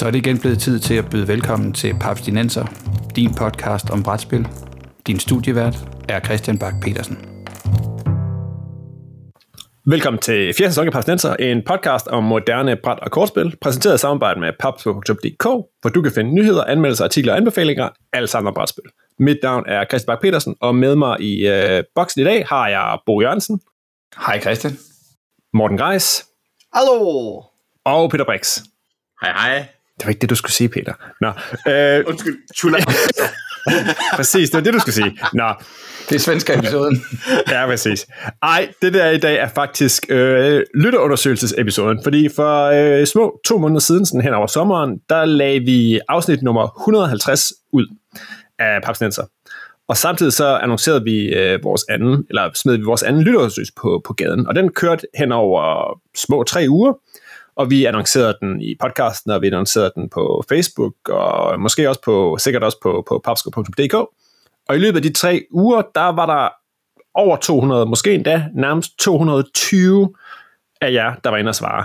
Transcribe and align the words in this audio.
Så 0.00 0.06
er 0.06 0.10
det 0.10 0.18
igen 0.18 0.38
blevet 0.40 0.58
tid 0.58 0.78
til 0.78 0.94
at 0.94 1.10
byde 1.10 1.28
velkommen 1.28 1.72
til 1.72 1.94
Papstinenser, 2.00 2.64
din 3.16 3.34
podcast 3.34 3.90
om 3.90 4.02
brætspil. 4.02 4.48
Din 5.06 5.18
studievært 5.18 5.76
er 6.08 6.20
Christian 6.20 6.58
Bak 6.58 6.74
petersen 6.82 7.18
Velkommen 9.86 10.20
til 10.20 10.54
4. 10.58 10.68
sæson 10.68 10.86
af 10.86 10.92
Papstinenser, 10.92 11.36
en 11.36 11.62
podcast 11.66 12.06
om 12.06 12.24
moderne 12.24 12.76
bræt- 12.76 12.98
og 12.98 13.10
kortspil, 13.10 13.56
præsenteret 13.60 13.94
i 13.94 13.98
samarbejde 13.98 14.40
med 14.40 14.52
papspo.dk, 14.60 15.44
hvor 15.80 15.90
du 15.94 16.02
kan 16.02 16.12
finde 16.12 16.34
nyheder, 16.34 16.64
anmeldelser, 16.64 17.04
artikler 17.04 17.32
og 17.32 17.38
anbefalinger, 17.38 17.88
alt 18.12 18.28
sammen 18.30 18.48
om 18.48 18.54
brætspil. 18.54 18.84
Mit 19.18 19.38
navn 19.42 19.64
er 19.68 19.84
Christian 19.84 20.06
Bak 20.06 20.20
petersen 20.20 20.56
og 20.60 20.74
med 20.74 20.96
mig 20.96 21.20
i 21.20 21.46
øh, 21.48 21.84
boksen 21.94 22.20
i 22.20 22.24
dag 22.24 22.46
har 22.46 22.68
jeg 22.68 22.98
Bo 23.06 23.20
Jørgensen. 23.20 23.60
Hej 24.26 24.40
Christian. 24.40 24.72
Morten 25.52 25.78
Greis. 25.78 26.26
Hallo! 26.74 27.42
Og 27.84 28.10
Peter 28.10 28.24
Brix. 28.24 28.58
Hej 29.22 29.32
hej. 29.32 29.79
Det 30.00 30.06
var 30.06 30.10
ikke 30.10 30.20
det, 30.20 30.30
du 30.30 30.34
skulle 30.34 30.52
sige, 30.52 30.68
Peter. 30.68 30.92
Nå, 31.20 31.28
øh, 31.72 32.04
Undskyld, 32.06 32.36
chula. 32.56 32.78
præcis, 34.16 34.50
det 34.50 34.56
var 34.58 34.64
det, 34.64 34.74
du 34.74 34.78
skulle 34.78 34.94
sige. 34.94 35.18
Nå, 35.32 35.52
Det 36.08 36.14
er 36.14 36.18
svenske 36.18 36.54
episoden. 36.54 37.04
ja, 37.50 37.66
præcis. 37.66 38.06
Ej, 38.42 38.68
det 38.82 38.94
der 38.94 39.10
i 39.10 39.18
dag 39.18 39.36
er 39.36 39.48
faktisk 39.48 40.06
øh, 40.08 40.62
lytterundersøgelsesepisoden, 40.74 42.00
fordi 42.02 42.28
for 42.36 42.64
øh, 42.64 43.06
små 43.06 43.40
to 43.46 43.58
måneder 43.58 43.80
siden, 43.80 44.06
sådan 44.06 44.20
hen 44.20 44.34
over 44.34 44.46
sommeren, 44.46 44.98
der 45.08 45.24
lagde 45.24 45.60
vi 45.60 46.00
afsnit 46.08 46.42
nummer 46.42 46.80
150 46.80 47.52
ud 47.72 47.86
af 48.58 48.82
Papsnenser. 48.82 49.24
Og 49.88 49.96
samtidig 49.96 50.32
så 50.32 50.58
annoncerede 50.62 51.04
vi 51.04 51.34
øh, 51.34 51.64
vores 51.64 51.84
anden, 51.88 52.26
eller 52.28 52.50
smed 52.54 52.76
vi 52.76 52.82
vores 52.82 53.02
anden 53.02 53.22
lytterundersøgelse 53.22 53.72
på, 53.76 54.02
på 54.06 54.12
gaden, 54.12 54.46
og 54.46 54.54
den 54.54 54.72
kørte 54.72 55.06
hen 55.18 55.32
over 55.32 55.94
små 56.16 56.42
tre 56.42 56.66
uger, 56.68 56.92
og 57.56 57.70
vi 57.70 57.84
annoncerede 57.84 58.36
den 58.40 58.62
i 58.62 58.76
podcasten, 58.80 59.30
og 59.30 59.42
vi 59.42 59.46
annoncerede 59.46 59.92
den 59.94 60.08
på 60.08 60.44
Facebook, 60.48 60.94
og 61.08 61.60
måske 61.60 61.88
også 61.88 62.00
på, 62.04 62.36
sikkert 62.40 62.62
også 62.64 62.78
på, 62.82 63.04
på 63.08 63.20
papsko.dk. 63.24 63.94
Og 64.68 64.76
i 64.76 64.78
løbet 64.78 64.96
af 64.96 65.02
de 65.02 65.12
tre 65.12 65.44
uger, 65.50 65.82
der 65.94 66.00
var 66.12 66.26
der 66.26 66.48
over 67.14 67.36
200, 67.36 67.86
måske 67.86 68.14
endda 68.14 68.44
nærmest 68.54 68.98
220 68.98 70.14
af 70.80 70.92
jer, 70.92 71.14
der 71.24 71.30
var 71.30 71.36
inde 71.36 71.48
og 71.48 71.54
svare. 71.54 71.84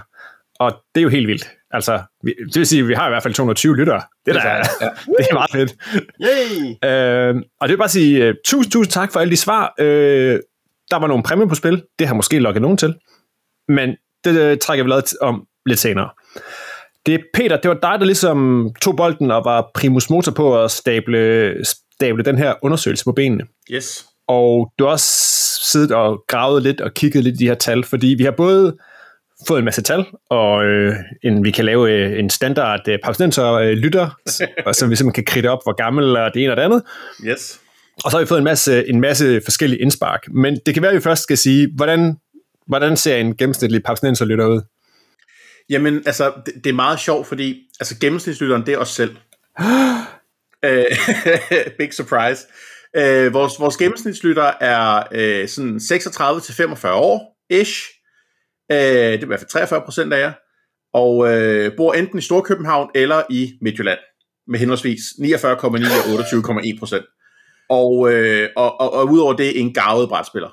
Og 0.59 0.71
det 0.95 1.01
er 1.01 1.03
jo 1.03 1.09
helt 1.09 1.27
vildt. 1.27 1.49
Altså, 1.71 2.01
vi- 2.23 2.35
det 2.53 2.55
vil 2.59 2.67
sige, 2.67 2.81
at 2.81 2.87
vi 2.87 2.93
har 2.93 3.07
i 3.07 3.09
hvert 3.09 3.23
fald 3.23 3.33
220 3.33 3.75
lyttere. 3.77 4.01
Det, 4.25 4.35
der, 4.35 4.41
er 4.41 4.47
er, 4.47 4.63
ja. 4.81 4.89
det 5.17 5.27
er 5.29 5.33
meget 5.33 5.51
fedt. 5.51 5.75
Yay! 6.21 6.89
Øh, 7.35 7.43
og 7.61 7.67
det 7.67 7.73
vil 7.73 7.77
bare 7.77 7.89
sige, 7.89 8.29
uh, 8.29 8.35
tusind, 8.45 8.71
tusind 8.71 8.91
tak 8.91 9.11
for 9.13 9.19
alle 9.19 9.31
de 9.31 9.37
svar. 9.37 9.73
Øh, 9.79 10.39
der 10.91 10.99
var 10.99 11.07
nogle 11.07 11.23
præmier 11.23 11.47
på 11.47 11.55
spil. 11.55 11.83
Det 11.99 12.07
har 12.07 12.13
måske 12.15 12.39
lukket 12.39 12.61
nogen 12.61 12.77
til. 12.77 12.95
Men 13.67 13.95
det 14.23 14.51
uh, 14.51 14.57
trækker 14.57 14.83
vi 14.83 14.89
lavet 14.89 15.13
om 15.21 15.45
lidt 15.65 15.79
senere. 15.79 16.09
Det 17.05 17.13
er 17.13 17.19
Peter, 17.33 17.57
det 17.57 17.69
var 17.69 17.77
dig, 17.81 17.99
der 17.99 18.05
ligesom 18.05 18.69
tog 18.81 18.95
bolden 18.95 19.31
og 19.31 19.41
var 19.45 19.71
primus 19.73 20.09
motor 20.09 20.31
på 20.31 20.63
at 20.63 20.71
stable, 20.71 21.55
stable 21.65 22.23
den 22.23 22.37
her 22.37 22.53
undersøgelse 22.61 23.05
på 23.05 23.11
benene. 23.11 23.43
Yes. 23.71 24.05
Og 24.27 24.71
du 24.79 24.83
har 24.83 24.91
også 24.91 25.11
siddet 25.71 25.91
og 25.91 26.23
gravet 26.27 26.63
lidt 26.63 26.81
og 26.81 26.93
kigget 26.93 27.23
lidt 27.23 27.35
i 27.35 27.37
de 27.37 27.47
her 27.47 27.55
tal, 27.55 27.83
fordi 27.83 28.07
vi 28.07 28.23
har 28.23 28.31
både 28.31 28.77
fået 29.47 29.59
en 29.59 29.65
masse 29.65 29.81
tal, 29.81 30.05
og 30.29 30.65
øh, 30.65 30.95
en, 31.23 31.43
vi 31.43 31.51
kan 31.51 31.65
lave 31.65 31.91
øh, 31.91 32.19
en 32.19 32.29
standard 32.29 32.87
øh, 32.87 32.99
pausnenser 33.03 33.51
øh, 33.51 33.71
lytter, 33.71 34.09
og 34.65 34.75
så 34.75 34.87
vi 34.87 34.95
simpelthen 34.95 35.11
kan 35.11 35.25
kridte 35.25 35.47
op, 35.47 35.59
hvor 35.63 35.75
gammel 35.75 36.15
er 36.15 36.29
det 36.29 36.43
ene 36.43 36.53
og 36.53 36.57
det 36.57 36.63
andet. 36.63 36.83
Yes. 37.25 37.59
Og 38.03 38.11
så 38.11 38.17
har 38.17 38.23
vi 38.23 38.27
fået 38.27 38.37
en 38.37 38.43
masse, 38.43 38.89
en 38.89 39.01
masse 39.01 39.41
forskellige 39.43 39.81
indspark. 39.81 40.19
Men 40.31 40.59
det 40.65 40.73
kan 40.73 40.83
være, 40.83 40.91
at 40.91 40.95
vi 40.95 41.01
først 41.01 41.23
skal 41.23 41.37
sige, 41.37 41.69
hvordan, 41.75 42.15
hvordan 42.67 42.97
ser 42.97 43.15
en 43.15 43.37
gennemsnitlig 43.37 43.83
pausnenser 43.83 44.25
lytter 44.25 44.45
ud? 44.45 44.61
Jamen, 45.69 46.03
altså, 46.05 46.33
det, 46.45 46.53
det 46.63 46.69
er 46.69 46.73
meget 46.73 46.99
sjovt, 46.99 47.27
fordi 47.27 47.63
altså, 47.79 47.99
gennemsnitslytteren, 47.99 48.65
det 48.65 48.73
er 48.73 48.77
os 48.77 48.89
selv. 48.89 49.17
Øh, 50.65 50.85
Big 51.77 51.93
surprise. 51.93 52.47
Øh, 52.97 53.33
vores, 53.33 53.59
vores 53.59 53.77
gennemsnitslytter 53.77 54.51
er 54.61 55.03
øh, 55.11 55.47
sådan 55.47 55.75
36-45 55.75 56.87
år, 56.89 57.37
ish. 57.49 57.89
Øh, 58.71 58.77
det 58.77 59.13
er 59.13 59.23
i 59.23 59.25
hvert 59.25 59.39
fald 59.39 59.49
43 59.49 59.81
procent 59.81 60.13
af 60.13 60.19
jer. 60.19 60.33
Og 60.93 61.33
øh, 61.33 61.75
bor 61.77 61.93
enten 61.93 62.19
i 62.19 62.21
Storkøbenhavn 62.21 62.89
eller 62.95 63.23
i 63.29 63.53
Midtjylland. 63.61 63.99
Med 64.47 64.59
henholdsvis 64.59 64.99
49,9 65.21 65.45
og 65.65 66.59
28,1 66.59 66.79
procent. 66.79 67.05
Og, 67.69 68.13
øh, 68.13 68.49
og, 68.55 68.81
og, 68.81 68.93
og 68.93 69.11
udover 69.11 69.33
det 69.33 69.59
en 69.59 69.73
gavet 69.73 70.09
brætspiller. 70.09 70.49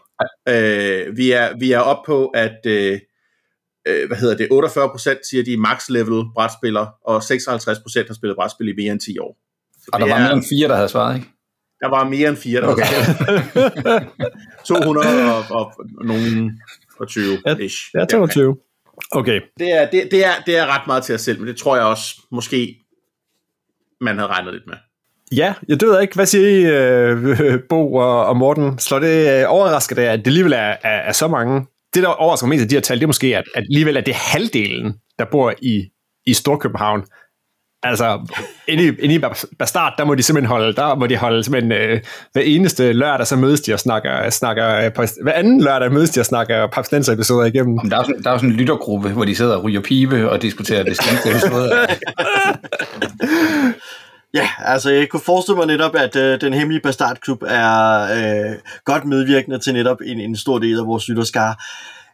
Øh, 0.49 1.17
vi, 1.17 1.31
er, 1.31 1.59
vi 1.59 1.73
er 1.73 1.79
oppe 1.79 2.07
på, 2.07 2.27
at 2.27 2.67
øh, 2.67 3.01
øh, 3.89 4.07
hvad 4.07 4.17
hedder 4.17 4.37
det, 4.37 4.49
48% 4.53 5.29
siger, 5.31 5.45
de 5.45 5.53
er 5.53 5.57
max 5.57 5.89
level 5.89 6.23
brætspillere, 6.35 6.91
og 7.05 7.17
56% 7.17 8.07
har 8.07 8.15
spillet 8.15 8.37
brætspil 8.37 8.69
i 8.69 8.73
mere 8.77 8.93
end 8.93 9.01
10 9.01 9.19
år. 9.19 9.37
Så 9.83 9.91
Og 9.93 10.01
der 10.01 10.07
var 10.09 10.15
er- 10.15 10.23
mere 10.23 10.33
end 10.33 10.45
fire, 10.49 10.69
der 10.69 10.75
havde 10.77 10.89
svaret, 10.89 11.15
ikke? 11.17 11.29
der 11.81 11.89
var 11.89 12.05
mere 12.09 12.29
end 12.29 12.37
4, 12.37 12.61
der 12.61 12.69
Okay. 12.69 12.85
var 13.85 14.05
200 14.65 15.07
og, 15.37 15.45
og 15.51 15.73
nogen 16.05 16.61
og 17.01 17.09
20 17.09 17.39
ish. 17.61 17.77
Ja, 17.95 18.05
22. 18.05 18.57
Okay, 19.11 19.41
Det 19.59 19.73
er, 19.73 19.91
det, 19.91 20.09
det, 20.11 20.25
er, 20.27 20.31
det 20.47 20.57
er 20.59 20.67
ret 20.67 20.87
meget 20.87 21.05
til 21.05 21.15
os 21.15 21.21
selv, 21.21 21.39
men 21.39 21.49
det 21.49 21.57
tror 21.57 21.77
jeg 21.77 21.85
også, 21.85 22.21
måske 22.33 22.79
man 24.01 24.17
havde 24.19 24.29
regnet 24.31 24.53
lidt 24.55 24.67
med. 24.67 24.75
Ja, 25.37 25.55
jeg 25.69 25.81
det 25.81 25.89
ved 25.89 26.01
ikke. 26.01 26.15
Hvad 26.15 26.27
siger 26.27 26.49
I, 26.49 26.63
øh, 26.63 27.61
Bo 27.69 27.95
og, 27.95 28.27
og 28.27 28.37
Morten? 28.37 28.79
Slår 28.79 28.99
det 28.99 29.41
øh, 29.41 29.45
overrasker 29.49 29.97
det, 29.97 30.03
at 30.03 30.19
det 30.19 30.27
alligevel 30.27 30.53
er, 30.53 30.59
er, 30.59 30.77
er 30.83 31.13
så 31.13 31.29
mange? 31.29 31.67
Det, 31.95 32.03
der 32.03 32.09
overrasker 32.09 32.47
mest 32.47 32.63
af 32.63 32.69
de 32.69 32.75
her 32.75 32.81
tal, 32.81 32.97
det 32.97 33.03
er 33.03 33.07
måske, 33.07 33.37
at, 33.37 33.45
at 33.55 33.65
alligevel 33.71 33.97
er 33.97 34.01
det 34.01 34.15
halvdelen, 34.15 34.95
der 35.19 35.25
bor 35.25 35.55
i, 35.63 35.85
i 36.27 36.35
Storkøbenhavn. 36.35 37.05
Altså, 37.85 38.21
inde 38.69 38.85
i, 38.85 38.93
inde 39.01 39.15
i 39.15 39.19
Bastard, 39.59 39.95
der 39.99 40.05
må 40.05 40.15
de 40.15 40.23
simpelthen 40.23 40.49
holde, 40.49 40.73
der 40.73 40.95
må 40.95 41.07
de 41.07 41.17
holde 41.17 41.45
simpelthen, 41.45 41.73
øh, 41.73 42.01
hver 42.33 42.43
eneste 42.43 42.93
lørdag, 42.93 43.27
så 43.27 43.37
mødes 43.37 43.61
de 43.61 43.73
og 43.73 43.81
snakker, 43.81 44.31
snakker 44.31 44.77
øh, 44.77 45.09
hver 45.23 45.33
anden 45.33 45.61
lørdag 45.61 45.93
mødes 45.93 46.11
de 46.11 46.21
og 46.21 46.27
snakker 46.27 46.67
papstenser 46.67 47.13
episoder 47.13 47.45
igennem. 47.45 47.79
Om 47.79 47.91
Der 47.91 47.99
er, 47.99 48.03
sådan, 48.03 48.23
der 48.23 48.31
er 48.31 48.37
sådan 48.37 48.51
en 48.51 48.57
lyttergruppe, 48.57 49.09
hvor 49.09 49.25
de 49.25 49.35
sidder 49.35 49.57
og 49.57 49.65
ryger 49.65 49.81
pibe 49.81 50.31
og 50.31 50.43
diskuterer 50.43 50.83
det 50.83 50.97
skændte 50.97 51.31
episode. 51.31 51.73
Ja, 54.35 54.49
altså 54.59 54.91
jeg 54.91 55.09
kunne 55.09 55.21
forestille 55.21 55.57
mig 55.57 55.67
netop, 55.67 55.95
at 55.95 56.17
øh, 56.17 56.41
den 56.41 56.53
hemmelige 56.53 56.83
Bastardklub 56.83 57.43
er 57.47 58.03
øh, 58.03 58.59
godt 58.85 59.05
medvirkende 59.05 59.59
til 59.59 59.73
netop 59.73 60.01
en, 60.05 60.21
en 60.21 60.37
stor 60.37 60.59
del 60.59 60.79
af 60.79 60.87
vores 60.87 61.09
lytterskare. 61.09 61.55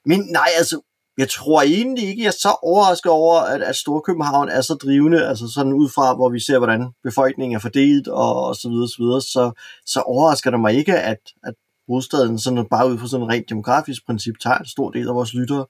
Men 0.07 0.21
nej, 0.21 0.49
altså, 0.59 0.81
jeg 1.19 1.29
tror 1.29 1.63
egentlig 1.63 2.09
ikke, 2.09 2.23
jeg 2.23 2.29
er 2.29 2.33
så 2.41 2.57
overrasket 2.63 3.13
over, 3.13 3.41
at, 3.41 3.63
at 3.63 3.77
Storkøbenhavn 3.77 4.49
er 4.49 4.61
så 4.61 4.75
drivende, 4.75 5.27
altså 5.27 5.49
sådan 5.55 5.73
ud 5.73 5.89
fra, 5.95 6.15
hvor 6.15 6.29
vi 6.29 6.41
ser, 6.41 6.59
hvordan 6.59 6.89
befolkningen 7.05 7.57
er 7.57 7.61
fordelt 7.61 8.09
og, 8.09 8.47
og 8.47 8.55
så 8.55 8.69
videre, 8.69 8.89
så, 8.89 8.97
videre, 8.99 9.21
så, 9.21 9.63
så 9.87 10.01
overrasker 10.01 10.51
det 10.51 10.61
mig 10.61 10.75
ikke, 10.75 10.97
at, 10.97 11.19
at 11.45 11.55
hovedstaden 11.89 12.39
sådan 12.39 12.67
bare 12.71 12.91
ud 12.91 12.99
fra 12.99 13.09
sådan 13.09 13.27
et 13.27 13.33
rent 13.33 13.49
demografisk 13.49 14.07
princip 14.07 14.35
tager 14.43 14.59
en 14.59 14.67
stor 14.67 14.91
del 14.91 15.09
af 15.09 15.15
vores 15.15 15.35
lyttere. 15.35 15.67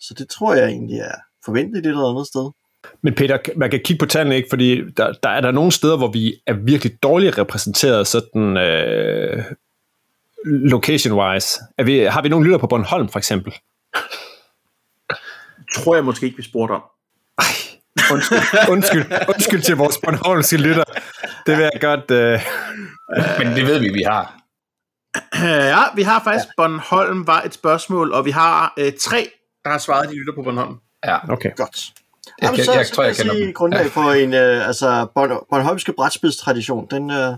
Så 0.00 0.14
det 0.14 0.28
tror 0.28 0.54
jeg 0.54 0.68
egentlig 0.68 0.98
er 0.98 1.14
forventeligt 1.44 1.86
et 1.86 1.90
eller 1.90 2.10
andet 2.10 2.26
sted. 2.26 2.50
Men 3.02 3.14
Peter, 3.14 3.38
man 3.56 3.70
kan 3.70 3.80
kigge 3.84 3.98
på 3.98 4.06
tallene, 4.06 4.36
ikke? 4.36 4.48
fordi 4.50 4.90
der, 4.90 5.12
der 5.22 5.28
er 5.28 5.40
der 5.40 5.50
nogle 5.50 5.72
steder, 5.72 5.96
hvor 5.96 6.08
vi 6.08 6.34
er 6.46 6.52
virkelig 6.52 7.02
dårligt 7.02 7.38
repræsenteret, 7.38 8.06
sådan 8.06 8.56
øh, 8.56 9.44
location-wise. 10.44 11.60
Er 11.78 11.84
vi, 11.84 11.98
har 11.98 12.22
vi 12.22 12.28
nogle 12.28 12.44
lytter 12.46 12.58
på 12.58 12.66
Bornholm, 12.66 13.08
for 13.08 13.18
eksempel? 13.18 13.54
Tror 15.74 15.94
jeg 15.94 16.04
måske 16.04 16.26
ikke, 16.26 16.36
vi 16.36 16.42
spurgte 16.42 16.72
om. 16.72 16.82
Undskyld, 18.12 18.38
undskyld, 18.70 19.04
undskyld 19.28 19.62
til 19.62 19.76
vores 19.76 19.98
Bornholmske 20.04 20.56
lytter. 20.56 20.84
Det 21.46 21.56
vil 21.56 21.70
jeg 21.72 21.80
godt... 21.80 22.10
Øh, 22.10 22.40
Men 23.38 23.56
det 23.56 23.66
ved 23.66 23.78
vi, 23.78 23.88
vi 23.88 24.02
har. 24.02 24.36
Ja, 25.42 25.82
vi 25.94 26.02
har 26.02 26.22
faktisk, 26.24 26.46
ja. 26.46 26.52
Bornholm 26.56 27.26
var 27.26 27.42
et 27.42 27.54
spørgsmål, 27.54 28.12
og 28.12 28.24
vi 28.24 28.30
har 28.30 28.74
øh, 28.78 28.92
tre, 29.00 29.30
der 29.64 29.70
har 29.70 29.78
svaret, 29.78 30.08
de 30.08 30.14
lytter 30.14 30.32
på 30.34 30.42
Bornholm. 30.42 30.76
Ja. 31.04 31.32
okay. 31.32 31.50
Godt. 31.56 31.92
Jeg 32.40 32.46
Jamen, 32.46 32.56
kan- 32.56 32.64
så, 32.64 32.72
jeg 32.72 32.86
så 32.86 32.94
tror, 32.94 33.02
jeg 33.04 33.14
jeg 33.18 33.26
kender 33.26 33.44
dem. 33.44 33.52
grundlag 33.54 33.82
Ja. 33.82 33.88
for 33.88 34.12
en, 34.12 34.34
øh, 34.34 34.66
altså, 34.68 35.06
Born- 35.14 35.46
Bornholmske 35.50 35.92
brætspidstradition. 35.92 36.86
Den, 36.90 37.10
øh, 37.10 37.32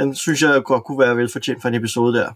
den 0.00 0.14
synes 0.14 0.42
jeg 0.42 0.62
godt 0.64 0.84
kunne 0.84 0.98
være 0.98 1.16
velfortjent 1.16 1.62
for 1.62 1.68
en 1.68 1.74
episode 1.74 2.18
der. 2.18 2.28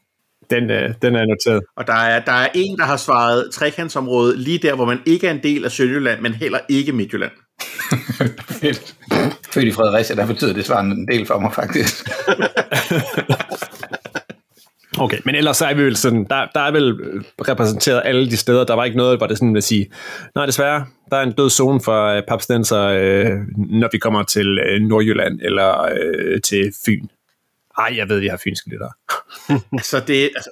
Den, 0.50 0.70
øh, 0.70 0.94
den 1.02 1.16
er 1.16 1.24
noteret. 1.26 1.62
Og 1.76 1.86
der 1.86 1.92
er, 1.94 2.20
der 2.24 2.32
er 2.32 2.48
en, 2.54 2.78
der 2.78 2.84
har 2.84 2.96
svaret 2.96 3.50
trekantsområde 3.52 4.36
lige 4.36 4.58
der, 4.58 4.74
hvor 4.74 4.84
man 4.84 5.00
ikke 5.06 5.26
er 5.26 5.30
en 5.30 5.42
del 5.42 5.64
af 5.64 5.70
Sønderjylland, 5.70 6.20
men 6.20 6.34
heller 6.34 6.58
ikke 6.68 6.92
Midtjylland. 6.92 7.32
Fedt. 8.60 8.94
Født 9.50 9.64
i 9.64 9.72
Fredericia, 9.72 10.16
der 10.16 10.26
betyder 10.26 10.52
det 10.52 10.66
svar 10.66 10.80
en 10.80 11.08
del 11.08 11.26
for 11.26 11.38
mig, 11.38 11.52
faktisk. 11.54 12.08
Okay, 14.98 15.18
men 15.24 15.34
ellers 15.34 15.56
så 15.56 15.66
er 15.66 15.74
vi 15.74 15.82
vel 15.82 15.96
sådan, 15.96 16.24
der, 16.24 16.46
der 16.54 16.60
er 16.60 16.70
vel 16.70 16.92
repræsenteret 17.48 18.02
alle 18.04 18.30
de 18.30 18.36
steder, 18.36 18.64
der 18.64 18.74
var 18.74 18.84
ikke 18.84 18.96
noget, 18.96 19.18
hvor 19.18 19.26
det 19.26 19.38
sådan 19.38 19.54
vil 19.54 19.62
sige, 19.62 19.90
nej 20.34 20.46
desværre, 20.46 20.86
der 21.10 21.16
er 21.16 21.22
en 21.22 21.32
død 21.32 21.50
zone 21.50 21.80
for 21.80 22.06
øh, 22.06 22.22
papstenser, 22.28 22.82
øh, 22.82 23.30
når 23.56 23.88
vi 23.92 23.98
kommer 23.98 24.22
til 24.22 24.58
øh, 24.58 24.80
Nordjylland 24.80 25.40
eller 25.42 25.82
øh, 25.82 26.40
til 26.40 26.72
Fyn. 26.86 27.06
Ej, 27.78 27.92
jeg 27.96 28.08
ved, 28.08 28.18
jeg 28.18 28.32
har 28.32 28.40
fynske 28.44 28.70
lyttere. 28.70 28.92
Så 29.90 30.02
det 30.06 30.24
er, 30.24 30.28
altså, 30.36 30.50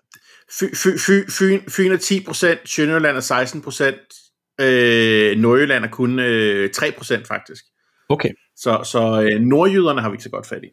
Fy, 0.59 0.65
fy, 0.65 0.89
fy, 0.99 1.31
fyn, 1.31 1.61
Fyn 1.69 1.93
er 1.93 2.57
10%, 2.59 2.67
Sønderjylland 2.67 3.17
er 3.17 3.21
16%, 4.59 4.65
øh, 4.65 5.39
Nordjylland 5.39 5.85
er 5.85 5.89
kun 5.89 6.19
øh, 6.19 6.71
3% 6.77 7.25
faktisk. 7.25 7.65
Okay. 8.09 8.31
Så, 8.57 8.81
så 8.85 9.23
øh, 9.23 9.41
nordjyderne 9.41 10.01
har 10.01 10.09
vi 10.09 10.15
ikke 10.15 10.25
så 10.25 10.31
godt 10.31 10.47
fat 10.47 10.65
i. 10.65 10.69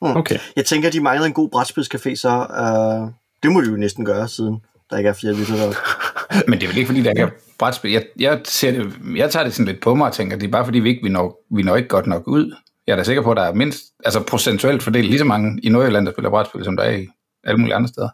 Okay. 0.00 0.38
Jeg 0.56 0.64
tænker, 0.64 0.90
de 0.90 1.00
manglede 1.00 1.26
en 1.26 1.32
god 1.32 1.48
brætspilscafé, 1.54 2.14
så 2.14 2.46
øh, 2.62 3.12
det 3.42 3.52
må 3.52 3.60
de 3.60 3.70
jo 3.70 3.76
næsten 3.76 4.04
gøre, 4.04 4.28
siden 4.28 4.60
der 4.90 4.96
ikke 4.98 5.08
er 5.08 5.12
flere 5.12 5.34
lytter 5.34 5.56
deroppe. 5.56 5.76
Men 6.48 6.58
det 6.58 6.64
er 6.64 6.68
vel 6.68 6.76
ikke, 6.78 6.86
fordi 6.86 7.02
der 7.02 7.10
ikke 7.10 7.22
er 7.22 7.28
brætspil. 7.58 7.90
Jeg, 7.92 8.04
jeg, 8.18 8.40
ser 8.44 8.70
det, 8.70 8.92
jeg 9.16 9.30
tager 9.30 9.44
det 9.44 9.54
sådan 9.54 9.66
lidt 9.66 9.82
på 9.82 9.94
mig 9.94 10.06
og 10.06 10.12
tænker, 10.12 10.36
det 10.36 10.46
er 10.46 10.50
bare 10.50 10.64
fordi, 10.64 10.78
vi 10.78 10.88
ikke 10.88 11.02
vi 11.02 11.08
når, 11.08 11.56
vi 11.56 11.62
når 11.62 11.76
ikke 11.76 11.88
godt 11.88 12.06
nok 12.06 12.28
ud. 12.28 12.54
Jeg 12.86 12.92
er 12.92 12.96
da 12.96 13.04
sikker 13.04 13.22
på, 13.22 13.30
at 13.30 13.36
der 13.36 13.42
er 13.42 13.54
mindst, 13.54 13.80
altså 14.04 14.22
procentuelt 14.22 14.82
fordelt 14.82 15.06
lige 15.06 15.18
så 15.18 15.24
mange 15.24 15.60
i 15.62 15.68
Nordjylland, 15.68 16.06
der 16.06 16.12
spiller 16.12 16.30
brætspil, 16.30 16.64
som 16.64 16.76
der 16.76 16.84
er 16.84 16.96
i 16.96 17.06
alle 17.44 17.58
mulige 17.58 17.74
andre 17.74 17.88
steder. 17.88 18.08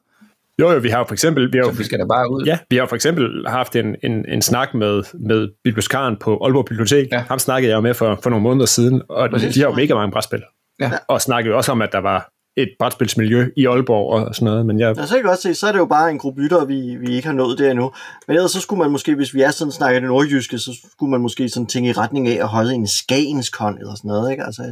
Jo, 0.61 0.71
jo, 0.73 0.79
vi 0.79 0.89
har 0.89 0.99
jo 0.99 1.05
for 1.05 1.13
eksempel, 1.13 1.53
vi 1.53 1.59
har 1.59 1.65
jo, 1.65 1.71
Så 1.73 1.79
vi 1.79 1.85
skal 1.85 1.99
da 1.99 2.05
bare 2.05 2.31
ud. 2.31 2.43
ja, 2.47 2.59
vi 2.71 2.77
har 2.77 2.87
for 2.87 2.95
eksempel 2.95 3.45
haft 3.49 3.77
en, 3.77 3.97
en, 4.03 4.25
en 4.29 4.43
snak 4.43 4.75
med, 4.75 5.03
med 5.29 5.49
bibliotekaren 5.65 6.17
på 6.21 6.39
Aalborg 6.45 6.65
Bibliotek. 6.65 7.09
Ja. 7.13 7.17
Ja. 7.17 7.25
Ham 7.29 7.39
snakkede 7.39 7.71
jeg 7.71 7.77
jo 7.77 7.81
med 7.81 7.95
for, 7.95 8.19
for 8.23 8.31
nogle 8.31 8.43
måneder 8.43 8.67
siden, 8.67 9.03
og 9.09 9.31
Præcis. 9.31 9.55
de 9.55 9.61
har 9.61 9.69
jo 9.69 9.75
mega 9.75 9.95
mange 9.95 10.13
brætspil. 10.13 10.43
Ja. 10.81 10.91
Og 11.09 11.23
snakkede 11.23 11.51
jo 11.53 11.57
også 11.57 11.73
om, 11.73 11.83
at 11.83 11.93
der 11.93 11.99
var 11.99 12.29
et 12.57 12.69
brætspilsmiljø 12.79 13.51
i 13.57 13.67
Aalborg 13.67 14.13
og 14.13 14.35
sådan 14.35 14.45
noget, 14.47 14.67
men 14.67 14.81
jeg, 14.81 14.97
Ja, 14.97 15.03
så 15.03 15.09
kan 15.09 15.17
jeg 15.17 15.25
godt 15.25 15.43
se, 15.43 15.55
så 15.55 15.67
er 15.67 15.73
det 15.73 15.79
jo 15.79 15.87
bare 15.87 16.11
en 16.11 16.19
gruppe 16.19 16.43
lyttere, 16.43 16.67
vi, 16.67 16.97
vi 17.01 17.17
ikke 17.17 17.29
har 17.29 17.35
nået 17.35 17.59
der 17.59 17.71
endnu. 17.71 17.93
Men 18.29 18.37
ellers 18.37 18.51
så 18.51 18.61
skulle 18.61 18.83
man 18.83 18.91
måske, 18.91 19.15
hvis 19.15 19.35
vi 19.35 19.43
er 19.43 19.51
sådan 19.51 19.73
snakker 19.73 20.01
det 20.01 20.09
nordjyske, 20.09 20.59
så 20.59 20.71
skulle 20.93 21.11
man 21.11 21.21
måske 21.21 21.49
sådan 21.49 21.67
tænke 21.67 21.91
i 21.91 21.93
retning 21.93 22.29
af 22.29 22.43
at 22.43 22.49
holde 22.49 22.75
en 22.75 22.87
skagenskon 22.87 23.79
eller 23.79 23.95
sådan 23.95 24.09
noget, 24.09 24.31
ikke? 24.31 24.45
Altså 24.45 24.63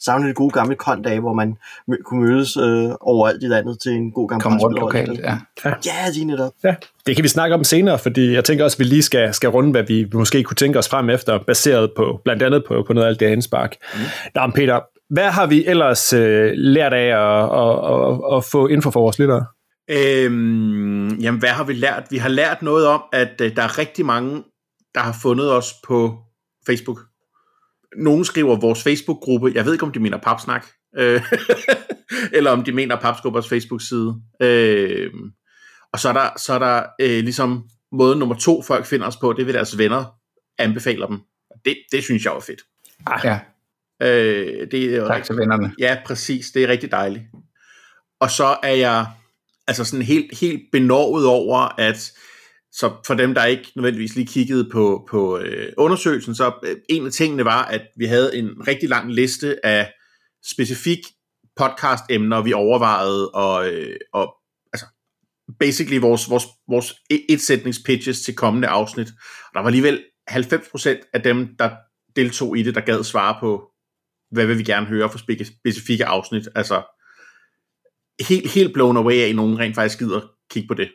savne 0.00 0.28
det 0.28 0.34
gode 0.36 0.50
gamle 0.50 0.74
kondage, 0.74 1.20
hvor 1.20 1.32
man 1.32 1.56
mø- 1.90 2.02
kunne 2.04 2.20
mødes 2.26 2.56
øh, 2.56 2.90
overalt 3.00 3.42
i 3.42 3.46
landet 3.46 3.80
til 3.80 3.92
en 3.92 4.12
god 4.12 4.28
gammel 4.28 4.42
Kom 4.42 4.58
rundt 4.58 4.78
lokalt, 4.78 5.20
ja. 5.20 5.38
Ja, 5.64 6.10
lige 6.14 6.24
netop. 6.24 6.52
Ja, 6.64 6.74
det 7.06 7.16
kan 7.16 7.22
vi 7.22 7.28
snakke 7.28 7.54
om 7.54 7.64
senere, 7.64 7.98
fordi 7.98 8.32
jeg 8.32 8.44
tænker 8.44 8.64
også, 8.64 8.74
at 8.74 8.78
vi 8.78 8.84
lige 8.84 9.02
skal, 9.02 9.34
skal 9.34 9.48
runde, 9.50 9.70
hvad 9.70 9.82
vi 9.82 10.06
måske 10.14 10.42
kunne 10.42 10.54
tænke 10.54 10.78
os 10.78 10.88
frem 10.88 11.10
efter, 11.10 11.38
baseret 11.46 11.90
på 11.96 12.20
blandt 12.24 12.42
andet 12.42 12.64
på, 12.68 12.84
på 12.86 12.92
noget 12.92 13.06
af 13.06 13.10
alt 13.10 13.20
det 13.20 13.28
henspark. 13.28 13.76
Mm. 13.94 14.00
Nå, 14.34 14.42
men 14.42 14.52
Peter, 14.52 14.80
hvad 15.10 15.30
har 15.30 15.46
vi 15.46 15.66
ellers 15.66 16.12
øh, 16.12 16.52
lært 16.54 16.92
af 16.92 17.06
at, 17.06 17.44
at, 17.44 17.92
at, 17.92 18.36
at 18.36 18.44
få 18.44 18.66
info 18.66 18.90
for 18.90 19.00
vores 19.00 19.18
lyttere? 19.18 19.46
Øhm, 19.90 21.08
jamen, 21.08 21.40
hvad 21.40 21.48
har 21.48 21.64
vi 21.64 21.72
lært? 21.72 22.06
Vi 22.10 22.16
har 22.16 22.28
lært 22.28 22.62
noget 22.62 22.86
om, 22.86 23.02
at 23.12 23.40
øh, 23.40 23.56
der 23.56 23.62
er 23.62 23.78
rigtig 23.78 24.06
mange, 24.06 24.44
der 24.94 25.00
har 25.00 25.16
fundet 25.22 25.52
os 25.52 25.72
på 25.86 26.18
Facebook. 26.66 27.00
Nogle 27.96 28.24
skriver 28.24 28.60
vores 28.60 28.82
Facebook-gruppe. 28.82 29.52
Jeg 29.54 29.64
ved 29.64 29.72
ikke, 29.72 29.84
om 29.84 29.92
de 29.92 30.00
mener 30.00 30.18
papsnak, 30.18 30.66
øh, 30.96 31.22
eller 32.36 32.50
om 32.50 32.64
de 32.64 32.72
mener 32.72 33.00
papskubbers 33.00 33.48
Facebook-side. 33.48 34.14
Øh, 34.42 35.10
og 35.92 35.98
så 35.98 36.08
er 36.08 36.12
der, 36.12 36.28
så 36.38 36.52
er 36.52 36.58
der 36.58 36.82
øh, 37.00 37.24
ligesom 37.24 37.64
måde 37.92 38.16
nummer 38.18 38.34
to, 38.34 38.62
folk 38.62 38.86
finder 38.86 39.06
os 39.06 39.16
på, 39.16 39.32
det 39.32 39.46
vil 39.46 39.54
deres 39.54 39.78
venner 39.78 40.04
anbefaler 40.58 41.06
dem. 41.06 41.20
Det, 41.64 41.76
det 41.92 42.04
synes 42.04 42.24
jeg 42.24 42.32
var 42.32 42.40
fedt. 42.40 42.60
ja. 43.24 43.40
Øh, 44.02 44.70
det 44.70 44.94
er 44.94 45.06
Tak 45.06 45.24
til 45.24 45.36
vennerne. 45.36 45.74
Ja, 45.78 45.98
præcis. 46.06 46.50
Det 46.50 46.64
er 46.64 46.68
rigtig 46.68 46.90
dejligt. 46.90 47.24
Og 48.20 48.30
så 48.30 48.56
er 48.62 48.74
jeg 48.74 49.06
altså 49.66 49.84
sådan 49.84 50.06
helt, 50.06 50.38
helt 50.38 50.62
benovet 50.72 51.26
over, 51.26 51.80
at 51.80 52.12
så 52.72 52.92
for 53.06 53.14
dem, 53.14 53.34
der 53.34 53.44
ikke 53.44 53.72
nødvendigvis 53.76 54.14
lige 54.14 54.26
kiggede 54.26 54.68
på, 54.72 55.06
på 55.10 55.38
øh, 55.38 55.72
undersøgelsen, 55.76 56.34
så 56.34 56.52
øh, 56.64 56.76
en 56.88 57.06
af 57.06 57.12
tingene 57.12 57.44
var, 57.44 57.64
at 57.64 57.82
vi 57.96 58.04
havde 58.04 58.36
en 58.36 58.48
rigtig 58.68 58.88
lang 58.88 59.12
liste 59.12 59.66
af 59.66 59.92
specifik 60.50 60.98
podcast-emner, 61.56 62.42
vi 62.42 62.52
overvejede, 62.52 63.30
og, 63.30 63.72
øh, 63.72 63.96
og 64.12 64.34
altså, 64.72 64.86
basically 65.58 66.00
vores, 66.00 66.30
vores, 66.30 66.44
vores 66.68 66.94
etsætningspitches 67.28 68.20
til 68.20 68.34
kommende 68.36 68.68
afsnit. 68.68 69.08
Og 69.08 69.50
der 69.54 69.60
var 69.60 69.66
alligevel 69.66 70.04
90% 70.30 71.10
af 71.14 71.22
dem, 71.22 71.48
der 71.58 71.70
deltog 72.16 72.58
i 72.58 72.62
det, 72.62 72.74
der 72.74 72.80
gad 72.80 73.04
svare 73.04 73.36
på, 73.40 73.70
hvad 74.30 74.46
vil 74.46 74.58
vi 74.58 74.62
gerne 74.62 74.86
høre 74.86 75.10
for 75.10 75.18
specifikke 75.18 76.06
afsnit. 76.06 76.48
Altså, 76.54 76.82
helt, 78.28 78.50
helt 78.50 78.72
blown 78.74 78.96
away 78.96 79.14
af, 79.14 79.28
at 79.28 79.36
nogen 79.36 79.58
rent 79.58 79.74
faktisk 79.74 79.98
gider 79.98 80.20
kigge 80.50 80.68
på 80.68 80.74
det. 80.74 80.88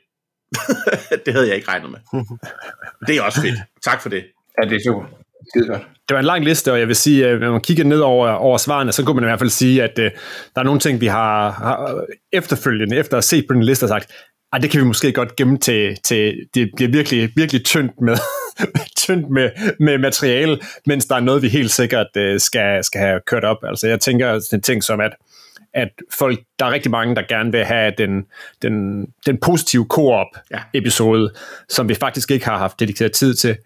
det 1.26 1.34
havde 1.34 1.48
jeg 1.48 1.56
ikke 1.56 1.68
regnet 1.68 1.92
med. 1.92 2.00
Det 3.08 3.18
er 3.18 3.22
også 3.22 3.42
fedt. 3.42 3.56
Tak 3.84 4.02
for 4.02 4.10
det. 4.10 4.26
Ja, 4.62 4.70
det 4.70 4.76
er 4.76 4.80
super. 4.86 5.06
Skide 5.50 5.68
godt. 5.68 5.82
Det 6.10 6.16
var 6.16 6.20
en 6.20 6.26
lang 6.26 6.46
liste, 6.46 6.72
og 6.72 6.80
jeg 6.80 6.88
vil 6.88 6.96
sige, 6.96 7.28
at 7.28 7.40
når 7.40 7.52
man 7.52 7.62
kigger 7.62 7.84
ned 7.84 8.00
over, 8.00 8.30
over 8.30 8.58
svarene, 8.58 8.92
så 8.92 9.04
kunne 9.06 9.16
man 9.16 9.24
i 9.24 9.28
hvert 9.28 9.40
fald 9.40 9.50
sige, 9.50 9.84
at 9.84 10.00
øh, 10.00 10.12
der 10.56 10.62
er 10.62 10.64
nogle 10.64 10.80
ting, 10.80 11.02
vi 11.02 11.06
har, 11.06 11.52
har 11.52 12.06
efterfølgende, 12.34 12.96
efter 12.96 13.14
at 13.14 13.18
have 13.18 13.22
set 13.22 13.46
på 13.48 13.54
den 13.54 13.64
liste, 13.64 13.88
sagt, 13.88 14.12
at 14.54 14.62
det 14.62 14.72
kan 14.72 14.82
vi 14.82 14.86
måske 14.86 15.12
godt 15.12 15.36
gemme 15.36 15.58
til, 15.58 15.98
til 16.04 16.48
det 16.54 16.72
bliver 16.76 16.92
virkelig, 16.92 17.32
virkelig 17.36 17.66
tyndt 17.66 18.02
med, 18.02 18.18
tyndt 18.98 19.30
med, 19.30 19.50
med 19.80 19.98
materiale, 19.98 20.60
mens 20.86 21.06
der 21.06 21.16
er 21.16 21.20
noget, 21.20 21.42
vi 21.42 21.48
helt 21.50 21.72
sikkert 21.72 22.18
øh, 22.18 22.40
skal, 22.40 22.84
skal 22.84 23.02
have 23.02 23.20
kørt 23.26 23.44
op. 23.44 23.58
Altså 23.64 23.88
jeg 23.88 24.00
tænker 24.00 24.40
sådan 24.40 24.60
en 24.60 24.64
ting 24.64 24.84
som, 24.84 25.00
at 25.00 25.12
at 25.74 25.90
folk, 26.14 26.40
der 26.60 26.66
er 26.66 26.72
rigtig 26.72 26.92
mange, 26.92 27.16
der 27.16 27.22
gerne 27.30 27.52
vil 27.52 27.66
have 27.66 27.94
den, 27.98 28.26
den, 28.62 29.06
den 29.26 29.38
positive 29.38 29.86
co-op-episode, 29.90 31.32
ja. 31.34 31.40
som 31.70 31.90
vi 31.90 31.96
faktisk 31.96 32.32
ikke 32.32 32.46
har 32.46 32.58
haft 32.58 32.80
dedikeret 32.80 33.12
tid 33.12 33.34
til. 33.34 33.58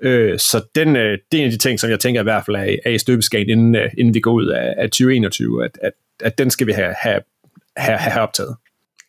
Øh, 0.00 0.38
så 0.38 0.62
den, 0.74 0.96
øh, 0.96 1.18
det 1.32 1.38
er 1.38 1.42
en 1.42 1.44
af 1.44 1.50
de 1.50 1.58
ting, 1.58 1.80
som 1.80 1.90
jeg 1.90 2.00
tænker 2.00 2.20
i 2.20 2.24
hvert 2.24 2.44
fald 2.46 2.56
er, 2.56 2.76
er 2.84 2.90
i 2.90 2.98
støbeskeen, 2.98 3.48
inden, 3.48 3.74
øh, 3.74 3.90
inden 3.98 4.14
vi 4.14 4.20
går 4.20 4.32
ud 4.32 4.46
af, 4.46 4.74
af 4.76 4.90
2021, 4.90 5.64
at, 5.64 5.78
at, 5.82 5.92
at 6.20 6.38
den 6.38 6.50
skal 6.50 6.66
vi 6.66 6.72
have, 6.72 6.94
have, 6.98 7.20
have, 7.76 7.98
have 7.98 8.22
optaget. 8.22 8.56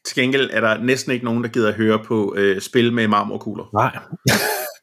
Til 0.06 0.16
gengæld 0.16 0.50
er 0.54 0.62
der 0.62 0.78
næsten 0.84 1.12
ikke 1.12 1.26
nogen, 1.26 1.44
der 1.44 1.50
gider 1.50 1.68
at 1.68 1.74
høre 1.74 2.00
på 2.00 2.36
øh, 2.38 2.62
spil 2.62 2.94
med 2.94 3.08
marmorkugler. 3.08 3.70
Nej. 3.74 3.98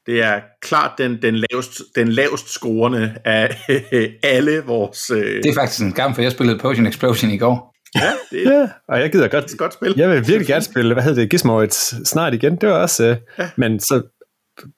Det 0.09 0.23
er 0.23 0.41
klart 0.63 0.91
den, 0.99 1.23
den, 1.23 1.35
lavest, 1.51 1.83
den 1.97 2.09
lavest 2.09 2.49
scorende 2.49 3.15
af 3.25 3.57
alle 4.23 4.63
vores... 4.67 5.11
Øh... 5.11 5.43
Det 5.43 5.47
er 5.47 5.55
faktisk 5.55 5.83
en 5.83 5.91
skam, 5.91 6.15
for 6.15 6.23
jeg 6.23 6.33
spillede 6.33 6.59
Potion 6.59 6.87
Explosion 6.87 7.31
i 7.31 7.39
går. 7.39 7.75
Ja, 7.95 8.13
det 8.31 8.47
er 8.47 8.53
Ja, 8.61 8.69
og 8.89 9.01
jeg 9.01 9.13
gider 9.13 9.29
godt, 9.29 9.53
et 9.53 9.59
godt 9.59 9.75
spil. 9.75 9.95
jeg 9.97 10.11
vil 10.11 10.17
virkelig 10.19 10.47
gerne 10.47 10.63
spille, 10.63 10.95
hvad 10.95 11.03
hedder 11.03 11.21
det, 11.21 11.31
Gizmoid 11.31 11.69
snart 12.05 12.35
igen, 12.35 12.57
det 12.57 12.69
var 12.69 12.75
også, 12.75 13.05
øh, 13.05 13.17
Ja. 13.39 13.51
men 13.57 13.81
så 13.81 14.03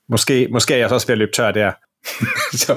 måske, 0.09 0.49
måske 0.53 0.75
er 0.75 0.79
jeg 0.79 0.89
så 0.89 0.95
også 0.95 1.07
ved 1.07 1.13
at 1.15 1.19
løbe 1.19 1.33
tør 1.33 1.51
der. 1.51 1.73
Så, 2.65 2.75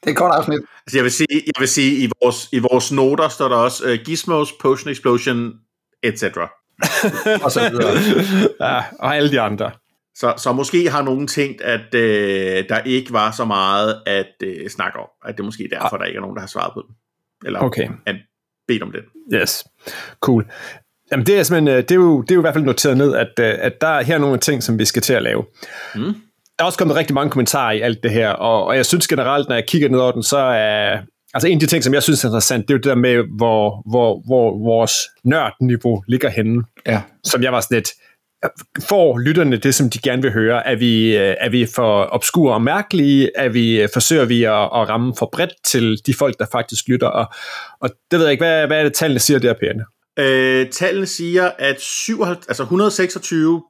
det 0.00 0.06
er 0.06 0.10
et 0.10 0.16
kort 0.16 0.34
afsnit. 0.34 0.60
Altså, 0.86 0.98
jeg 0.98 1.04
vil 1.04 1.12
sige, 1.12 1.26
jeg 1.32 1.60
vil 1.60 1.68
sige 1.68 2.04
i, 2.04 2.10
vores, 2.22 2.48
i 2.52 2.58
vores 2.58 2.92
noter 2.92 3.28
står 3.28 3.48
der 3.48 3.56
også 3.56 3.84
uh, 3.92 3.98
Gizmos, 4.04 4.52
Potion 4.60 4.92
Explosion, 4.92 5.52
etc. 6.02 6.24
Og 7.44 7.52
så 7.52 7.68
videre. 7.70 7.92
ja, 8.70 8.82
og 8.98 9.16
alle 9.16 9.30
de 9.30 9.40
andre. 9.40 9.70
Så, 10.14 10.34
så 10.36 10.52
måske 10.52 10.90
har 10.90 11.02
nogen 11.02 11.26
tænkt, 11.26 11.60
at 11.60 11.94
øh, 11.94 12.64
der 12.68 12.78
ikke 12.84 13.12
var 13.12 13.30
så 13.30 13.44
meget 13.44 14.02
at 14.06 14.26
øh, 14.44 14.68
snakke 14.68 14.98
om. 14.98 15.06
At 15.24 15.36
det 15.36 15.44
måske 15.44 15.64
er 15.72 15.78
derfor, 15.80 15.96
der 15.96 16.04
ikke 16.04 16.16
er 16.16 16.20
nogen, 16.20 16.36
der 16.36 16.40
har 16.40 16.46
svaret 16.48 16.70
på 16.74 16.82
den. 16.88 16.94
Eller 17.46 17.60
Okay. 17.60 17.88
at 18.06 18.16
bedt 18.68 18.82
om 18.82 18.92
det. 18.92 19.00
Yes, 19.40 19.64
cool. 20.20 20.46
Jamen 21.12 21.26
det 21.26 21.38
er 21.38 21.42
simpelthen, 21.42 21.76
øh, 21.78 21.82
det 21.82 21.90
er 21.90 21.94
jo, 21.94 22.22
det 22.22 22.30
er 22.30 22.34
jo 22.34 22.40
i 22.40 22.42
hvert 22.42 22.54
fald 22.54 22.64
noteret 22.64 22.96
ned, 22.96 23.14
at, 23.14 23.28
øh, 23.40 23.54
at 23.58 23.72
der 23.80 23.86
er 23.88 24.02
her 24.02 24.18
nogle 24.18 24.38
ting, 24.38 24.62
som 24.62 24.78
vi 24.78 24.84
skal 24.84 25.02
til 25.02 25.12
at 25.14 25.22
lave. 25.22 25.44
Mm. 25.94 26.02
Der 26.58 26.58
er 26.58 26.64
også 26.64 26.78
kommet 26.78 26.96
rigtig 26.96 27.14
mange 27.14 27.30
kommentarer 27.30 27.72
i 27.72 27.80
alt 27.80 28.02
det 28.02 28.10
her, 28.10 28.30
og, 28.30 28.64
og 28.64 28.76
jeg 28.76 28.86
synes 28.86 29.08
generelt, 29.08 29.48
når 29.48 29.54
jeg 29.54 29.64
kigger 29.68 29.88
ned 29.88 29.98
over 29.98 30.12
den, 30.12 30.22
så 30.22 30.38
er, 30.38 30.98
altså 31.34 31.48
en 31.48 31.54
af 31.56 31.60
de 31.60 31.66
ting, 31.66 31.84
som 31.84 31.94
jeg 31.94 32.02
synes 32.02 32.24
er 32.24 32.28
interessant, 32.28 32.68
det 32.68 32.74
er 32.74 32.74
jo 32.74 32.78
det 32.78 32.84
der 32.84 32.94
med, 32.94 33.24
hvor, 33.36 33.90
hvor, 33.90 34.22
hvor 34.26 34.64
vores 34.64 34.92
nørdniveau 35.24 36.02
ligger 36.08 36.28
henne, 36.28 36.62
Ja. 36.86 37.02
som 37.24 37.42
jeg 37.42 37.52
var 37.52 37.60
sådan 37.60 37.74
lidt, 37.76 37.90
får 38.88 39.18
lytterne 39.18 39.56
det, 39.56 39.74
som 39.74 39.90
de 39.90 39.98
gerne 39.98 40.22
vil 40.22 40.32
høre? 40.32 40.66
Er 40.66 40.76
vi, 40.76 41.16
øh, 41.16 41.34
er 41.40 41.48
vi 41.48 41.66
for 41.74 42.08
obskure 42.12 42.54
og 42.54 42.62
mærkelige? 42.62 43.30
Er 43.36 43.48
vi, 43.48 43.82
øh, 43.82 43.88
forsøger 43.92 44.24
vi 44.24 44.44
at, 44.44 44.52
at 44.52 44.88
ramme 44.88 45.14
for 45.18 45.28
bredt 45.32 45.52
til 45.64 46.00
de 46.06 46.14
folk, 46.14 46.38
der 46.38 46.46
faktisk 46.52 46.88
lytter? 46.88 47.06
Og, 47.06 47.26
og 47.80 47.90
det 48.10 48.18
ved 48.18 48.26
jeg 48.26 48.32
ikke, 48.32 48.44
hvad, 48.44 48.66
hvad 48.66 48.78
er 48.78 48.82
det, 48.82 48.94
tallene 48.94 49.20
siger 49.20 49.38
der, 49.38 49.54
Perne? 49.54 49.84
Øh, 50.18 50.70
tallene 50.70 51.06
siger, 51.06 51.50
at 51.58 51.80
57, 51.80 52.46
altså 52.48 52.62
126 52.62 53.62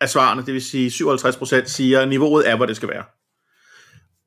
af 0.00 0.08
svarene, 0.08 0.46
det 0.46 0.54
vil 0.54 0.62
sige 0.62 0.90
57 0.90 1.36
procent, 1.36 1.70
siger, 1.70 2.00
at 2.00 2.08
niveauet 2.08 2.50
er, 2.50 2.56
hvor 2.56 2.66
det 2.66 2.76
skal 2.76 2.88
være. 2.88 3.04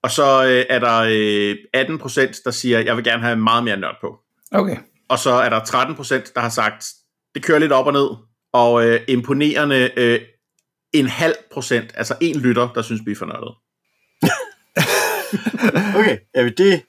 Og 0.03 0.11
så 0.11 0.45
øh, 0.45 0.65
er 0.69 0.79
der 0.79 0.97
øh, 1.09 1.55
18 1.73 1.97
procent, 1.97 2.35
der 2.45 2.51
siger, 2.51 2.79
at 2.79 2.85
jeg 2.85 2.95
vil 2.95 3.03
gerne 3.03 3.23
have 3.23 3.35
meget 3.35 3.63
mere 3.63 3.77
nørd 3.77 3.95
på. 4.01 4.19
Okay. 4.51 4.77
Og 5.09 5.19
så 5.19 5.29
er 5.31 5.49
der 5.49 5.65
13 5.65 5.95
procent, 5.95 6.35
der 6.35 6.41
har 6.41 6.49
sagt, 6.49 6.85
det 7.35 7.43
kører 7.43 7.59
lidt 7.59 7.71
op 7.71 7.87
og 7.87 7.93
ned. 7.93 8.26
Og 8.53 8.85
øh, 8.87 8.99
imponerende 9.07 9.91
øh, 9.97 10.19
en 10.93 11.07
halv 11.07 11.35
procent, 11.53 11.91
altså 11.95 12.15
en 12.21 12.39
lytter, 12.39 12.69
der 12.75 12.81
synes, 12.81 13.01
vi 13.05 13.11
er 13.11 13.15
for 13.15 13.25
nørdet. 13.25 13.55
Okay, 15.99 16.17
ja, 16.35 16.43
det, 16.43 16.57
det 16.57 16.83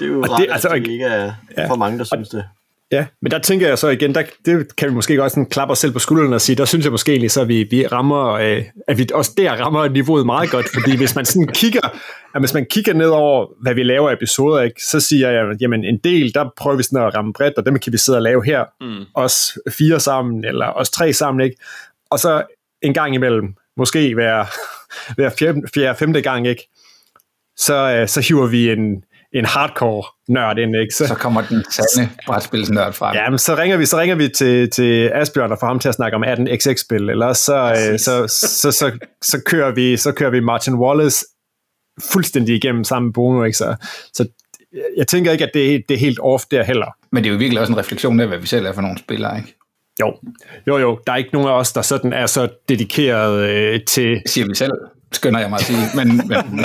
er 0.00 0.06
jo 0.06 0.20
Og 0.22 0.30
rart, 0.30 0.40
det- 0.40 0.52
altså, 0.52 0.68
at 0.68 0.82
det 0.82 0.90
ikke 0.90 1.04
er 1.04 1.32
ja. 1.56 1.68
for 1.70 1.76
mange, 1.76 1.98
der 1.98 2.04
synes 2.04 2.28
det. 2.28 2.44
Ja, 2.92 3.06
men 3.22 3.30
der 3.30 3.38
tænker 3.38 3.68
jeg 3.68 3.78
så 3.78 3.88
igen, 3.88 4.14
der, 4.14 4.22
det 4.46 4.76
kan 4.76 4.88
vi 4.88 4.94
måske 4.94 5.16
godt 5.16 5.32
sådan 5.32 5.46
klappe 5.46 5.72
os 5.72 5.78
selv 5.78 5.92
på 5.92 5.98
skulderen 5.98 6.32
og 6.32 6.40
sige, 6.40 6.56
der 6.56 6.64
synes 6.64 6.84
jeg 6.84 6.92
måske 6.92 7.12
egentlig 7.12 7.30
så, 7.30 7.44
vi, 7.44 7.62
vi 7.70 7.86
rammer, 7.86 8.28
øh, 8.32 8.64
at 8.88 8.98
vi 8.98 9.06
også 9.14 9.32
der 9.36 9.52
rammer 9.52 9.88
niveauet 9.88 10.26
meget 10.26 10.50
godt, 10.50 10.66
fordi 10.74 10.96
hvis 10.96 11.14
man 11.16 11.24
sådan 11.24 11.46
kigger, 11.54 11.80
at 12.34 12.40
hvis 12.40 12.54
man 12.54 12.66
kigger 12.70 12.92
ned 12.94 13.08
over, 13.08 13.46
hvad 13.62 13.74
vi 13.74 13.82
laver 13.82 14.08
af 14.10 14.12
episoder, 14.14 14.62
ikke, 14.62 14.82
så 14.82 15.00
siger 15.00 15.30
jeg, 15.30 15.56
jamen 15.60 15.84
en 15.84 15.98
del, 16.04 16.34
der 16.34 16.48
prøver 16.56 16.76
vi 16.76 16.82
sådan 16.82 17.06
at 17.06 17.14
ramme 17.14 17.32
bredt, 17.32 17.54
og 17.58 17.66
dem 17.66 17.78
kan 17.78 17.92
vi 17.92 17.98
sidde 17.98 18.18
og 18.18 18.22
lave 18.22 18.44
her, 18.44 18.64
Mm. 18.80 19.04
os 19.14 19.58
fire 19.70 20.00
sammen, 20.00 20.44
eller 20.44 20.66
os 20.66 20.90
tre 20.90 21.12
sammen, 21.12 21.44
ikke? 21.44 21.56
Og 22.10 22.18
så 22.18 22.42
en 22.82 22.94
gang 22.94 23.14
imellem, 23.14 23.54
måske 23.76 24.14
hver, 24.14 24.44
hver 25.16 25.30
fjerde, 25.38 25.60
fjerde 25.74 25.98
femte 25.98 26.22
gang, 26.22 26.46
ikke? 26.46 26.68
Så, 27.56 27.74
øh, 27.74 28.08
så 28.08 28.20
hiver 28.20 28.46
vi 28.46 28.70
en, 28.70 29.04
en 29.34 29.44
hardcore 29.44 30.04
nørd 30.28 30.58
ind, 30.58 30.76
ikke? 30.76 30.94
Så 30.94 31.14
kommer 31.14 31.42
den 31.42 31.64
sande 31.70 32.08
brætspilsnørd 32.26 32.92
frem. 32.92 33.14
Ja, 33.14 33.30
men 33.30 33.38
så 33.38 33.56
ringer 33.56 33.76
vi, 33.76 33.86
så 33.86 33.98
ringer 33.98 34.16
vi 34.16 34.28
til, 34.28 34.70
til 34.70 35.10
Asbjørn 35.14 35.52
og 35.52 35.58
får 35.60 35.66
ham 35.66 35.78
til 35.78 35.88
at 35.88 35.94
snakke 35.94 36.16
om 36.16 36.24
18xx-spil, 36.24 37.10
eller 37.10 37.32
så, 37.32 37.56
øh, 37.56 37.98
så, 37.98 38.26
så, 38.28 38.48
så, 38.48 38.72
så, 38.72 38.98
så, 39.22 39.42
kører 39.46 39.70
vi, 39.70 39.96
så 39.96 40.12
kører 40.12 40.30
vi 40.30 40.40
Martin 40.40 40.74
Wallace 40.74 41.26
fuldstændig 42.12 42.56
igennem 42.56 42.84
sammen 42.84 43.06
med 43.06 43.12
Bruno, 43.12 43.44
ikke? 43.44 43.58
Så, 43.58 43.76
så 44.12 44.26
jeg 44.96 45.08
tænker 45.08 45.32
ikke, 45.32 45.44
at 45.44 45.50
det, 45.54 45.82
det 45.88 45.94
er 45.94 45.98
helt 45.98 46.18
off 46.22 46.44
der 46.50 46.62
heller. 46.62 46.86
Men 47.12 47.24
det 47.24 47.30
er 47.30 47.32
jo 47.32 47.38
virkelig 47.38 47.60
også 47.60 47.72
en 47.72 47.78
refleksion 47.78 48.20
af, 48.20 48.26
hvad 48.26 48.38
vi 48.38 48.46
selv 48.46 48.66
er 48.66 48.72
for 48.72 48.80
nogle 48.80 48.98
spillere, 48.98 49.36
ikke? 49.36 49.54
Jo, 50.00 50.14
jo, 50.66 50.78
jo. 50.78 50.98
Der 51.06 51.12
er 51.12 51.16
ikke 51.16 51.30
nogen 51.32 51.48
af 51.48 51.52
os, 51.52 51.72
der 51.72 51.82
sådan 51.82 52.12
er 52.12 52.26
så 52.26 52.48
dedikeret 52.68 53.48
øh, 53.48 53.80
til... 53.84 54.20
Det 54.22 54.30
siger 54.30 54.46
vi 54.46 54.54
selv, 54.54 54.72
skynder 55.12 55.40
jeg 55.40 55.50
mig 55.50 55.58
at 55.58 55.64
sige. 55.64 55.78
Men, 55.94 56.16
men 56.16 56.64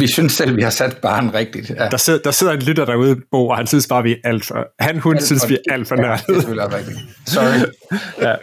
vi 0.00 0.06
synes 0.06 0.32
selv, 0.32 0.56
vi 0.56 0.62
har 0.62 0.70
sat 0.70 0.96
barn 0.96 1.34
rigtigt. 1.34 1.70
Ja. 1.70 1.88
Der, 1.88 1.96
sidder, 1.96 2.18
der 2.18 2.30
sidder 2.30 2.52
en 2.52 2.62
lytter 2.62 2.84
derude, 2.84 3.16
Bo, 3.30 3.48
og 3.48 3.56
han 3.56 3.66
synes 3.66 3.86
bare, 3.86 4.02
vi 4.02 4.12
er 4.12 4.16
alt 4.24 4.44
for... 4.44 4.66
Han, 4.80 4.98
hun 4.98 5.14
alt 5.14 5.24
synes, 5.24 5.48
vi 5.48 5.54
er 5.54 5.72
alt 5.72 5.88
for 5.88 5.96
nørdet. 5.96 6.24
Ja, 6.28 6.32
det 6.32 6.36
er 6.36 6.40
selvfølgelig 6.40 6.74
rigtigt. 6.78 6.98
Sorry. 7.26 7.72
ja. 8.28 8.34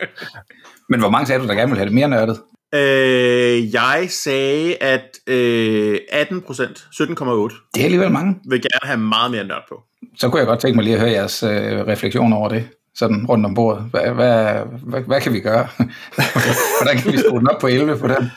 Men 0.89 0.99
hvor 0.99 1.09
mange 1.09 1.27
sagde 1.27 1.41
du, 1.41 1.47
der 1.47 1.53
gerne 1.53 1.69
vil 1.69 1.77
have 1.77 1.85
det 1.85 1.93
mere 1.93 2.09
nørdet? 2.09 2.39
Øh, 2.75 3.73
jeg 3.73 4.07
sagde, 4.09 4.75
at 4.75 5.17
øh, 5.27 5.99
18 6.11 6.41
procent, 6.41 6.77
17,8. 6.77 7.71
Det 7.73 7.81
er 7.81 7.83
alligevel 7.83 8.11
mange. 8.11 8.35
Vil 8.49 8.61
gerne 8.61 8.87
have 8.87 8.99
meget 8.99 9.31
mere 9.31 9.43
nørd 9.43 9.63
på. 9.69 9.81
Så 10.17 10.29
kunne 10.29 10.39
jeg 10.39 10.47
godt 10.47 10.59
tænke 10.59 10.75
mig 10.75 10.83
lige 10.83 10.93
at 10.93 11.01
høre 11.01 11.11
jeres 11.11 11.43
øh, 11.43 11.49
refleksion 11.87 12.33
over 12.33 12.49
det 12.49 12.67
sådan 12.95 13.25
rundt 13.25 13.45
om 13.45 13.53
bordet. 13.53 13.83
Hvad, 13.91 14.01
hvad, 14.01 14.53
hvad, 14.83 15.01
hvad 15.01 15.21
kan 15.21 15.33
vi 15.33 15.39
gøre? 15.39 15.67
Hvordan 16.81 16.97
kan 16.97 17.11
vi 17.11 17.17
skrue 17.17 17.39
den 17.39 17.49
op 17.49 17.61
på 17.61 17.67
11 17.67 17.97
på 17.97 18.07
den? 18.07 18.31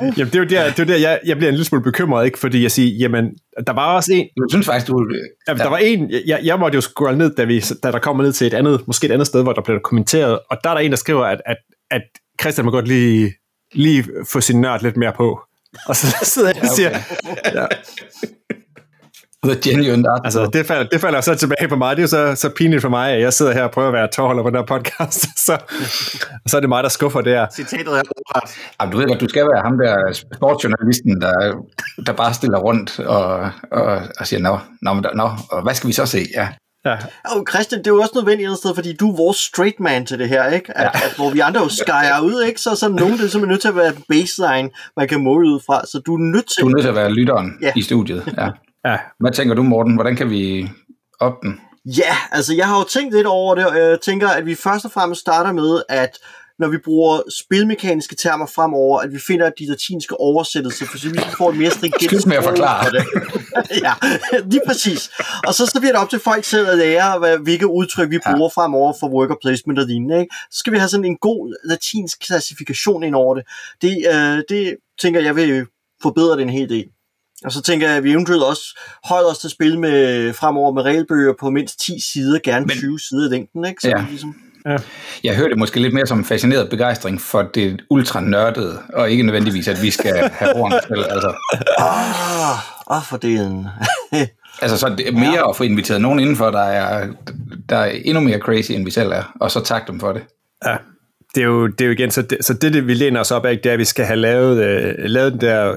Jamen, 0.00 0.32
det 0.32 0.34
er 0.34 0.38
jo 0.38 0.44
der, 0.44 0.70
det 0.70 0.78
er 0.78 0.84
der 0.84 0.96
jeg, 0.96 1.20
jeg 1.24 1.36
bliver 1.36 1.48
en 1.48 1.54
lille 1.54 1.64
smule 1.64 1.82
bekymret, 1.82 2.26
ikke? 2.26 2.38
fordi 2.38 2.62
jeg 2.62 2.70
siger, 2.70 2.96
jamen, 2.96 3.24
der 3.66 3.72
var 3.72 3.94
også 3.94 4.12
en... 4.12 4.18
Jeg 4.18 4.44
synes 4.50 4.66
faktisk, 4.66 4.86
du... 4.86 5.06
Ja. 5.48 5.54
Der 5.54 5.68
var 5.68 5.76
en, 5.76 6.10
jeg, 6.26 6.40
jeg 6.44 6.58
måtte 6.58 6.76
jo 6.76 6.80
scrolle 6.80 7.18
ned, 7.18 7.34
da, 7.34 7.44
vi, 7.44 7.60
da 7.82 7.90
der 7.92 7.98
kommer 7.98 8.24
ned 8.24 8.32
til 8.32 8.46
et 8.46 8.54
andet, 8.54 8.80
måske 8.86 9.06
et 9.06 9.12
andet 9.12 9.26
sted, 9.26 9.42
hvor 9.42 9.52
der 9.52 9.62
blev 9.62 9.80
kommenteret, 9.80 10.38
og 10.50 10.58
der 10.64 10.70
er 10.70 10.74
der 10.74 10.80
en, 10.80 10.90
der 10.90 10.96
skriver, 10.96 11.24
at, 11.24 11.40
at, 11.46 11.56
at 11.90 12.02
Christian 12.40 12.64
må 12.64 12.70
godt 12.70 12.88
lige, 12.88 13.32
lige 13.72 14.04
få 14.28 14.40
sin 14.40 14.60
nørd 14.60 14.82
lidt 14.82 14.96
mere 14.96 15.12
på. 15.16 15.40
Og 15.86 15.96
så 15.96 16.16
sidder 16.34 16.48
jeg 16.54 16.62
og 16.62 16.68
siger, 16.68 16.90
ja, 17.54 17.64
okay. 17.64 17.76
The 19.46 19.70
genuine 19.70 20.08
art. 20.10 20.20
Altså, 20.24 20.50
det 20.52 20.66
falder, 20.66 20.86
det 20.92 21.00
falder 21.00 21.20
så 21.20 21.34
tilbage 21.34 21.68
på 21.68 21.76
mig. 21.76 21.96
Det 21.96 22.02
er 22.02 22.02
jo 22.02 22.34
så, 22.34 22.40
så 22.40 22.48
pinligt 22.56 22.82
for 22.82 22.88
mig, 22.88 23.12
at 23.12 23.20
jeg 23.20 23.32
sidder 23.32 23.52
her 23.52 23.62
og 23.62 23.70
prøver 23.70 23.88
at 23.88 23.94
være 23.94 24.08
tårholder 24.08 24.42
på 24.42 24.50
den 24.50 24.56
her 24.56 24.64
podcast. 24.64 25.20
så, 25.46 25.58
så 26.46 26.56
er 26.56 26.60
det 26.60 26.68
mig, 26.68 26.82
der 26.82 26.88
skuffer 26.88 27.20
der. 27.20 27.46
Citatet 27.54 27.86
er 27.86 28.02
ordret. 28.16 28.50
Jamen, 28.80 28.92
du 28.92 28.98
ved 28.98 29.06
godt, 29.06 29.20
du 29.20 29.28
skal 29.28 29.42
være 29.42 29.62
ham 29.64 29.78
der 29.78 30.12
sportsjournalisten, 30.36 31.20
der, 31.20 31.64
der 32.06 32.12
bare 32.12 32.34
stiller 32.34 32.58
rundt 32.58 33.00
og, 33.00 33.50
og, 33.72 34.00
og 34.20 34.26
siger, 34.26 34.40
nå, 34.40 34.58
nå, 34.82 34.94
nå, 35.14 35.30
og 35.50 35.62
hvad 35.62 35.74
skal 35.74 35.88
vi 35.88 35.92
så 35.92 36.06
se? 36.06 36.26
Ja. 36.34 36.48
Ja. 36.86 36.96
Og 37.24 37.46
Christian, 37.50 37.78
det 37.78 37.86
er 37.86 37.94
jo 37.94 38.00
også 38.00 38.12
nødvendigt 38.14 38.50
et 38.50 38.58
sted, 38.58 38.74
fordi 38.74 38.92
du 38.92 39.12
er 39.12 39.16
vores 39.16 39.36
straight 39.36 39.80
man 39.80 40.06
til 40.06 40.18
det 40.18 40.28
her, 40.28 40.48
ikke? 40.48 40.78
At, 40.78 40.84
ja. 40.84 41.06
at 41.06 41.12
hvor 41.16 41.30
vi 41.30 41.38
andre 41.38 41.60
jo 41.60 41.68
skærer 41.68 42.20
ud, 42.20 42.42
ikke? 42.42 42.60
Så, 42.60 42.74
så 42.74 42.88
nogen, 42.88 43.18
der 43.18 43.24
er 43.24 43.28
simpelthen 43.28 43.48
nødt 43.48 43.60
til 43.60 43.68
at 43.68 43.76
være 43.76 43.92
baseline, 44.08 44.70
man 44.96 45.08
kan 45.08 45.20
måle 45.24 45.48
ud 45.48 45.60
fra. 45.66 45.86
Så 45.86 45.98
du 46.06 46.14
er 46.14 46.18
nødt 46.18 46.46
til... 46.46 46.62
Du 46.62 46.66
er 46.66 46.70
nødt 46.70 46.82
til 46.82 46.88
at 46.88 46.94
være 46.94 47.12
lytteren 47.12 47.52
ja. 47.62 47.72
i 47.76 47.82
studiet, 47.82 48.34
ja. 48.38 48.48
Ja. 48.86 48.96
Hvad 49.20 49.32
tænker 49.32 49.54
du, 49.54 49.62
Morten? 49.62 49.94
Hvordan 49.94 50.16
kan 50.16 50.30
vi 50.30 50.70
op 51.20 51.32
den? 51.42 51.60
Ja, 51.84 52.16
altså 52.32 52.54
jeg 52.54 52.66
har 52.66 52.78
jo 52.78 52.84
tænkt 52.84 53.14
lidt 53.14 53.26
over 53.26 53.54
det, 53.54 53.66
og 53.66 53.78
jeg 53.78 53.98
tænker, 54.00 54.28
at 54.28 54.46
vi 54.46 54.54
først 54.54 54.84
og 54.84 54.90
fremmest 54.90 55.20
starter 55.20 55.52
med, 55.52 55.82
at 55.88 56.18
når 56.58 56.68
vi 56.68 56.78
bruger 56.84 57.20
spilmekaniske 57.44 58.16
termer 58.16 58.46
fremover, 58.46 59.00
at 59.00 59.12
vi 59.12 59.18
finder 59.26 59.50
de 59.50 59.66
latinske 59.68 60.20
oversættelser, 60.20 60.86
for 60.86 60.98
så 60.98 61.08
vi 61.08 61.18
får 61.38 61.50
et 61.50 61.56
mere 61.56 61.70
stringent 61.70 62.22
sprog 62.22 62.28
med 62.28 62.36
at 62.36 62.44
forklare. 62.44 62.84
For 62.84 62.90
det. 62.90 63.04
ja, 63.86 63.92
lige 64.50 64.60
præcis. 64.66 65.10
Og 65.46 65.54
så, 65.54 65.66
så 65.66 65.80
bliver 65.80 65.92
det 65.92 66.02
op 66.02 66.10
til 66.10 66.18
folk 66.18 66.44
selv 66.44 66.68
at 66.68 66.78
lære, 66.78 67.18
hvad, 67.18 67.38
hvilke 67.38 67.66
udtryk 67.66 68.10
vi 68.10 68.18
bruger 68.26 68.50
ja. 68.56 68.62
fremover 68.62 68.92
for 69.00 69.08
worker 69.08 69.34
placement 69.42 69.78
og 69.78 69.86
lignende. 69.86 70.20
Ikke? 70.20 70.34
Så 70.50 70.58
skal 70.58 70.72
vi 70.72 70.78
have 70.78 70.88
sådan 70.88 71.04
en 71.04 71.16
god 71.16 71.56
latinsk 71.64 72.20
klassifikation 72.20 73.02
ind 73.02 73.14
over 73.14 73.34
det. 73.34 73.44
Det, 73.82 74.06
øh, 74.14 74.42
det 74.48 74.76
tænker 75.00 75.20
jeg 75.20 75.36
vil 75.36 75.66
forbedre 76.02 76.36
det 76.36 76.42
en 76.42 76.50
hel 76.50 76.68
del. 76.68 76.86
Og 77.46 77.52
så 77.52 77.62
tænker 77.62 77.88
jeg, 77.88 77.96
at 77.96 78.04
vi 78.04 78.10
eventuelt 78.10 78.42
også 78.42 78.78
holder 79.04 79.30
os 79.30 79.38
til 79.38 79.48
at 79.48 79.52
spille 79.52 79.80
med, 79.80 80.32
fremover 80.32 80.72
med 80.72 80.82
regelbøger 80.82 81.32
på 81.40 81.50
mindst 81.50 81.80
10 81.80 82.00
sider, 82.12 82.38
gerne 82.44 82.66
Men, 82.66 82.76
20 82.76 82.98
sider 82.98 83.28
i 83.28 83.30
længden. 83.30 83.64
Ikke? 83.64 83.80
Så 83.80 83.88
ja. 83.88 84.04
ligesom, 84.08 84.34
Ja. 84.66 84.76
Jeg 85.24 85.36
hører 85.36 85.48
det 85.48 85.58
måske 85.58 85.80
lidt 85.80 85.94
mere 85.94 86.06
som 86.06 86.18
en 86.18 86.24
fascineret 86.24 86.70
begejstring 86.70 87.20
for 87.20 87.42
det 87.42 87.80
ultra 87.90 88.20
nørdede, 88.20 88.78
og 88.94 89.10
ikke 89.10 89.22
nødvendigvis, 89.22 89.68
at 89.68 89.82
vi 89.82 89.90
skal 89.90 90.30
have 90.32 90.52
horn 90.56 90.70
til. 90.70 91.04
Altså. 91.10 91.34
Ah, 91.78 92.96
oh, 92.96 93.02
for 93.02 93.16
det 93.16 93.66
altså, 94.62 94.76
så 94.78 94.94
det 94.98 95.08
er 95.08 95.12
mere 95.12 95.32
ja. 95.32 95.48
at 95.48 95.56
få 95.56 95.64
inviteret 95.64 96.00
nogen 96.00 96.18
indenfor, 96.18 96.50
der 96.50 96.62
er, 96.62 97.08
der 97.68 97.76
er 97.76 97.90
endnu 98.04 98.20
mere 98.20 98.38
crazy, 98.38 98.72
end 98.72 98.84
vi 98.84 98.90
selv 98.90 99.10
er, 99.10 99.32
og 99.40 99.50
så 99.50 99.60
tak 99.64 99.86
dem 99.86 100.00
for 100.00 100.12
det. 100.12 100.22
Ja, 100.66 100.76
det 101.36 101.42
er 101.42 101.46
jo, 101.46 101.66
det 101.66 101.80
er 101.80 101.84
jo 101.84 101.92
igen, 101.92 102.10
så 102.10 102.22
det, 102.22 102.38
så 102.40 102.54
det, 102.54 102.72
det 102.72 102.86
vi 102.86 102.94
læner 102.94 103.20
os 103.20 103.30
op 103.30 103.44
af, 103.44 103.58
det 103.58 103.66
er, 103.66 103.72
at 103.72 103.78
vi 103.78 103.84
skal 103.84 104.04
have 104.04 104.16
lavet, 104.16 104.64
øh, 104.64 104.94
lavet 104.98 105.32
den 105.32 105.40
der 105.40 105.74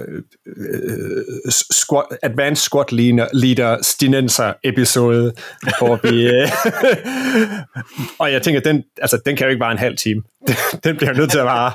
øh, 0.58 1.52
squat, 1.52 2.06
Advanced 2.24 2.64
Squad 2.64 2.86
Leader, 2.92 3.28
leader 3.34 3.78
Stinenser 3.82 4.54
episode, 4.64 5.34
hvor 5.80 6.00
vi, 6.04 6.28
øh, 6.28 6.50
og 8.22 8.32
jeg 8.32 8.42
tænker, 8.42 8.62
den, 8.62 8.84
altså, 9.02 9.22
den 9.26 9.36
kan 9.36 9.46
jo 9.46 9.50
ikke 9.50 9.60
bare 9.60 9.72
en 9.72 9.78
halv 9.78 9.98
time. 9.98 10.22
Den 10.84 10.98
bliver 10.98 11.14
nødt 11.14 11.32
til 11.32 11.40
at 11.40 11.46
vare 11.46 11.72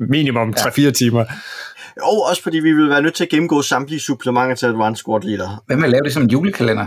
minimum 0.00 0.54
3-4 0.58 0.90
timer. 0.90 1.24
Og 2.02 2.26
også 2.30 2.42
fordi 2.42 2.58
vi 2.58 2.72
vil 2.72 2.88
være 2.88 3.02
nødt 3.02 3.14
til 3.14 3.24
at 3.24 3.30
gennemgå 3.30 3.62
samtlige 3.62 4.00
supplementer 4.00 4.54
til 4.54 4.66
Advanced 4.66 5.00
Squad 5.00 5.22
Leader. 5.22 5.62
Hvem 5.66 5.82
vil 5.82 5.90
lave 5.90 6.02
det 6.04 6.12
som 6.12 6.22
en 6.22 6.30
julekalender? 6.30 6.86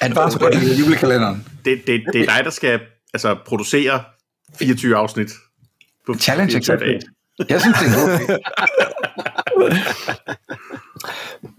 Advanced 0.00 0.38
Squad 0.38 0.52
Leader 0.52 0.78
julekalenderen. 0.78 1.46
Det, 1.64 1.82
det, 1.86 2.02
det 2.12 2.20
er 2.20 2.26
dig, 2.26 2.44
der 2.44 2.50
skal 2.50 2.80
altså 3.14 3.36
producere 3.46 4.04
24 4.58 4.96
afsnit. 4.96 5.30
På 6.06 6.14
Challenge 6.14 6.56
accepted. 6.56 7.00
Jeg 7.48 7.60
synes, 7.60 7.76
det 7.78 7.88
er 7.88 8.38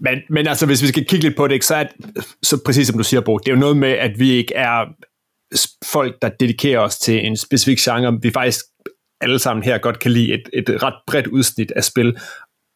men, 0.06 0.18
men 0.30 0.46
altså, 0.46 0.66
hvis 0.66 0.82
vi 0.82 0.86
skal 0.86 1.04
kigge 1.04 1.24
lidt 1.24 1.36
på 1.36 1.48
det, 1.48 1.64
så 1.64 1.74
er 1.74 1.82
det, 1.82 2.24
så 2.42 2.62
præcis 2.64 2.88
som 2.88 2.98
du 2.98 3.04
siger, 3.04 3.20
Bo, 3.20 3.38
det 3.38 3.48
er 3.48 3.52
jo 3.54 3.60
noget 3.60 3.76
med, 3.76 3.90
at 3.90 4.18
vi 4.18 4.30
ikke 4.30 4.54
er 4.54 4.84
folk, 5.92 6.22
der 6.22 6.28
dedikerer 6.28 6.80
os 6.80 6.98
til 6.98 7.26
en 7.26 7.36
specifik 7.36 7.78
genre. 7.78 8.18
Vi 8.22 8.30
faktisk 8.30 8.64
alle 9.20 9.38
sammen 9.38 9.62
her 9.62 9.78
godt 9.78 9.98
kan 9.98 10.10
lide 10.10 10.32
et, 10.32 10.48
et 10.52 10.82
ret 10.82 10.94
bredt 11.06 11.26
udsnit 11.26 11.72
af 11.76 11.84
spil, 11.84 12.16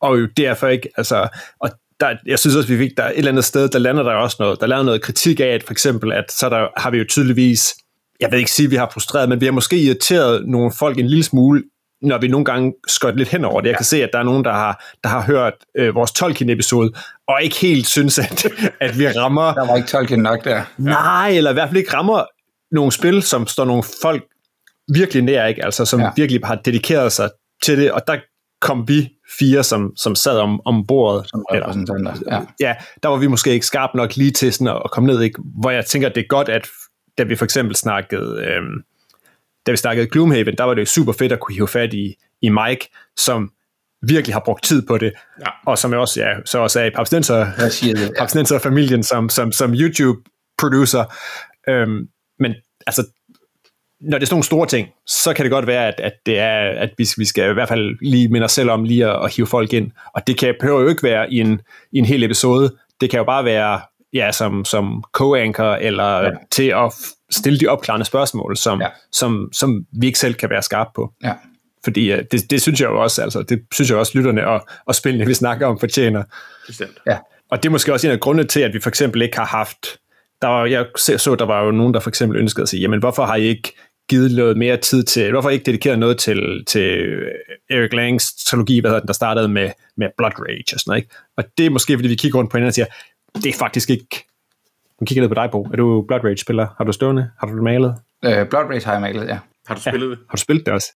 og 0.00 0.20
jo 0.20 0.28
derfor 0.36 0.68
ikke, 0.68 0.88
altså, 0.96 1.28
og 1.60 1.70
der, 2.00 2.16
jeg 2.26 2.38
synes 2.38 2.56
også, 2.56 2.68
vi 2.68 2.78
fik, 2.78 2.96
der 2.96 3.04
et 3.04 3.18
eller 3.18 3.30
andet 3.30 3.44
sted, 3.44 3.68
der 3.68 3.78
lander 3.78 4.02
der 4.02 4.12
også 4.12 4.36
noget, 4.40 4.60
der 4.60 4.66
lander 4.66 4.84
noget 4.84 5.02
kritik 5.02 5.40
af, 5.40 5.44
at 5.44 5.62
for 5.62 5.72
eksempel, 5.72 6.12
at 6.12 6.32
så 6.32 6.48
der, 6.48 6.68
har 6.80 6.90
vi 6.90 6.98
jo 6.98 7.04
tydeligvis 7.08 7.76
jeg 8.20 8.30
vil 8.30 8.38
ikke 8.38 8.50
sige, 8.50 8.64
at 8.64 8.70
vi 8.70 8.76
har 8.76 8.90
frustreret, 8.92 9.28
men 9.28 9.40
vi 9.40 9.46
har 9.46 9.52
måske 9.52 9.78
irriteret 9.78 10.48
nogle 10.48 10.72
folk 10.78 10.98
en 10.98 11.06
lille 11.06 11.24
smule, 11.24 11.62
når 12.02 12.18
vi 12.18 12.28
nogle 12.28 12.44
gange 12.44 12.74
skørt 12.88 13.16
lidt 13.16 13.28
hen 13.28 13.44
over 13.44 13.60
det. 13.60 13.68
Jeg 13.68 13.74
ja. 13.74 13.76
kan 13.76 13.84
se, 13.84 14.02
at 14.02 14.10
der 14.12 14.18
er 14.18 14.22
nogen, 14.22 14.44
der 14.44 14.52
har, 14.52 14.84
der 15.04 15.08
har 15.08 15.22
hørt 15.22 15.54
øh, 15.78 15.94
vores 15.94 16.12
Tolkien-episode, 16.12 16.92
og 17.28 17.42
ikke 17.42 17.56
helt 17.56 17.86
synes, 17.86 18.18
at, 18.18 18.46
at 18.80 18.98
vi 18.98 19.08
rammer... 19.08 19.54
Der 19.54 19.66
var 19.66 19.76
ikke 19.76 19.88
Tolkien 19.88 20.20
nok 20.20 20.44
der. 20.44 20.62
Nej, 20.78 21.30
eller 21.30 21.50
i 21.50 21.54
hvert 21.54 21.68
fald 21.68 21.76
ikke 21.76 21.94
rammer 21.94 22.24
nogle 22.72 22.92
spil, 22.92 23.22
som 23.22 23.46
står 23.46 23.64
nogle 23.64 23.82
folk 24.02 24.24
virkelig 24.94 25.22
nær, 25.22 25.46
ikke? 25.46 25.64
Altså, 25.64 25.84
som 25.84 26.00
ja. 26.00 26.10
virkelig 26.16 26.40
har 26.44 26.54
dedikeret 26.54 27.12
sig 27.12 27.30
til 27.62 27.78
det, 27.78 27.92
og 27.92 28.02
der 28.06 28.16
kom 28.60 28.88
vi 28.88 29.08
fire, 29.38 29.62
som, 29.62 29.92
som 29.96 30.14
sad 30.14 30.38
om, 30.38 30.60
om 30.64 30.86
bordet. 30.86 31.28
Som 31.28 31.44
repræsentanter, 31.52 32.14
ja. 32.30 32.40
ja. 32.60 32.74
der 33.02 33.08
var 33.08 33.16
vi 33.16 33.26
måske 33.26 33.52
ikke 33.52 33.66
skarp 33.66 33.90
nok 33.94 34.16
lige 34.16 34.30
til 34.30 34.52
sådan 34.52 34.66
at, 34.66 34.82
at 34.84 34.90
komme 34.90 35.06
ned, 35.06 35.22
ikke? 35.22 35.40
hvor 35.60 35.70
jeg 35.70 35.86
tænker, 35.86 36.08
at 36.08 36.14
det 36.14 36.20
er 36.20 36.26
godt, 36.28 36.48
at 36.48 36.66
da 37.18 37.22
vi 37.22 37.36
for 37.36 37.44
eksempel 37.44 37.76
snakkede, 37.76 38.44
øh, 38.46 38.62
da 39.66 39.70
vi 39.70 39.76
snakkede 39.76 40.06
Gloomhaven, 40.06 40.56
der 40.58 40.64
var 40.64 40.74
det 40.74 40.80
jo 40.80 40.86
super 40.86 41.12
fedt 41.12 41.32
at 41.32 41.40
kunne 41.40 41.54
hive 41.54 41.68
fat 41.68 41.94
i, 41.94 42.14
i 42.42 42.48
Mike, 42.48 42.88
som 43.16 43.52
virkelig 44.02 44.34
har 44.34 44.42
brugt 44.44 44.64
tid 44.64 44.86
på 44.86 44.98
det, 44.98 45.12
ja. 45.40 45.50
og 45.66 45.78
som 45.78 45.92
jeg 45.92 46.00
også, 46.00 46.20
ja, 46.20 46.34
så 46.44 46.58
også 46.58 46.80
er 46.80 46.84
i 46.84 46.90
Papsnenser, 46.90 48.54
ja. 48.54 48.68
familien 48.68 49.02
som, 49.02 49.28
som, 49.28 49.52
som 49.52 49.74
YouTube-producer. 49.74 51.04
Øhm, 51.68 52.08
men 52.38 52.54
altså, 52.86 53.06
når 54.00 54.18
det 54.18 54.22
er 54.22 54.26
sådan 54.26 54.34
nogle 54.34 54.44
store 54.44 54.66
ting, 54.66 54.88
så 55.06 55.32
kan 55.32 55.44
det 55.44 55.50
godt 55.50 55.66
være, 55.66 55.88
at, 55.88 56.00
at 56.00 56.12
det 56.26 56.38
er, 56.38 56.80
at 56.80 56.90
vi, 56.98 57.08
vi 57.16 57.24
skal 57.24 57.50
i 57.50 57.54
hvert 57.54 57.68
fald 57.68 57.96
lige 58.02 58.28
minde 58.28 58.44
os 58.44 58.52
selv 58.52 58.70
om 58.70 58.84
lige 58.84 59.06
at, 59.06 59.24
at 59.24 59.34
hive 59.34 59.46
folk 59.46 59.72
ind. 59.72 59.90
Og 60.14 60.26
det 60.26 60.38
kan, 60.38 60.54
behøver 60.60 60.80
jo 60.80 60.88
ikke 60.88 61.02
være 61.02 61.32
i 61.32 61.40
en, 61.40 61.60
i 61.92 61.98
en 61.98 62.04
hel 62.04 62.22
episode. 62.22 62.76
Det 63.00 63.10
kan 63.10 63.18
jo 63.18 63.24
bare 63.24 63.44
være 63.44 63.80
ja, 64.16 64.32
som, 64.32 64.64
som 64.64 65.04
co-anchor, 65.18 65.76
eller 65.80 66.22
ja. 66.22 66.30
til 66.50 66.68
at 66.68 66.92
stille 67.30 67.58
de 67.60 67.66
opklarende 67.66 68.06
spørgsmål, 68.06 68.56
som, 68.56 68.80
ja. 68.80 68.88
som, 69.12 69.48
som 69.52 69.86
vi 70.00 70.06
ikke 70.06 70.18
selv 70.18 70.34
kan 70.34 70.50
være 70.50 70.62
skarpe 70.62 70.90
på. 70.94 71.12
Ja. 71.24 71.32
Fordi 71.84 72.12
uh, 72.12 72.18
det, 72.30 72.50
det 72.50 72.62
synes 72.62 72.80
jeg 72.80 72.88
jo 72.88 73.02
også, 73.02 73.22
altså, 73.22 73.42
det 73.42 73.62
synes 73.74 73.90
jeg 73.90 73.98
også, 73.98 74.12
lytterne 74.14 74.46
og, 74.46 74.66
og 74.86 74.94
spillene, 74.94 75.26
vi 75.26 75.34
snakker 75.34 75.66
om, 75.66 75.78
fortjener. 75.78 76.22
Bestemt. 76.66 76.98
Ja. 77.06 77.18
Og 77.50 77.62
det 77.62 77.68
er 77.68 77.70
måske 77.70 77.92
også 77.92 78.06
en 78.06 78.12
af 78.12 78.20
grundene 78.20 78.48
til, 78.48 78.60
at 78.60 78.74
vi 78.74 78.80
for 78.80 78.88
eksempel 78.88 79.22
ikke 79.22 79.36
har 79.36 79.46
haft, 79.46 79.86
der 80.42 80.48
var, 80.48 80.66
jeg 80.66 80.86
så, 80.96 81.34
der 81.38 81.44
var 81.44 81.64
jo 81.64 81.70
nogen, 81.70 81.94
der 81.94 82.00
for 82.00 82.10
eksempel 82.10 82.38
ønskede 82.38 82.62
at 82.62 82.68
sige, 82.68 82.80
jamen 82.80 82.98
hvorfor 82.98 83.24
har 83.24 83.36
I 83.36 83.42
ikke 83.42 83.72
givet 84.08 84.36
noget 84.36 84.56
mere 84.56 84.76
tid 84.76 85.02
til, 85.04 85.30
hvorfor 85.30 85.50
ikke 85.50 85.64
dedikeret 85.64 85.98
noget 85.98 86.18
til, 86.18 86.64
til 86.66 87.08
Eric 87.70 87.92
Langs 87.92 88.44
trilogi, 88.44 88.80
hvad 88.80 88.90
hedder 88.90 89.00
den, 89.00 89.06
der 89.06 89.14
startede 89.14 89.48
med, 89.48 89.70
med 89.96 90.08
Blood 90.16 90.32
Rage 90.38 90.74
og 90.74 90.80
sådan 90.80 90.90
noget, 90.90 91.02
ikke? 91.02 91.14
Og 91.36 91.44
det 91.58 91.66
er 91.66 91.70
måske, 91.70 91.96
fordi 91.96 92.08
vi 92.08 92.14
kigger 92.14 92.38
rundt 92.38 92.50
på 92.50 92.56
hinanden 92.56 92.68
og 92.68 92.74
siger, 92.74 92.86
det 93.42 93.46
er 93.46 93.58
faktisk 93.58 93.90
ikke, 93.90 94.24
nu 95.00 95.04
kigger 95.04 95.22
ned 95.22 95.28
på 95.28 95.34
dig, 95.34 95.48
Bo. 95.52 95.62
Er 95.62 95.76
du 95.76 96.04
Blood 96.08 96.24
Rage-spiller? 96.24 96.66
Har 96.76 96.84
du 96.84 96.92
stående? 96.92 97.30
Har 97.40 97.46
du 97.46 97.54
det 97.54 97.62
malet? 97.62 97.94
Øh, 98.24 98.48
Blood 98.48 98.64
Rage 98.64 98.84
har 98.84 98.92
jeg 98.92 99.00
malet, 99.00 99.28
ja. 99.28 99.38
Har 99.66 99.74
du 99.74 99.80
spillet 99.80 100.10
det? 100.10 100.18
Har 100.28 100.36
du 100.36 100.40
spillet 100.40 100.66
det 100.66 100.74
også? 100.74 100.92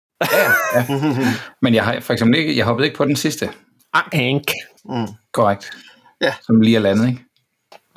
Men 1.62 1.74
jeg 1.74 1.84
har 1.84 2.00
for 2.00 2.14
eksempel 2.14 2.40
ikke, 2.40 2.58
jeg 2.58 2.66
hoppede 2.66 2.88
ikke 2.88 2.98
på 2.98 3.06
den 3.06 3.16
sidste. 3.16 3.50
Ank. 4.12 4.52
Mm. 4.86 5.08
Korrekt. 5.34 5.72
Ja. 6.22 6.34
Som 6.42 6.62
lige 6.62 6.76
er 6.76 6.82
landet, 6.82 7.08
ikke? 7.08 7.26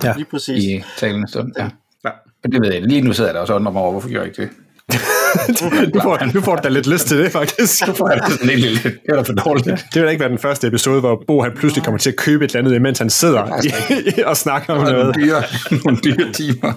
Ja. 0.04 0.12
Lige 0.16 0.24
præcis. 0.24 0.64
I 0.64 0.84
talende 0.98 1.28
stund, 1.28 1.52
ja. 1.58 1.70
Ja. 2.04 2.10
Men 2.42 2.52
det 2.52 2.62
ved 2.62 2.72
jeg. 2.72 2.82
Lige 2.82 3.00
nu 3.00 3.12
sidder 3.12 3.30
jeg 3.30 3.34
der 3.34 3.40
også 3.40 3.54
under 3.54 3.72
mig 3.72 3.82
over, 3.82 3.90
hvorfor 3.90 4.08
gjorde 4.08 4.28
jeg 4.28 4.38
ikke 4.38 4.42
det? 4.42 4.98
nu, 5.94 6.00
får, 6.00 6.34
nu 6.34 6.40
får 6.40 6.56
du 6.56 6.60
da 6.64 6.68
lidt 6.68 6.86
lyst 6.86 7.06
til 7.06 7.18
det, 7.18 7.32
faktisk. 7.32 7.84
Hvorfor 7.84 8.08
er 8.08 8.18
det 8.18 8.32
sådan 8.32 8.46
lidt, 8.46 8.60
lidt, 8.60 8.82
det 8.82 9.00
var 9.08 9.16
da 9.16 9.22
for 9.22 9.32
dårligt. 9.32 9.66
Det 9.66 9.94
vil 9.94 10.02
da 10.02 10.08
ikke 10.08 10.20
være 10.20 10.30
den 10.30 10.38
første 10.38 10.66
episode, 10.66 11.00
hvor 11.00 11.24
Bo 11.26 11.42
han 11.42 11.52
pludselig 11.56 11.84
kommer 11.84 11.98
til 11.98 12.10
at 12.10 12.16
købe 12.16 12.44
et 12.44 12.54
eller 12.54 12.68
andet, 12.68 12.82
mens 12.82 12.98
han 12.98 13.10
sidder 13.10 13.44
i, 14.18 14.22
og 14.30 14.36
snakker 14.36 14.74
om 14.74 14.80
noget. 14.80 14.96
nogle 14.98 15.14
dyre, 15.14 15.42
nogle 15.84 15.98
dyre 16.04 16.32
timer. 16.32 16.72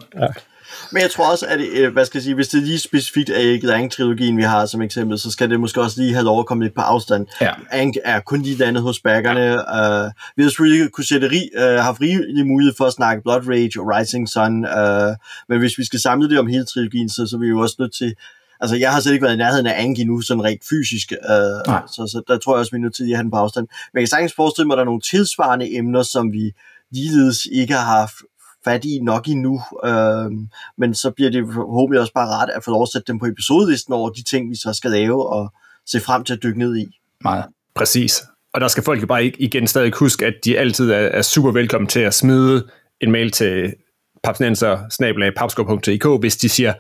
Men 0.91 1.01
jeg 1.01 1.11
tror 1.11 1.31
også, 1.31 1.45
at 1.45 1.59
øh, 1.59 1.93
hvad 1.93 2.05
skal 2.05 2.17
jeg 2.17 2.23
sige, 2.23 2.35
hvis 2.35 2.47
det 2.47 2.57
er 2.57 2.65
lige 2.65 2.79
specifikt 2.79 3.29
er 3.29 3.37
ikke 3.37 3.73
Ang-trilogien, 3.73 4.37
vi 4.37 4.43
har 4.43 4.65
som 4.65 4.81
eksempel, 4.81 5.19
så 5.19 5.31
skal 5.31 5.49
det 5.49 5.59
måske 5.59 5.81
også 5.81 6.01
lige 6.01 6.13
have 6.13 6.25
lov 6.25 6.39
at 6.39 6.45
komme 6.45 6.63
lidt 6.63 6.75
på 6.75 6.81
afstand. 6.81 7.27
Ja. 7.41 7.51
Ang 7.71 7.95
er 8.03 8.19
kun 8.19 8.41
lige 8.41 8.57
landet 8.57 8.83
hos 8.83 8.99
baggerne. 8.99 9.41
Ja. 9.41 10.05
Uh, 10.05 10.11
vi 10.37 10.43
har 10.43 10.49
selvfølgelig 10.49 10.91
kunne 10.91 11.05
sætte 11.05 11.29
rig, 11.29 11.49
uh, 11.57 11.83
haft 11.83 12.01
rigelig 12.01 12.47
mulighed 12.47 12.73
for 12.77 12.85
at 12.85 12.93
snakke 12.93 13.23
Blood 13.23 13.47
Rage 13.47 13.79
og 13.79 13.87
Rising 13.87 14.29
Sun, 14.29 14.65
uh, 14.65 15.13
men 15.49 15.59
hvis 15.59 15.77
vi 15.77 15.85
skal 15.85 15.99
samle 15.99 16.29
det 16.29 16.39
om 16.39 16.47
hele 16.47 16.65
trilogien, 16.65 17.09
så, 17.09 17.27
så 17.27 17.35
er 17.35 17.39
vi 17.39 17.47
jo 17.47 17.59
også 17.59 17.75
nødt 17.79 17.93
til 17.93 18.15
Altså, 18.61 18.75
jeg 18.75 18.93
har 18.93 18.99
slet 18.99 19.13
ikke 19.13 19.23
været 19.23 19.33
i 19.33 19.37
nærheden 19.37 19.67
af 19.67 19.81
Ang 19.83 19.99
endnu, 19.99 20.21
sådan 20.21 20.43
rent 20.43 20.63
fysisk, 20.69 21.11
uh, 21.11 21.87
så, 21.87 22.01
så 22.11 22.21
der 22.27 22.37
tror 22.37 22.55
jeg 22.55 22.59
også, 22.59 22.71
vi 22.71 22.77
er 22.77 22.81
nødt 22.81 22.95
til 22.95 23.03
at 23.03 23.15
have 23.15 23.23
den 23.23 23.31
på 23.31 23.37
afstand. 23.37 23.67
Men 23.93 23.99
jeg 23.99 24.01
kan 24.01 24.07
sagtens 24.07 24.33
forestille 24.33 24.67
mig, 24.67 24.73
at 24.73 24.77
der 24.77 24.83
er 24.83 24.85
nogle 24.85 25.01
tilsvarende 25.01 25.77
emner, 25.77 26.03
som 26.03 26.31
vi 26.31 26.53
ligeledes 26.91 27.47
ikke 27.51 27.73
har 27.73 27.97
haft 27.99 28.15
fat 28.65 28.85
i 28.85 28.99
nok 28.99 29.27
endnu, 29.27 29.61
øh, 29.85 30.31
men 30.77 30.95
så 30.95 31.11
bliver 31.11 31.31
det 31.31 31.43
forhåbentlig 31.53 32.01
også 32.01 32.13
bare 32.13 32.27
rart 32.27 32.49
at 32.49 32.63
få 32.63 32.71
lov 32.71 32.81
at 32.81 32.89
sætte 32.93 33.07
dem 33.07 33.19
på 33.19 33.25
episodelisten 33.25 33.93
over 33.93 34.09
de 34.09 34.23
ting, 34.23 34.49
vi 34.49 34.55
så 34.55 34.73
skal 34.73 34.91
lave 34.91 35.29
og 35.29 35.53
se 35.85 35.99
frem 35.99 36.23
til 36.23 36.33
at 36.33 36.43
dykke 36.43 36.59
ned 36.59 36.77
i. 36.77 36.85
Meget. 37.21 37.45
Præcis. 37.75 38.23
Og 38.53 38.61
der 38.61 38.67
skal 38.67 38.83
folk 38.83 39.01
jo 39.01 39.07
bare 39.07 39.25
ikke 39.25 39.41
igen 39.41 39.67
stadig 39.67 39.93
huske, 39.95 40.25
at 40.25 40.33
de 40.45 40.59
altid 40.59 40.91
er, 40.91 40.97
er 40.97 41.21
super 41.21 41.51
velkommen 41.51 41.87
til 41.87 41.99
at 41.99 42.13
smide 42.13 42.67
en 43.01 43.11
mail 43.11 43.31
til 43.31 43.73
papsnenser 44.23 46.17
hvis 46.19 46.37
de 46.37 46.49
siger, 46.49 46.73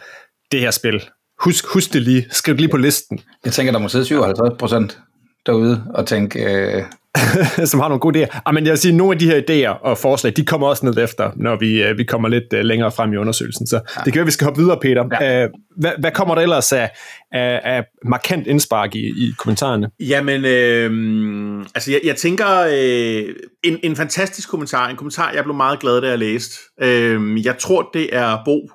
det 0.51 0.59
her 0.59 0.71
spil, 0.71 1.03
husk, 1.39 1.65
husk 1.65 1.93
det 1.93 2.01
lige, 2.01 2.27
skriv 2.31 2.53
det 2.53 2.61
lige 2.61 2.71
på 2.71 2.77
listen, 2.77 3.19
Jeg 3.45 3.53
tænker, 3.53 3.71
der 3.71 3.79
må 3.79 3.87
sidde 3.87 4.05
57 4.05 4.57
procent 4.59 4.99
derude 5.45 5.83
og 5.93 6.07
tænke, 6.07 6.43
øh, 6.43 6.83
som 7.71 7.79
har 7.79 7.87
nogle 7.87 7.99
gode 7.99 8.23
idéer. 8.23 8.39
Ah, 8.45 8.53
men 8.53 8.65
jeg 8.65 8.71
vil 8.71 8.77
sige, 8.77 8.97
nogle 8.97 9.13
af 9.13 9.19
de 9.19 9.25
her 9.25 9.41
idéer 9.41 9.83
og 9.83 9.97
forslag, 9.97 10.33
de 10.35 10.45
kommer 10.45 10.67
også 10.67 10.85
ned 10.85 10.97
efter, 10.97 11.31
når 11.35 11.55
vi, 11.55 11.83
øh, 11.83 11.97
vi 11.97 12.03
kommer 12.03 12.29
lidt 12.29 12.53
øh, 12.53 12.65
længere 12.65 12.91
frem 12.91 13.13
i 13.13 13.17
undersøgelsen. 13.17 13.67
Så 13.67 13.75
ja. 13.75 14.01
det 14.05 14.13
kan 14.13 14.19
være, 14.19 14.25
vi 14.25 14.31
skal 14.31 14.45
hoppe 14.45 14.61
videre, 14.61 14.79
Peter. 14.81 15.05
Ja. 15.21 15.43
Øh, 15.43 15.49
hvad, 15.77 15.91
hvad 15.99 16.11
kommer 16.11 16.35
der 16.35 16.41
ellers 16.41 16.73
af, 16.73 16.89
af, 17.31 17.61
af 17.63 17.83
markant 18.05 18.47
indspark 18.47 18.95
i, 18.95 18.99
i 18.99 19.33
kommentarerne? 19.37 19.89
Jamen, 19.99 20.45
øh, 20.45 21.65
altså 21.75 21.91
jeg, 21.91 21.99
jeg 22.03 22.15
tænker, 22.15 22.59
øh, 22.61 23.35
en, 23.63 23.79
en 23.83 23.95
fantastisk 23.95 24.49
kommentar, 24.49 24.89
en 24.89 24.95
kommentar, 24.95 25.31
jeg 25.31 25.43
blev 25.43 25.55
meget 25.55 25.79
glad, 25.79 26.01
da 26.01 26.07
jeg 26.07 26.19
læste. 26.19 26.55
Øh, 26.81 27.45
jeg 27.45 27.57
tror, 27.57 27.89
det 27.93 28.15
er 28.15 28.37
Bo, 28.45 28.69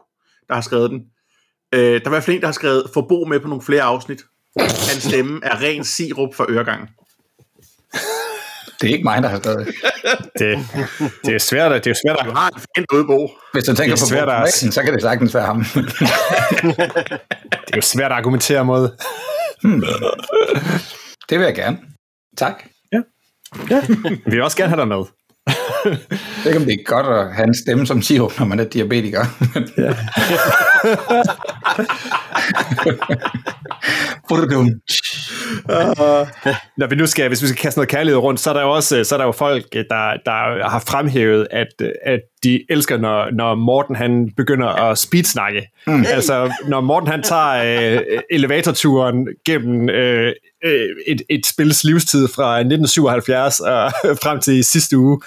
der 0.48 0.54
har 0.54 0.60
skrevet 0.60 0.90
den. 0.90 1.00
Øh, 1.74 1.80
der 1.80 1.94
er 1.94 2.06
i 2.06 2.08
hvert 2.08 2.24
fald 2.24 2.36
en, 2.36 2.40
der 2.40 2.46
har 2.48 2.52
skrevet, 2.52 2.90
få 2.94 3.00
Bo 3.08 3.24
med 3.24 3.40
på 3.40 3.48
nogle 3.48 3.62
flere 3.62 3.82
afsnit. 3.82 4.20
Hans 4.60 5.02
stemme 5.02 5.40
er 5.42 5.62
ren 5.62 5.84
sirup 5.84 6.34
for 6.34 6.46
øregangen. 6.50 6.88
det 8.80 8.88
er 8.90 8.92
ikke 8.92 9.04
mig, 9.04 9.22
der 9.22 9.28
har 9.28 9.38
skrevet 9.38 9.66
det. 9.66 9.74
Det, 10.38 10.58
det 11.24 11.34
er 11.34 11.38
svært, 11.38 11.72
at- 11.72 11.84
det 11.84 11.90
er 11.90 11.94
svært 12.06 12.18
Du 12.24 12.30
at, 12.30 12.36
har 12.36 12.48
en 12.48 12.60
fan 12.76 13.06
Bo. 13.06 13.30
Hvis 13.52 13.64
du 13.64 13.74
tænker 13.74 13.96
er 13.96 14.00
på 14.00 14.06
svært 14.06 14.28
Bo 14.28 14.32
at- 14.32 14.74
så 14.74 14.82
kan 14.84 14.92
det 14.94 15.02
sagtens 15.02 15.34
være 15.34 15.46
ham. 15.46 15.64
det 15.64 15.84
er 17.72 17.76
jo 17.76 17.82
svært 17.82 18.12
at 18.12 18.16
argumentere 18.18 18.64
mod. 18.64 18.88
det 21.28 21.38
vil 21.38 21.44
jeg 21.44 21.54
gerne. 21.54 21.78
Tak. 22.36 22.64
Vi 24.26 24.30
vil 24.30 24.42
også 24.42 24.56
gerne 24.56 24.68
have 24.70 24.80
dig 24.80 24.88
med. 24.88 25.04
Jeg 25.84 25.98
ved 26.44 26.46
ikke, 26.46 26.58
om 26.58 26.64
det 26.64 26.74
er 26.74 26.84
godt 26.84 27.06
at 27.06 27.34
have 27.34 27.46
en 27.46 27.54
stemme 27.54 27.86
som 27.86 28.02
sirup, 28.02 28.38
når 28.38 28.46
man 28.46 28.60
er 28.60 28.64
diabetiker. 28.64 29.24
Burdum. 34.28 34.70
Når 36.76 36.86
vi 36.86 36.96
nu 36.96 37.06
skal, 37.06 37.28
hvis 37.28 37.42
vi 37.42 37.46
skal 37.46 37.60
kaste 37.60 37.78
noget 37.78 37.88
kærlighed 37.88 38.18
rundt, 38.18 38.40
så 38.40 38.50
er 38.50 38.54
der 38.54 38.62
jo 38.62 38.70
også 38.70 39.04
så 39.04 39.14
er 39.14 39.18
der 39.18 39.24
jo 39.24 39.32
folk, 39.32 39.72
der, 39.72 40.16
der 40.24 40.68
har 40.68 40.84
fremhævet, 40.88 41.46
at, 41.50 41.82
at 42.06 42.20
de 42.44 42.64
elsker, 42.70 42.98
når, 42.98 43.30
når 43.30 43.54
Morten 43.54 43.96
han 43.96 44.30
begynder 44.36 44.66
at 44.66 44.98
speedsnakke. 44.98 45.68
Mm. 45.86 46.04
Altså, 46.08 46.52
når 46.68 46.80
Morten 46.80 47.08
han 47.08 47.22
tager 47.22 47.94
øh, 47.94 48.00
elevatorturen 48.30 49.28
gennem 49.46 49.88
øh, 49.88 50.32
øh, 50.64 50.88
et, 51.06 51.22
et 51.30 51.46
spils 51.46 51.84
livstid 51.84 52.28
fra 52.28 52.58
1977 52.58 53.60
og 53.60 53.92
frem 54.22 54.40
til 54.40 54.64
sidste 54.64 54.98
uge. 54.98 55.20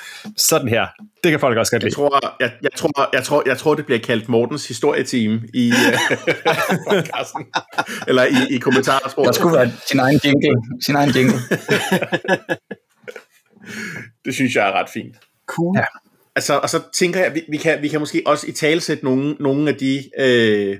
Sådan 0.49 0.67
her. 0.67 0.87
Det 1.23 1.31
kan 1.31 1.39
folk 1.39 1.57
også 1.57 1.71
godt 1.71 1.83
Jeg 1.83 1.87
lide. 1.87 1.95
tror, 1.95 2.35
jeg, 2.39 2.51
jeg, 2.61 2.71
tror, 2.75 3.09
jeg, 3.13 3.23
tror, 3.23 3.43
jeg 3.45 3.57
tror, 3.57 3.75
det 3.75 3.85
bliver 3.85 3.99
kaldt 3.99 4.29
Mortens 4.29 4.67
historieteam 4.67 5.41
i 5.53 5.69
øh, 5.69 5.97
podcasten. 6.89 7.45
Eller 8.07 8.23
i, 8.23 8.55
i 8.55 8.57
kommentarsporet. 8.57 9.25
Der 9.27 9.31
skulle 9.31 9.57
være 9.57 9.71
sin 9.89 9.99
egen 9.99 10.19
jingle. 10.25 10.61
Sin 10.85 10.95
egen 10.95 11.09
jingle. 11.09 11.37
Det 14.25 14.33
synes 14.33 14.55
jeg 14.55 14.67
er 14.67 14.71
ret 14.71 14.89
fint. 14.89 15.15
Cool. 15.47 15.77
Ja. 15.77 15.83
Altså, 16.35 16.59
og 16.59 16.69
så 16.69 16.81
tænker 16.95 17.19
jeg, 17.19 17.27
at 17.27 17.35
vi, 17.35 17.41
vi, 17.49 17.57
kan, 17.57 17.81
vi 17.81 17.87
kan 17.87 17.99
måske 17.99 18.23
også 18.25 18.47
i 18.47 18.51
talesætte 18.51 19.05
nogle, 19.05 19.35
nogle 19.39 19.69
af 19.69 19.75
de... 19.75 20.03
Øh, 20.19 20.77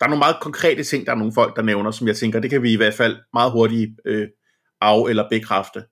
der 0.00 0.06
er 0.06 0.10
nogle 0.10 0.18
meget 0.18 0.36
konkrete 0.40 0.84
ting, 0.84 1.06
der 1.06 1.12
er 1.12 1.16
nogle 1.16 1.32
folk, 1.34 1.56
der 1.56 1.62
nævner, 1.62 1.90
som 1.90 2.06
jeg 2.06 2.16
tænker, 2.16 2.40
det 2.40 2.50
kan 2.50 2.62
vi 2.62 2.72
i 2.72 2.76
hvert 2.76 2.94
fald 2.94 3.16
meget 3.32 3.52
hurtigt 3.52 3.90
øh, 4.06 4.28
af- 4.80 5.08
eller 5.08 5.28
bekræfte. 5.30 5.82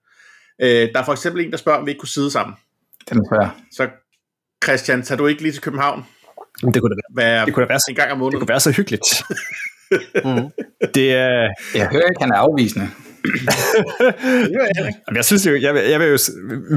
Øh, 0.61 0.89
der 0.93 0.99
er 0.99 1.05
for 1.05 1.11
eksempel 1.11 1.45
en, 1.45 1.51
der 1.51 1.57
spørger, 1.57 1.79
om 1.79 1.85
vi 1.85 1.91
ikke 1.91 1.99
kunne 1.99 2.09
sidde 2.09 2.31
sammen. 2.31 2.55
Den 3.09 3.17
er 3.17 3.23
svær. 3.29 3.55
Så 3.71 3.89
Christian, 4.63 5.03
tager 5.03 5.17
du 5.17 5.27
ikke 5.27 5.41
lige 5.41 5.51
til 5.51 5.61
København? 5.61 6.05
Det 6.73 6.81
kunne 6.81 6.95
da, 6.95 7.01
Hvad, 7.13 7.45
det 7.45 7.53
kunne 7.53 7.63
da 7.65 7.67
være, 7.67 7.79
så- 7.79 7.85
en 7.89 7.95
gang 7.95 8.11
om 8.11 8.15
det 8.15 8.19
måneden? 8.19 8.39
kunne 8.39 8.49
være 8.49 8.59
så 8.59 8.71
hyggeligt. 8.71 9.05
Mm. 10.25 10.49
Det 10.93 11.13
er... 11.13 11.49
Jeg 11.75 11.87
hører 11.91 12.03
ikke, 12.09 12.21
han 12.21 12.31
er 12.31 12.35
afvisende. 12.35 12.87
Jeg 15.15 15.25
synes 15.25 15.45
jo, 15.47 15.55
jeg 15.61 15.73
vil, 15.73 15.81
jeg 15.81 15.99
vil 15.99 16.07
jo 16.07 16.17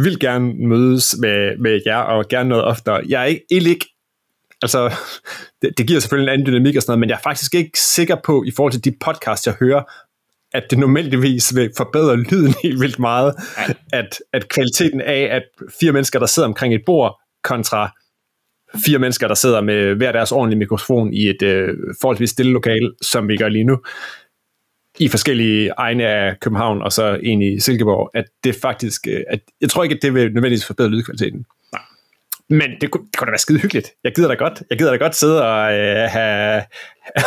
vildt 0.02 0.20
gerne 0.20 0.54
mødes 0.68 1.16
med, 1.20 1.58
med 1.58 1.80
jer, 1.87 1.96
og 1.96 2.24
gerne 2.28 2.48
noget 2.48 2.64
oftere. 2.64 3.02
Jeg 3.08 3.20
er 3.22 3.24
ikke, 3.24 3.44
egentlig 3.50 3.70
ikke, 3.72 3.87
altså, 4.62 4.94
det, 5.62 5.70
det 5.78 5.87
giver 5.87 6.00
selvfølgelig 6.00 6.32
en 6.32 6.40
anden 6.40 6.46
dynamik 6.46 6.76
og 6.76 6.82
sådan 6.82 6.90
noget, 6.90 7.00
men 7.00 7.08
jeg 7.08 7.16
er 7.16 7.20
faktisk 7.22 7.54
ikke 7.54 7.78
sikker 7.78 8.16
på, 8.24 8.44
i 8.46 8.50
forhold 8.56 8.72
til 8.72 8.84
de 8.84 8.94
podcasts, 9.00 9.46
jeg 9.46 9.54
hører, 9.60 9.82
at 10.54 10.70
det 10.70 10.78
nødvendigvis 10.78 11.54
vil 11.54 11.70
forbedre 11.76 12.16
lyden 12.16 12.54
helt 12.64 12.80
vildt 12.80 12.98
meget, 12.98 13.34
at, 13.92 14.20
at 14.32 14.48
kvaliteten 14.48 15.00
af, 15.00 15.28
at 15.30 15.42
fire 15.80 15.92
mennesker, 15.92 16.18
der 16.18 16.26
sidder 16.26 16.48
omkring 16.48 16.74
et 16.74 16.82
bord, 16.86 17.20
kontra 17.42 17.90
fire 18.86 18.98
mennesker, 18.98 19.28
der 19.28 19.34
sidder 19.34 19.60
med 19.60 19.94
hver 19.94 20.12
deres 20.12 20.32
ordentlige 20.32 20.58
mikrofon 20.58 21.12
i 21.12 21.28
et 21.28 21.42
øh, 21.42 21.68
forholdsvis 22.00 22.30
stille 22.30 22.52
lokale, 22.52 22.92
som 23.02 23.28
vi 23.28 23.36
gør 23.36 23.48
lige 23.48 23.64
nu, 23.64 23.78
i 24.98 25.08
forskellige 25.08 25.70
egne 25.76 26.06
af 26.06 26.40
København, 26.40 26.82
og 26.82 26.92
så 26.92 27.18
en 27.22 27.42
i 27.42 27.60
Silkeborg, 27.60 28.10
at 28.14 28.24
det 28.44 28.54
faktisk, 28.54 29.06
øh, 29.08 29.24
at 29.28 29.40
jeg 29.60 29.70
tror 29.70 29.82
ikke, 29.82 29.94
at 29.94 30.02
det 30.02 30.14
vil 30.14 30.22
nødvendigvis 30.22 30.66
forbedre 30.66 30.90
lydkvaliteten. 30.90 31.46
Nej. 31.72 31.82
Men 32.50 32.70
det 32.80 32.90
kunne, 32.90 33.04
det 33.07 33.16
kunne 33.18 33.26
da 33.26 33.30
være 33.30 33.38
skide 33.38 33.59
hyggeligt. 33.59 33.90
Jeg 34.04 34.12
gider 34.14 34.28
da 34.28 34.35
godt. 34.35 34.62
Jeg 34.70 34.78
gider 34.78 34.90
da 34.90 34.96
godt 34.96 35.14
sidde 35.16 35.42
og 35.48 35.72
øh, 35.72 36.09
have... 36.11 36.62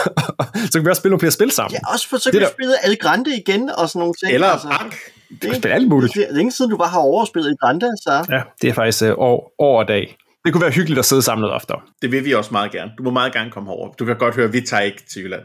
så 0.71 0.73
kan 0.73 0.85
vi 0.85 0.89
også 0.89 0.99
spille 0.99 1.11
nogle 1.11 1.19
flere 1.19 1.31
spil 1.31 1.51
sammen. 1.51 1.71
Ja, 1.73 1.93
også 1.93 2.09
for 2.09 2.17
så 2.17 2.23
Det 2.31 2.33
kan 2.33 2.39
vi 2.39 2.45
der- 2.45 2.51
spille 2.51 2.73
El 2.85 2.97
Grande 2.97 3.37
igen 3.37 3.69
og 3.69 3.89
sådan 3.89 3.99
nogle 3.99 4.13
ting. 4.23 4.33
Eller 4.33 4.47
altså, 4.47 4.67
Bank? 4.67 4.95
det, 5.29 5.41
kan 5.41 5.55
spille 5.55 5.75
alt 5.75 5.87
muligt. 5.87 6.13
Det 6.13 6.25
er 6.29 6.33
længe 6.33 6.51
siden, 6.51 6.71
du 6.71 6.77
bare 6.77 6.89
har 6.89 6.99
overspillet 6.99 7.49
El 7.49 7.57
Grande, 7.61 7.87
så... 8.01 8.25
Ja, 8.29 8.41
det 8.61 8.69
er 8.69 8.73
faktisk 8.73 9.03
øh, 9.03 9.13
år, 9.17 9.53
år 9.59 9.79
og 9.79 9.87
dag. 9.87 10.15
Det 10.45 10.53
kunne 10.53 10.61
være 10.61 10.71
hyggeligt 10.71 10.99
at 10.99 11.05
sidde 11.05 11.21
sammen 11.21 11.41
noget 11.41 11.55
oftere. 11.55 11.79
Det 12.01 12.11
vil 12.11 12.25
vi 12.25 12.33
også 12.33 12.51
meget 12.51 12.71
gerne. 12.71 12.91
Du 12.97 13.03
må 13.03 13.09
meget 13.11 13.33
gerne 13.33 13.51
komme 13.51 13.69
herover. 13.69 13.93
Du 13.93 14.05
kan 14.05 14.15
godt 14.17 14.35
høre, 14.35 14.45
at 14.45 14.53
vi 14.53 14.61
tager 14.61 14.81
ikke 14.83 15.03
til 15.13 15.23
Jylland. 15.23 15.41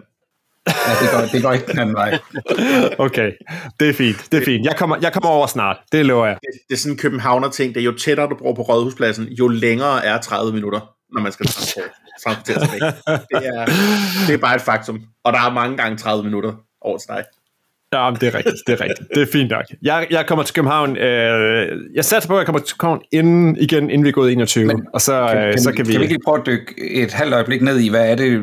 Ja, 0.69 0.93
det 1.01 1.11
går, 1.13 1.21
det 1.33 1.43
går 1.43 1.53
ikke 1.53 1.67
den 1.67 1.79
anden 1.79 1.95
vej. 1.95 2.19
Okay, 2.99 3.33
det 3.81 3.89
er 3.89 3.93
fint. 3.93 4.33
Det 4.33 4.41
er 4.41 4.45
fint. 4.45 4.67
Jeg 4.67 4.77
kommer, 4.77 4.97
jeg 5.03 5.13
kommer 5.13 5.31
over 5.31 5.47
snart. 5.47 5.77
Det 5.93 6.07
lover 6.07 6.27
jeg. 6.27 6.37
Det, 6.41 6.61
det 6.69 6.75
er 6.75 6.79
sådan 6.79 6.93
en 6.93 6.99
københavner 6.99 7.51
ting. 7.51 7.75
Det 7.75 7.81
er 7.81 7.85
jo 7.85 7.93
tættere 7.93 8.29
du 8.29 8.37
bor 8.37 8.55
på 8.55 8.63
Rådhuspladsen, 8.63 9.25
jo 9.29 9.49
længere 9.49 10.05
er 10.05 10.21
30 10.21 10.53
minutter, 10.53 10.81
når 11.15 11.21
man 11.21 11.33
skal 11.33 11.47
transportere 11.47 11.85
transportere 12.25 12.61
sig 12.61 12.73
væk. 12.73 12.83
Det 13.31 13.49
er, 13.49 13.67
det 14.27 14.35
er 14.35 14.39
bare 14.39 14.55
et 14.55 14.63
faktum. 14.63 15.03
Og 15.25 15.33
der 15.33 15.39
er 15.41 15.51
mange 15.53 15.77
gange 15.77 15.99
30 15.99 16.25
minutter 16.25 16.53
over 16.81 16.99
til 16.99 17.09
dig. 17.09 17.25
Ja, 17.93 18.11
men 18.11 18.21
det 18.21 18.29
er 18.29 18.35
rigtigt, 18.35 18.57
det 18.67 18.73
er 18.73 18.81
rigtigt. 18.81 19.09
Det 19.15 19.23
er 19.23 19.27
fint 19.33 19.51
nok. 19.51 19.65
Jeg, 19.83 20.07
jeg 20.11 20.27
kommer 20.27 20.43
til 20.43 20.55
København, 20.55 20.97
øh, 20.97 21.69
jeg 21.95 22.05
satser 22.05 22.29
på, 22.29 22.35
at 22.35 22.39
jeg 22.39 22.47
kommer 22.47 22.61
til 22.61 22.79
København 22.79 23.03
inden, 23.13 23.57
igen, 23.57 23.91
inden 23.91 24.05
vi 24.05 24.09
er 24.09 24.13
gået 24.13 24.33
21, 24.33 24.65
Men, 24.65 24.87
og 24.95 25.01
så 25.01 25.29
kan, 25.33 25.49
øh, 25.49 25.59
så 25.59 25.73
kan 25.73 25.87
vi... 25.87 25.93
Kan 25.93 26.01
vi 26.01 26.05
ikke 26.05 26.15
lige 26.15 26.25
prøve 26.25 26.39
at 26.39 26.47
dykke 26.47 26.93
et 26.93 27.13
halvt 27.13 27.35
øjeblik 27.35 27.63
ned 27.63 27.79
i, 27.79 27.89
hvad 27.89 28.11
er 28.11 28.15
det, 28.15 28.43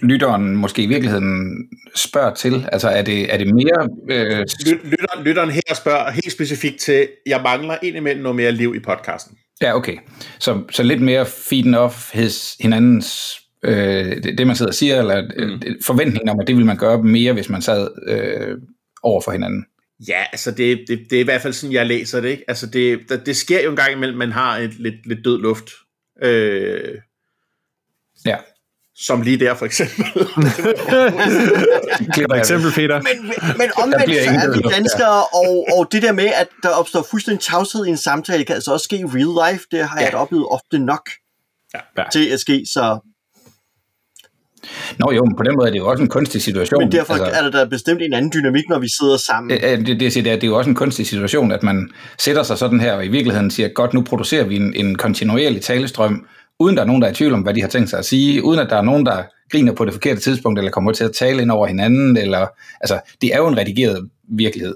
lytteren 0.00 0.56
måske 0.56 0.82
i 0.82 0.86
virkeligheden 0.86 1.56
spørger 1.94 2.34
til? 2.34 2.68
Altså, 2.72 2.88
er 2.88 3.02
det, 3.02 3.34
er 3.34 3.38
det 3.38 3.54
mere... 3.54 3.88
Øh... 4.10 4.44
Lytteren, 4.66 5.24
lytteren 5.24 5.50
her 5.50 5.74
spørger 5.74 6.10
helt 6.10 6.32
specifikt 6.32 6.78
til, 6.80 7.08
jeg 7.26 7.40
mangler 7.44 7.76
indimellem 7.82 8.22
noget 8.22 8.36
mere 8.36 8.52
liv 8.52 8.74
i 8.76 8.80
podcasten. 8.80 9.36
Ja, 9.62 9.76
okay. 9.76 9.96
Så, 10.38 10.62
så 10.70 10.82
lidt 10.82 11.00
mere 11.00 11.26
feeden 11.26 11.74
off 11.74 12.14
his, 12.14 12.56
hinandens 12.60 13.40
øh, 13.64 14.22
det, 14.22 14.38
det, 14.38 14.46
man 14.46 14.56
sidder 14.56 14.70
og 14.70 14.74
siger, 14.74 14.98
eller 14.98 15.22
mm. 15.22 15.60
forventningen 15.84 16.28
om, 16.28 16.40
at 16.40 16.46
det 16.46 16.56
vil 16.56 16.66
man 16.66 16.76
gøre 16.76 17.02
mere, 17.02 17.32
hvis 17.32 17.48
man 17.48 17.62
sad 17.62 17.88
øh, 18.06 18.56
over 19.02 19.20
for 19.20 19.32
hinanden. 19.32 19.66
Ja, 20.08 20.24
altså 20.32 20.50
det, 20.50 20.84
det, 20.88 21.06
det 21.10 21.16
er 21.16 21.20
i 21.20 21.24
hvert 21.24 21.42
fald 21.42 21.52
sådan, 21.52 21.72
jeg 21.72 21.86
læser 21.86 22.20
det. 22.20 22.28
Ikke? 22.28 22.44
Altså 22.48 22.66
det, 22.66 23.00
det, 23.08 23.26
det 23.26 23.36
sker 23.36 23.62
jo 23.62 23.70
en 23.70 23.76
gang 23.76 23.92
imellem, 23.92 24.18
man 24.18 24.32
har 24.32 24.56
et 24.56 24.74
lidt, 24.74 25.06
lidt 25.06 25.24
død 25.24 25.40
luft. 25.40 25.70
Øh, 26.22 26.94
ja. 28.26 28.36
Som 28.94 29.22
lige 29.22 29.40
der 29.40 29.54
for 29.54 29.66
eksempel. 29.66 30.04
for 32.30 32.34
eksempel, 32.34 32.72
Peter. 32.72 33.02
Men, 33.02 33.26
men 33.58 33.70
omvendt 33.76 34.24
så 34.24 34.30
er 34.30 34.56
vi 34.56 34.62
danskere, 34.74 35.24
og, 35.24 35.66
og 35.78 35.92
det 35.92 36.02
der 36.02 36.12
med, 36.12 36.26
at 36.26 36.48
der 36.62 36.68
opstår 36.68 37.06
fuldstændig 37.10 37.42
tavshed 37.44 37.86
i 37.86 37.88
en 37.88 37.96
samtale, 37.96 38.44
kan 38.44 38.54
altså 38.54 38.72
også 38.72 38.84
ske 38.84 38.96
i 38.96 39.04
real 39.04 39.52
life. 39.52 39.64
Det 39.70 39.88
har 39.88 40.00
ja. 40.00 40.06
jeg 40.06 40.14
oplevet 40.14 40.46
ofte 40.50 40.78
nok 40.78 41.10
ja. 41.74 42.04
til 42.12 42.28
at 42.28 42.40
ske, 42.40 42.64
så 42.72 43.09
Nå 44.98 45.12
jo, 45.12 45.24
men 45.24 45.36
på 45.36 45.42
den 45.42 45.56
måde 45.56 45.68
er 45.68 45.72
det 45.72 45.78
jo 45.78 45.88
også 45.88 46.02
en 46.02 46.08
kunstig 46.08 46.42
situation. 46.42 46.82
Men 46.82 46.92
derfor 46.92 47.14
altså, 47.14 47.30
er 47.30 47.42
der 47.42 47.50
da 47.50 47.64
bestemt 47.64 48.02
en 48.02 48.12
anden 48.12 48.32
dynamik, 48.34 48.64
når 48.68 48.78
vi 48.78 48.88
sidder 49.00 49.16
sammen. 49.16 49.50
Det, 49.50 49.86
det, 49.86 50.00
det, 50.00 50.14
det, 50.14 50.24
det 50.24 50.44
er 50.44 50.46
jo 50.46 50.58
også 50.58 50.70
en 50.70 50.76
kunstig 50.76 51.06
situation, 51.06 51.52
at 51.52 51.62
man 51.62 51.90
sætter 52.18 52.42
sig 52.42 52.58
sådan 52.58 52.80
her, 52.80 52.92
og 52.92 53.04
i 53.04 53.08
virkeligheden 53.08 53.50
siger, 53.50 53.68
godt, 53.68 53.94
nu 53.94 54.02
producerer 54.02 54.44
vi 54.44 54.56
en, 54.56 54.74
en 54.74 54.94
kontinuerlig 54.94 55.62
talestrøm, 55.62 56.26
uden 56.58 56.76
der 56.76 56.82
er 56.82 56.86
nogen, 56.86 57.02
der 57.02 57.08
er 57.08 57.12
i 57.12 57.14
tvivl 57.14 57.32
om, 57.32 57.40
hvad 57.40 57.54
de 57.54 57.60
har 57.60 57.68
tænkt 57.68 57.90
sig 57.90 57.98
at 57.98 58.04
sige, 58.04 58.44
uden 58.44 58.60
at 58.60 58.70
der 58.70 58.76
er 58.76 58.82
nogen, 58.82 59.06
der 59.06 59.22
griner 59.50 59.72
på 59.72 59.84
det 59.84 59.92
forkerte 59.92 60.20
tidspunkt, 60.20 60.58
eller 60.58 60.70
kommer 60.70 60.92
til 60.92 61.04
at 61.04 61.12
tale 61.12 61.42
ind 61.42 61.50
over 61.50 61.66
hinanden, 61.66 62.16
eller, 62.16 62.46
altså, 62.80 63.00
det 63.20 63.34
er 63.34 63.38
jo 63.38 63.48
en 63.48 63.56
redigeret 63.56 64.08
virkelighed. 64.28 64.74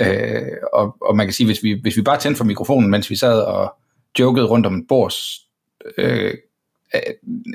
Øh, 0.00 0.42
og, 0.72 0.96
og 1.00 1.16
man 1.16 1.26
kan 1.26 1.32
sige, 1.32 1.46
hvis 1.46 1.62
vi, 1.62 1.78
hvis 1.82 1.96
vi 1.96 2.02
bare 2.02 2.18
tændte 2.18 2.38
for 2.38 2.44
mikrofonen, 2.44 2.90
mens 2.90 3.10
vi 3.10 3.16
sad 3.16 3.40
og 3.40 3.74
jokede 4.18 4.46
rundt 4.46 4.66
om 4.66 4.74
et 4.74 4.84
bord, 4.88 5.12
øh, 5.98 6.34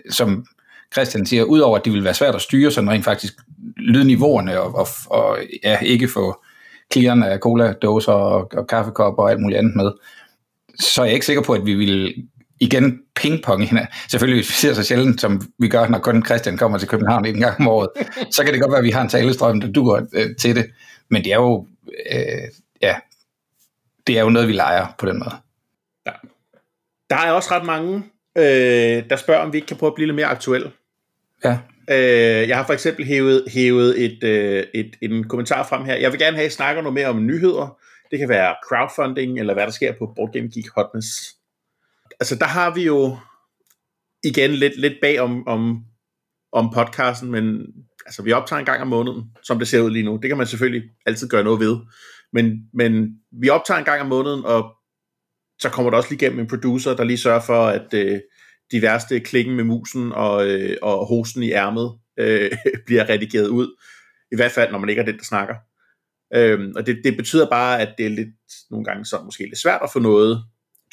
som 0.10 0.46
Christian 0.94 1.26
siger, 1.26 1.44
udover 1.44 1.78
at 1.78 1.86
det 1.86 1.94
vil 1.94 2.04
være 2.04 2.14
svært 2.14 2.36
at 2.36 2.42
styre 2.42 2.72
sådan 2.72 2.90
rent 2.90 3.06
faktisk 3.06 3.34
lydniveauerne 3.78 4.60
og, 4.60 4.76
og, 4.76 4.88
og 5.06 5.38
ja, 5.64 5.80
ikke 5.80 6.08
få 6.08 6.44
klirrende 6.92 7.28
af 7.28 7.40
cola-dåser 7.40 8.12
og, 8.12 8.52
og 8.54 8.68
kaffekopper 8.68 9.24
og 9.24 9.32
alt 9.32 9.42
muligt 9.42 9.58
andet 9.58 9.76
med, 9.76 9.92
så 10.80 11.02
er 11.02 11.06
jeg 11.06 11.14
ikke 11.14 11.26
sikker 11.26 11.44
på, 11.44 11.54
at 11.54 11.66
vi 11.66 11.74
vil 11.74 12.24
igen 12.60 13.00
pingpong 13.16 13.68
hende. 13.68 13.88
Selvfølgelig, 14.12 14.38
hvis 14.38 14.50
vi 14.50 14.54
ser 14.54 14.74
så 14.74 14.84
sjældent, 14.84 15.22
som 15.22 15.42
vi 15.60 15.68
gør, 15.68 15.88
når 15.88 16.00
kun 16.00 16.26
Christian 16.26 16.58
kommer 16.58 16.78
til 16.78 16.88
København 16.88 17.26
en 17.26 17.40
gang 17.40 17.60
om 17.60 17.68
året, 17.68 17.90
så 18.36 18.44
kan 18.44 18.54
det 18.54 18.62
godt 18.62 18.72
være, 18.72 18.80
at 18.80 18.86
vi 18.86 18.92
har 18.92 19.02
en 19.02 19.10
talestrøm, 19.10 19.62
der 19.62 19.72
duer 19.72 20.02
øh, 20.14 20.36
til 20.36 20.56
det. 20.56 20.66
Men 21.10 21.24
det 21.24 21.32
er 21.32 21.36
jo, 21.36 21.68
øh, 22.12 22.48
ja, 22.82 22.96
det 24.08 24.18
er 24.18 24.22
jo 24.22 24.30
noget, 24.30 24.48
vi 24.48 24.54
leger 24.54 24.88
på 25.00 25.06
den 25.06 25.20
måde. 25.20 25.36
Ja. 26.06 26.12
Der 27.10 27.16
er 27.16 27.32
også 27.32 27.50
ret 27.52 27.66
mange, 27.66 28.04
øh, 28.38 29.10
der 29.10 29.16
spørger, 29.16 29.42
om 29.42 29.54
vi 29.54 29.58
ikke 29.58 29.68
kan 29.68 29.78
prøve 29.78 29.90
at 29.90 29.96
blive 29.96 30.08
lidt 30.08 30.16
mere 30.16 30.26
aktuelle. 30.26 30.72
Ja. 31.44 31.60
Øh, 31.90 32.50
jeg 32.50 32.58
har 32.58 32.66
for 32.66 32.74
eksempel 32.74 33.06
hævet, 33.06 33.44
hævet 33.54 34.06
et, 34.06 34.24
øh, 34.24 34.64
et, 34.74 34.96
en 35.02 35.28
kommentar 35.28 35.64
frem 35.64 35.86
her. 35.86 35.96
Jeg 35.96 36.12
vil 36.12 36.20
gerne 36.20 36.36
have, 36.38 36.46
at 36.46 36.52
I 36.52 36.56
snakker 36.56 36.82
noget 36.82 36.94
mere 36.94 37.08
om 37.08 37.26
nyheder. 37.26 37.78
Det 38.12 38.20
kan 38.20 38.30
være 38.30 38.56
crowdfunding, 38.70 39.40
eller 39.40 39.54
hvad 39.54 39.64
der 39.64 39.72
sker 39.72 39.94
på 40.00 40.14
Board 40.16 40.34
Game 40.34 40.50
Geek 40.54 40.70
Hotness. 40.76 41.08
Altså, 42.20 42.36
der 42.36 42.46
har 42.46 42.74
vi 42.74 42.84
jo 42.86 43.18
igen 44.24 44.52
lidt, 44.52 44.80
lidt 44.80 44.94
bag 45.02 45.20
om, 45.20 45.48
om, 45.48 45.84
om 46.52 46.72
podcasten, 46.74 47.32
men 47.32 47.62
altså, 48.06 48.24
vi 48.24 48.32
optager 48.32 48.60
en 48.60 48.66
gang 48.66 48.82
om 48.82 48.88
måneden, 48.88 49.24
som 49.44 49.60
det 49.60 49.68
ser 49.68 49.82
ud 49.82 49.92
lige 49.92 50.06
nu. 50.06 50.20
Det 50.22 50.30
kan 50.30 50.38
man 50.38 50.48
selvfølgelig 50.48 50.90
altid 51.06 51.28
gøre 51.28 51.44
noget 51.44 51.60
ved. 51.60 51.78
Men, 52.34 52.70
men 52.74 53.10
vi 53.42 53.50
optager 53.50 53.78
en 53.78 53.86
gang 53.86 54.02
om 54.02 54.08
måneden, 54.08 54.46
og 54.46 54.76
så 55.60 55.70
kommer 55.70 55.90
der 55.90 55.98
også 55.98 56.10
lige 56.10 56.22
igennem 56.22 56.40
en 56.40 56.48
producer, 56.48 56.96
der 56.96 57.04
lige 57.04 57.18
sørger 57.18 57.42
for, 57.42 57.68
at, 57.68 57.94
øh, 57.94 58.20
de 58.72 58.82
værste 58.82 59.20
klikken 59.20 59.56
med 59.56 59.64
musen 59.64 60.12
og, 60.12 60.48
øh, 60.48 60.78
og 60.82 61.06
hosten 61.06 61.44
i 61.44 61.52
ærmet 61.52 61.94
øh, 62.20 62.52
bliver 62.86 63.10
redigeret 63.10 63.48
ud. 63.48 63.76
I 64.32 64.36
hvert 64.36 64.52
fald, 64.52 64.72
når 64.72 64.80
man 64.80 64.90
ikke 64.90 65.02
er 65.02 65.06
den, 65.06 65.18
der 65.18 65.24
snakker. 65.24 65.56
Øhm, 66.34 66.74
og 66.76 66.86
det, 66.86 67.02
det 67.04 67.18
betyder 67.18 67.50
bare, 67.50 67.82
at 67.82 67.94
det 67.98 68.06
er 68.06 68.10
lidt, 68.10 68.30
nogle 68.72 68.86
gange 68.86 69.06
så 69.06 69.22
måske 69.26 69.44
lidt 69.44 69.60
svært 69.60 69.82
at 69.84 69.90
få 69.94 70.00
noget 70.00 70.44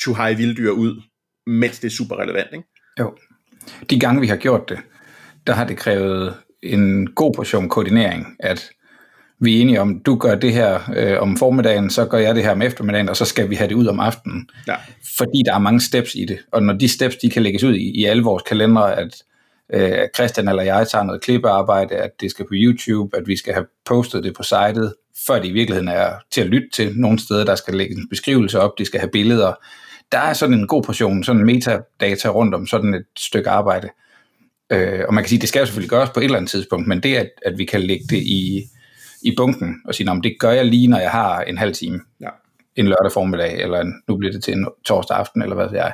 to 0.00 0.14
high 0.14 0.38
vilddyr 0.38 0.70
ud, 0.70 1.02
mens 1.46 1.80
det 1.80 1.88
er 1.88 1.96
super 1.96 2.16
relevant. 2.16 2.48
Ikke? 2.52 2.64
Jo. 2.98 3.16
De 3.90 4.00
gange, 4.00 4.20
vi 4.20 4.26
har 4.26 4.36
gjort 4.36 4.68
det, 4.68 4.78
der 5.46 5.52
har 5.52 5.64
det 5.64 5.76
krævet 5.76 6.34
en 6.62 7.14
god 7.14 7.34
portion 7.34 7.68
koordinering, 7.68 8.36
at 8.40 8.70
vi 9.40 9.56
er 9.56 9.60
enige 9.60 9.80
om, 9.80 10.00
du 10.06 10.16
gør 10.16 10.34
det 10.34 10.52
her 10.52 10.80
øh, 10.96 11.20
om 11.22 11.36
formiddagen, 11.36 11.90
så 11.90 12.04
gør 12.04 12.18
jeg 12.18 12.34
det 12.34 12.42
her 12.42 12.50
om 12.50 12.62
eftermiddagen, 12.62 13.08
og 13.08 13.16
så 13.16 13.24
skal 13.24 13.50
vi 13.50 13.54
have 13.54 13.68
det 13.68 13.74
ud 13.74 13.86
om 13.86 14.00
aftenen. 14.00 14.48
Ja. 14.68 14.74
Fordi 15.18 15.42
der 15.46 15.54
er 15.54 15.58
mange 15.58 15.80
steps 15.80 16.14
i 16.14 16.24
det, 16.24 16.38
og 16.52 16.62
når 16.62 16.72
de 16.72 16.88
steps, 16.88 17.16
de 17.16 17.30
kan 17.30 17.42
lægges 17.42 17.64
ud 17.64 17.74
i, 17.74 18.00
i 18.00 18.04
alle 18.04 18.22
vores 18.22 18.42
kalendere, 18.42 18.98
at 18.98 19.22
øh, 19.74 20.08
Christian 20.14 20.48
eller 20.48 20.62
jeg 20.62 20.88
tager 20.88 21.04
noget 21.04 21.22
klippearbejde, 21.22 21.94
at 21.94 22.10
det 22.20 22.30
skal 22.30 22.44
på 22.44 22.52
YouTube, 22.52 23.16
at 23.16 23.22
vi 23.26 23.36
skal 23.36 23.54
have 23.54 23.66
postet 23.84 24.24
det 24.24 24.34
på 24.34 24.42
sitet, 24.42 24.94
før 25.26 25.38
det 25.38 25.48
i 25.48 25.52
virkeligheden 25.52 25.88
er 25.88 26.10
til 26.30 26.40
at 26.40 26.46
lytte 26.46 26.68
til 26.74 26.92
nogle 26.96 27.18
steder, 27.18 27.44
der 27.44 27.54
skal 27.54 27.74
lægge 27.74 27.96
en 27.96 28.08
beskrivelse 28.08 28.60
op, 28.60 28.70
de 28.78 28.84
skal 28.84 29.00
have 29.00 29.10
billeder. 29.10 29.52
Der 30.12 30.18
er 30.18 30.32
sådan 30.32 30.54
en 30.54 30.66
god 30.66 30.82
portion, 30.82 31.24
sådan 31.24 31.44
metadata 31.44 32.28
rundt 32.28 32.54
om 32.54 32.66
sådan 32.66 32.94
et 32.94 33.04
stykke 33.18 33.50
arbejde. 33.50 33.88
Øh, 34.72 35.00
og 35.08 35.14
man 35.14 35.24
kan 35.24 35.28
sige, 35.28 35.40
det 35.40 35.48
skal 35.48 35.60
jo 35.60 35.66
selvfølgelig 35.66 35.90
gøres 35.90 36.10
på 36.10 36.20
et 36.20 36.24
eller 36.24 36.36
andet 36.36 36.50
tidspunkt, 36.50 36.88
men 36.88 37.02
det, 37.02 37.16
at, 37.16 37.30
at 37.46 37.58
vi 37.58 37.64
kan 37.64 37.80
lægge 37.80 38.04
det 38.10 38.18
i, 38.18 38.62
i 39.26 39.34
bunken 39.36 39.76
og 39.84 39.94
sige, 39.94 40.20
det 40.22 40.36
gør 40.38 40.50
jeg 40.50 40.64
lige, 40.64 40.88
når 40.88 40.98
jeg 40.98 41.10
har 41.10 41.42
en 41.42 41.58
halv 41.58 41.74
time. 41.74 42.00
Ja. 42.20 42.28
En 42.76 42.86
lørdag 42.88 43.12
formiddag, 43.12 43.62
eller 43.62 43.80
en, 43.80 43.94
nu 44.08 44.16
bliver 44.16 44.32
det 44.32 44.44
til 44.44 44.54
en 44.54 44.68
torsdag 44.84 45.16
aften, 45.16 45.42
eller 45.42 45.54
hvad 45.54 45.68
det 45.68 45.80
er. 45.80 45.92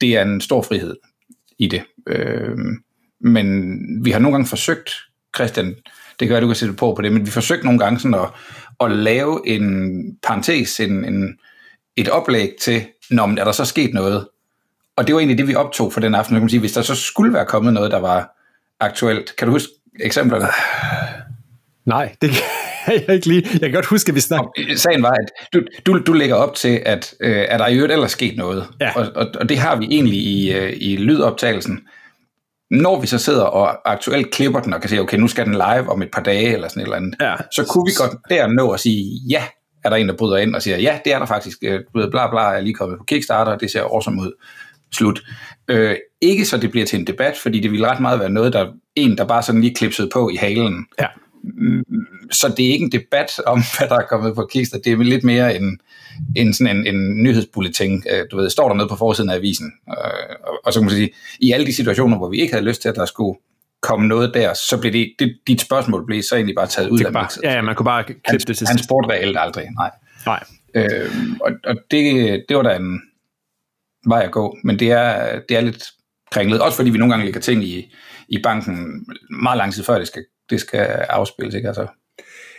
Det 0.00 0.16
er 0.16 0.22
en 0.22 0.40
stor 0.40 0.62
frihed 0.62 0.96
i 1.58 1.66
det. 1.66 1.82
Øh, 2.06 2.58
men 3.20 3.78
vi 4.04 4.10
har 4.10 4.18
nogle 4.18 4.34
gange 4.34 4.48
forsøgt, 4.48 4.90
Christian, 5.36 5.74
det 6.20 6.28
gør 6.28 6.40
du 6.40 6.46
kan 6.46 6.56
sætte 6.56 6.74
på 6.74 6.94
på 6.94 7.02
det, 7.02 7.12
men 7.12 7.20
vi 7.20 7.26
har 7.26 7.32
forsøgt 7.32 7.64
nogle 7.64 7.78
gange 7.78 8.00
sådan 8.00 8.14
at, 8.14 8.28
at 8.80 8.90
lave 8.90 9.48
en 9.48 10.18
parentes, 10.22 10.80
en, 10.80 11.04
en, 11.04 11.38
et 11.96 12.08
oplæg 12.08 12.54
til, 12.60 12.86
når 13.10 13.40
er 13.40 13.44
der 13.44 13.52
så 13.52 13.64
sket 13.64 13.94
noget? 13.94 14.28
Og 14.96 15.06
det 15.06 15.14
var 15.14 15.20
egentlig 15.20 15.38
det, 15.38 15.48
vi 15.48 15.54
optog 15.54 15.92
for 15.92 16.00
den 16.00 16.14
aften. 16.14 16.34
kan 16.34 16.42
man 16.42 16.50
sige, 16.50 16.60
hvis 16.60 16.72
der 16.72 16.82
så 16.82 16.94
skulle 16.94 17.32
være 17.32 17.46
kommet 17.46 17.72
noget, 17.72 17.90
der 17.90 18.00
var 18.00 18.36
aktuelt. 18.80 19.36
Kan 19.36 19.48
du 19.48 19.52
huske 19.52 19.72
eksemplerne? 20.00 20.46
Nej, 21.84 22.16
det 22.22 22.30
kan 22.30 22.38
jeg 23.06 23.14
ikke 23.14 23.26
lige. 23.26 23.48
Jeg 23.52 23.60
kan 23.60 23.72
godt 23.72 23.86
huske, 23.86 24.08
at 24.08 24.14
vi 24.14 24.20
snakkede. 24.20 24.78
Sagen 24.78 25.02
var, 25.02 25.10
at 25.10 25.30
du, 25.54 25.62
du, 25.86 25.98
du 26.06 26.12
lægger 26.12 26.36
op 26.36 26.54
til, 26.54 26.82
at, 26.86 27.14
øh, 27.20 27.44
at 27.48 27.60
der 27.60 27.66
i 27.66 27.74
øvrigt 27.74 27.92
ellers 27.92 28.12
sket 28.12 28.36
noget. 28.36 28.66
Ja. 28.80 28.92
Og, 28.96 29.06
og, 29.14 29.26
og 29.40 29.48
det 29.48 29.58
har 29.58 29.76
vi 29.76 29.84
egentlig 29.90 30.18
i, 30.18 30.52
øh, 30.52 30.72
i 30.76 30.96
lydoptagelsen. 30.96 31.80
Når 32.70 33.00
vi 33.00 33.06
så 33.06 33.18
sidder 33.18 33.44
og 33.44 33.92
aktuelt 33.92 34.30
klipper 34.30 34.60
den 34.60 34.74
og 34.74 34.80
kan 34.80 34.90
sige, 34.90 35.00
okay, 35.00 35.18
nu 35.18 35.28
skal 35.28 35.44
den 35.44 35.54
live 35.54 35.90
om 35.90 36.02
et 36.02 36.10
par 36.12 36.22
dage 36.22 36.52
eller 36.52 36.68
sådan 36.68 36.80
et 36.80 36.84
eller 36.84 36.96
andet, 36.96 37.14
ja. 37.20 37.34
så 37.52 37.64
kunne 37.64 37.84
vi 37.86 37.92
godt 37.96 38.12
der 38.30 38.46
nå 38.46 38.70
at 38.70 38.80
sige, 38.80 39.20
ja, 39.28 39.42
er 39.84 39.88
der 39.88 39.96
en, 39.96 40.08
der 40.08 40.16
bryder 40.16 40.36
ind 40.36 40.54
og 40.54 40.62
siger, 40.62 40.78
ja, 40.78 40.98
det 41.04 41.12
er 41.12 41.18
der 41.18 41.26
faktisk, 41.26 41.58
øh, 41.62 41.80
bla 41.92 42.30
bla 42.30 42.56
er 42.56 42.60
lige 42.60 42.74
kommet 42.74 42.98
på 42.98 43.04
Kickstarter, 43.04 43.58
det 43.58 43.70
ser 43.70 43.82
awesome 43.82 44.22
ud, 44.22 44.32
slut. 44.94 45.22
Øh, 45.68 45.96
ikke 46.20 46.44
så 46.44 46.56
det 46.56 46.70
bliver 46.70 46.86
til 46.86 46.98
en 46.98 47.06
debat, 47.06 47.36
fordi 47.42 47.60
det 47.60 47.70
ville 47.70 47.86
ret 47.86 48.00
meget 48.00 48.20
være 48.20 48.30
noget, 48.30 48.52
der 48.52 48.66
en, 48.96 49.18
der 49.18 49.24
bare 49.24 49.42
sådan 49.42 49.60
lige 49.60 49.74
klipsede 49.74 50.10
på 50.12 50.30
i 50.30 50.36
halen. 50.36 50.86
Ja 51.00 51.06
så 52.30 52.54
det 52.56 52.66
er 52.66 52.72
ikke 52.72 52.84
en 52.84 52.92
debat 52.92 53.40
om, 53.46 53.62
hvad 53.78 53.88
der 53.88 53.96
er 53.96 54.06
kommet 54.06 54.34
på 54.34 54.48
Kister. 54.52 54.78
Det 54.78 54.92
er 54.92 54.96
lidt 54.96 55.24
mere 55.24 55.56
en, 55.56 55.80
en, 56.36 56.54
sådan 56.54 56.76
en, 56.76 56.86
en 56.86 57.22
nyhedsbulletin. 57.22 58.02
Øh, 58.10 58.26
du 58.30 58.36
ved, 58.36 58.50
står 58.50 58.68
der 58.68 58.74
noget 58.74 58.90
på 58.90 58.96
forsiden 58.96 59.30
af 59.30 59.34
avisen. 59.34 59.72
Øh, 59.88 60.36
og, 60.44 60.60
og 60.64 60.72
så 60.72 60.80
kan 60.80 60.84
man 60.84 60.94
sige, 60.94 61.10
i 61.40 61.52
alle 61.52 61.66
de 61.66 61.74
situationer, 61.74 62.16
hvor 62.16 62.28
vi 62.28 62.40
ikke 62.40 62.52
havde 62.52 62.66
lyst 62.66 62.82
til, 62.82 62.88
at 62.88 62.94
der 62.94 63.04
skulle 63.04 63.38
komme 63.82 64.08
noget 64.08 64.34
der, 64.34 64.54
så 64.54 64.80
blev 64.80 64.92
det, 64.92 65.12
det 65.18 65.36
dit 65.46 65.60
spørgsmål 65.60 66.06
blev 66.06 66.22
så 66.22 66.34
egentlig 66.36 66.56
bare 66.56 66.66
taget 66.66 66.88
ud 66.88 67.00
af 67.00 67.12
bare, 67.12 67.28
Ja, 67.42 67.52
ja, 67.52 67.62
man 67.62 67.74
kunne 67.74 67.84
bare 67.84 68.04
klippe 68.04 68.20
han, 68.26 68.38
det 68.38 68.56
til 68.56 68.66
Han 68.66 68.78
spurgte 68.78 69.10
reelt 69.10 69.36
aldrig, 69.38 69.66
nej. 69.76 69.90
Nej. 70.26 70.44
Øh, 70.74 71.10
og 71.40 71.52
og 71.64 71.76
det, 71.90 72.44
det 72.48 72.56
var 72.56 72.62
da 72.62 72.76
en 72.76 73.02
vej 74.06 74.22
at 74.22 74.32
gå, 74.32 74.56
men 74.64 74.78
det 74.78 74.90
er, 74.90 75.40
det 75.48 75.56
er 75.56 75.60
lidt 75.60 75.84
kringlet, 76.30 76.60
også 76.60 76.76
fordi 76.76 76.90
vi 76.90 76.98
nogle 76.98 77.12
gange 77.12 77.24
lægger 77.24 77.40
ting 77.40 77.64
i, 77.64 77.94
i 78.28 78.38
banken 78.42 79.06
meget 79.30 79.58
lang 79.58 79.74
tid 79.74 79.84
før 79.84 79.98
det 79.98 80.06
skal 80.06 80.24
det 80.50 80.60
skal 80.60 80.78
afspilles, 81.08 81.54
ikke? 81.54 81.68
Altså. 81.68 81.86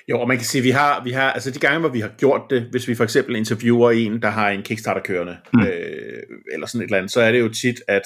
Jo, 0.09 0.19
og 0.21 0.27
man 0.27 0.37
kan 0.37 0.45
sige, 0.45 0.61
vi 0.61 0.69
har, 0.69 1.03
vi 1.03 1.11
har, 1.11 1.31
altså 1.31 1.51
de 1.51 1.59
gange, 1.59 1.79
hvor 1.79 1.89
vi 1.89 1.99
har 1.99 2.11
gjort 2.17 2.41
det, 2.49 2.61
hvis 2.71 2.87
vi 2.87 2.95
for 2.95 3.03
eksempel 3.03 3.35
interviewer 3.35 3.91
en, 3.91 4.21
der 4.21 4.29
har 4.29 4.49
en 4.49 4.63
Kickstarter 4.63 5.01
kørende, 5.01 5.37
mm. 5.53 5.61
øh, 5.61 6.23
eller 6.53 6.67
sådan 6.67 6.81
et 6.81 6.85
eller 6.85 6.97
andet, 6.97 7.11
så 7.11 7.21
er 7.21 7.31
det 7.31 7.39
jo 7.39 7.49
tit, 7.53 7.75
at 7.87 8.01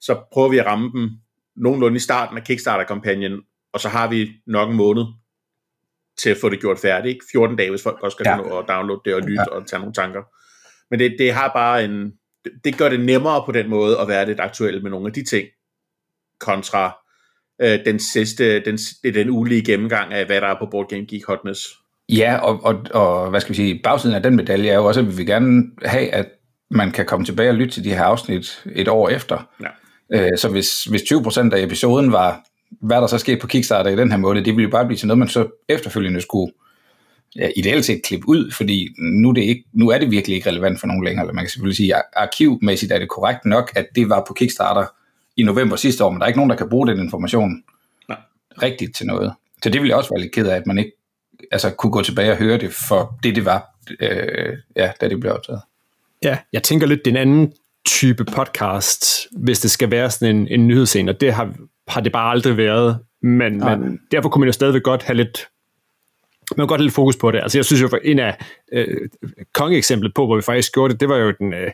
så 0.00 0.22
prøver 0.32 0.48
vi 0.48 0.58
at 0.58 0.66
ramme 0.66 0.90
dem 1.00 1.10
nogenlunde 1.56 1.96
i 1.96 2.00
starten 2.00 2.38
af 2.38 2.44
Kickstarter-kampagnen, 2.44 3.40
og 3.72 3.80
så 3.80 3.88
har 3.88 4.08
vi 4.10 4.30
nok 4.46 4.70
en 4.70 4.76
måned 4.76 5.04
til 6.18 6.30
at 6.30 6.36
få 6.40 6.48
det 6.48 6.60
gjort 6.60 6.78
færdigt. 6.78 7.12
Ikke? 7.14 7.24
14 7.32 7.56
dage, 7.56 7.70
hvis 7.70 7.82
folk 7.82 7.98
også 8.02 8.14
skal 8.16 8.26
Ja. 8.30 8.36
nå 8.36 8.58
at 8.58 8.64
downloade 8.68 9.00
det 9.04 9.14
og 9.14 9.20
lytte 9.20 9.42
ja. 9.50 9.56
og 9.56 9.66
tage 9.66 9.80
nogle 9.80 9.94
tanker. 9.94 10.22
Men 10.90 10.98
det, 11.00 11.16
det 11.18 11.32
har 11.32 11.50
bare 11.54 11.84
en... 11.84 12.12
det- 12.44 12.52
Det 12.64 12.78
gør 12.78 12.88
det 12.88 13.00
nemmere 13.00 13.42
på 13.46 13.52
den 13.52 13.68
måde 13.70 14.00
at 14.00 14.08
være 14.08 14.26
lidt 14.26 14.40
aktuel 14.40 14.82
med 14.82 14.90
nogle 14.90 15.06
af 15.06 15.12
de 15.12 15.24
ting, 15.24 15.48
kontra 16.40 16.96
øh, 17.62 17.78
den 17.84 17.98
sidste, 17.98 18.60
den, 18.60 18.78
den 19.14 19.30
ulige 19.30 19.64
gennemgang 19.64 20.12
af, 20.12 20.26
hvad 20.26 20.40
der 20.40 20.46
er 20.46 20.56
på 20.58 20.66
Board 20.70 20.88
Game 20.88 21.06
Geek 21.06 21.24
Hotness. 21.26 21.60
Ja, 22.08 22.36
og, 22.36 22.64
og, 22.64 22.86
og 22.94 23.30
hvad 23.30 23.40
skal 23.40 23.50
vi 23.50 23.56
sige, 23.56 23.80
bagsiden 23.84 24.16
af 24.16 24.22
den 24.22 24.36
medalje 24.36 24.70
er 24.70 24.74
jo 24.74 24.84
også, 24.84 25.00
at 25.00 25.06
vi 25.06 25.16
vil 25.16 25.26
gerne 25.26 25.62
have, 25.84 26.14
at 26.14 26.26
man 26.70 26.90
kan 26.90 27.06
komme 27.06 27.26
tilbage 27.26 27.48
og 27.48 27.54
lytte 27.54 27.74
til 27.74 27.84
de 27.84 27.94
her 27.94 28.02
afsnit 28.02 28.64
et 28.74 28.88
år 28.88 29.08
efter. 29.08 29.48
Ja. 30.12 30.26
Øh, 30.26 30.38
så 30.38 30.48
hvis, 30.48 30.84
hvis 30.84 31.02
20% 31.02 31.54
af 31.54 31.62
episoden 31.62 32.12
var, 32.12 32.44
hvad 32.80 32.96
der 32.96 33.06
så 33.06 33.18
skete 33.18 33.36
på 33.36 33.46
Kickstarter 33.46 33.90
i 33.90 33.96
den 33.96 34.10
her 34.10 34.18
måde, 34.18 34.44
det 34.44 34.46
ville 34.56 34.62
jo 34.62 34.70
bare 34.70 34.86
blive 34.86 34.98
til 34.98 35.06
noget, 35.06 35.18
man 35.18 35.28
så 35.28 35.46
efterfølgende 35.68 36.20
skulle 36.20 36.52
ja, 37.36 37.48
ideelt 37.56 37.84
set 37.84 38.02
klippe 38.02 38.28
ud, 38.28 38.50
fordi 38.50 38.88
nu 38.98 39.28
er, 39.28 39.32
det 39.32 39.42
ikke, 39.42 39.64
nu 39.72 39.88
er 39.88 39.98
det 39.98 40.10
virkelig 40.10 40.36
ikke 40.36 40.48
relevant 40.48 40.80
for 40.80 40.86
nogen 40.86 41.04
længere. 41.04 41.24
Eller 41.24 41.34
man 41.34 41.44
kan 41.44 41.50
selvfølgelig 41.50 41.76
sige, 41.76 41.96
at 41.96 42.02
arkivmæssigt 42.16 42.92
er 42.92 42.98
det 42.98 43.08
korrekt 43.08 43.44
nok, 43.44 43.72
at 43.76 43.86
det 43.94 44.08
var 44.08 44.24
på 44.28 44.34
Kickstarter 44.34 44.86
i 45.36 45.42
november 45.42 45.76
sidste 45.76 46.04
år, 46.04 46.10
men 46.10 46.20
der 46.20 46.24
er 46.24 46.28
ikke 46.28 46.38
nogen, 46.38 46.50
der 46.50 46.56
kan 46.56 46.68
bruge 46.68 46.86
den 46.86 46.98
information 46.98 47.62
Nej. 48.08 48.18
rigtigt 48.62 48.96
til 48.96 49.06
noget. 49.06 49.32
Så 49.62 49.70
det 49.70 49.80
ville 49.80 49.90
jeg 49.90 49.96
også 49.96 50.10
være 50.10 50.20
lidt 50.20 50.32
ked 50.32 50.46
af, 50.46 50.56
at 50.56 50.66
man 50.66 50.78
ikke 50.78 50.92
altså, 51.50 51.70
kunne 51.70 51.92
gå 51.92 52.02
tilbage 52.02 52.30
og 52.30 52.36
høre 52.36 52.58
det 52.58 52.72
for 52.72 53.18
det, 53.22 53.36
det 53.36 53.44
var, 53.44 53.74
øh, 54.00 54.58
ja, 54.76 54.92
da 55.00 55.08
det 55.08 55.20
blev 55.20 55.32
optaget. 55.32 55.60
Ja, 56.22 56.38
jeg 56.52 56.62
tænker 56.62 56.86
lidt, 56.86 57.04
det 57.04 57.10
er 57.10 57.20
en 57.20 57.28
anden 57.28 57.52
type 57.84 58.24
podcast, 58.24 59.26
hvis 59.32 59.60
det 59.60 59.70
skal 59.70 59.90
være 59.90 60.10
sådan 60.10 60.36
en, 60.36 60.48
en 60.48 60.66
nyhedsscene, 60.66 61.10
og 61.10 61.20
det 61.20 61.32
har, 61.32 61.54
har 61.88 62.00
det 62.00 62.12
bare 62.12 62.30
aldrig 62.30 62.56
været, 62.56 62.98
men, 63.22 63.52
Nej. 63.52 63.76
men 63.76 64.00
derfor 64.10 64.28
kunne 64.28 64.40
man 64.40 64.48
jo 64.48 64.52
stadigvæk 64.52 64.82
godt 64.82 65.02
have 65.02 65.16
lidt 65.16 65.48
man 66.56 66.64
kan 66.64 66.68
godt 66.68 66.80
have 66.80 66.86
lidt 66.86 66.94
fokus 66.94 67.16
på 67.16 67.30
det. 67.30 67.40
Altså 67.40 67.58
jeg 67.58 67.64
synes 67.64 67.82
jo, 67.82 67.88
for 67.88 67.98
en 68.04 68.18
af 68.18 68.36
øh, 68.72 69.08
kongeeksemplet 69.52 70.14
på, 70.14 70.26
hvor 70.26 70.36
vi 70.36 70.42
faktisk 70.42 70.72
gjorde 70.74 70.92
det, 70.92 71.00
det 71.00 71.08
var 71.08 71.16
jo 71.16 71.30
den, 71.38 71.54
øh, 71.54 71.70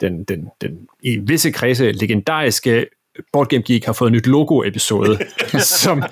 den, 0.00 0.24
den, 0.24 0.48
den 0.60 0.88
i 1.02 1.16
visse 1.16 1.50
kredse 1.50 1.92
legendariske 1.92 2.86
Board 3.32 3.48
Game 3.48 3.62
Geek 3.62 3.84
har 3.84 3.92
fået 3.92 4.08
et 4.08 4.12
nyt 4.12 4.26
logo-episode, 4.26 5.18
som, 5.82 6.02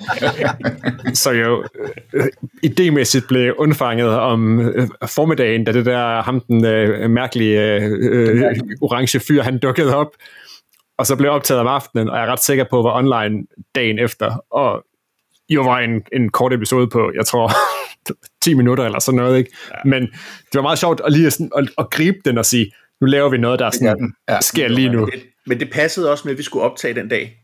så 1.13 1.31
jo 1.31 1.63
øh, 2.13 2.25
idémæssigt 2.65 3.27
blev 3.27 3.55
undfanget 3.57 4.09
om 4.09 4.59
øh, 4.59 4.87
formiddagen, 5.15 5.63
da 5.63 5.71
det 5.71 5.85
der 5.85 6.21
ham 6.21 6.39
den 6.39 6.65
øh, 6.65 7.09
mærkelige 7.09 7.75
øh, 7.75 7.91
øh, 8.01 8.55
orange 8.81 9.19
fyr, 9.19 9.41
han 9.41 9.59
dukkede 9.59 9.95
op, 9.95 10.11
og 10.97 11.07
så 11.07 11.15
blev 11.15 11.31
optaget 11.31 11.61
om 11.61 11.67
aftenen, 11.67 12.09
og 12.09 12.17
jeg 12.17 12.25
er 12.25 12.31
ret 12.31 12.43
sikker 12.43 12.65
på, 12.69 12.81
var 12.81 12.97
online 12.97 13.43
dagen 13.75 13.99
efter, 13.99 14.45
og 14.51 14.83
jo 15.49 15.61
var 15.61 15.79
en, 15.79 16.01
en 16.13 16.29
kort 16.29 16.53
episode 16.53 16.87
på, 16.87 17.11
jeg 17.15 17.25
tror, 17.25 17.51
10 18.43 18.53
minutter 18.53 18.85
eller 18.85 18.99
sådan 18.99 19.17
noget, 19.17 19.37
ikke? 19.37 19.51
Ja. 19.71 19.89
Men 19.89 20.01
det 20.01 20.55
var 20.55 20.61
meget 20.61 20.79
sjovt 20.79 21.01
at 21.05 21.13
lige 21.13 21.31
sådan, 21.31 21.51
at, 21.57 21.69
at 21.77 21.89
gribe 21.89 22.17
den 22.25 22.37
og 22.37 22.45
sige, 22.45 22.71
nu 23.01 23.07
laver 23.07 23.29
vi 23.29 23.37
noget, 23.37 23.59
der 23.59 23.65
er 23.65 23.71
sådan, 23.71 24.13
Ja. 24.29 24.41
sker 24.41 24.67
lige 24.67 24.89
nu. 24.89 24.99
Men 24.99 25.11
det, 25.11 25.23
men 25.45 25.59
det 25.59 25.71
passede 25.71 26.11
også 26.11 26.21
med, 26.27 26.31
at 26.31 26.37
vi 26.37 26.43
skulle 26.43 26.65
optage 26.65 26.93
den 26.93 27.09
dag. 27.09 27.35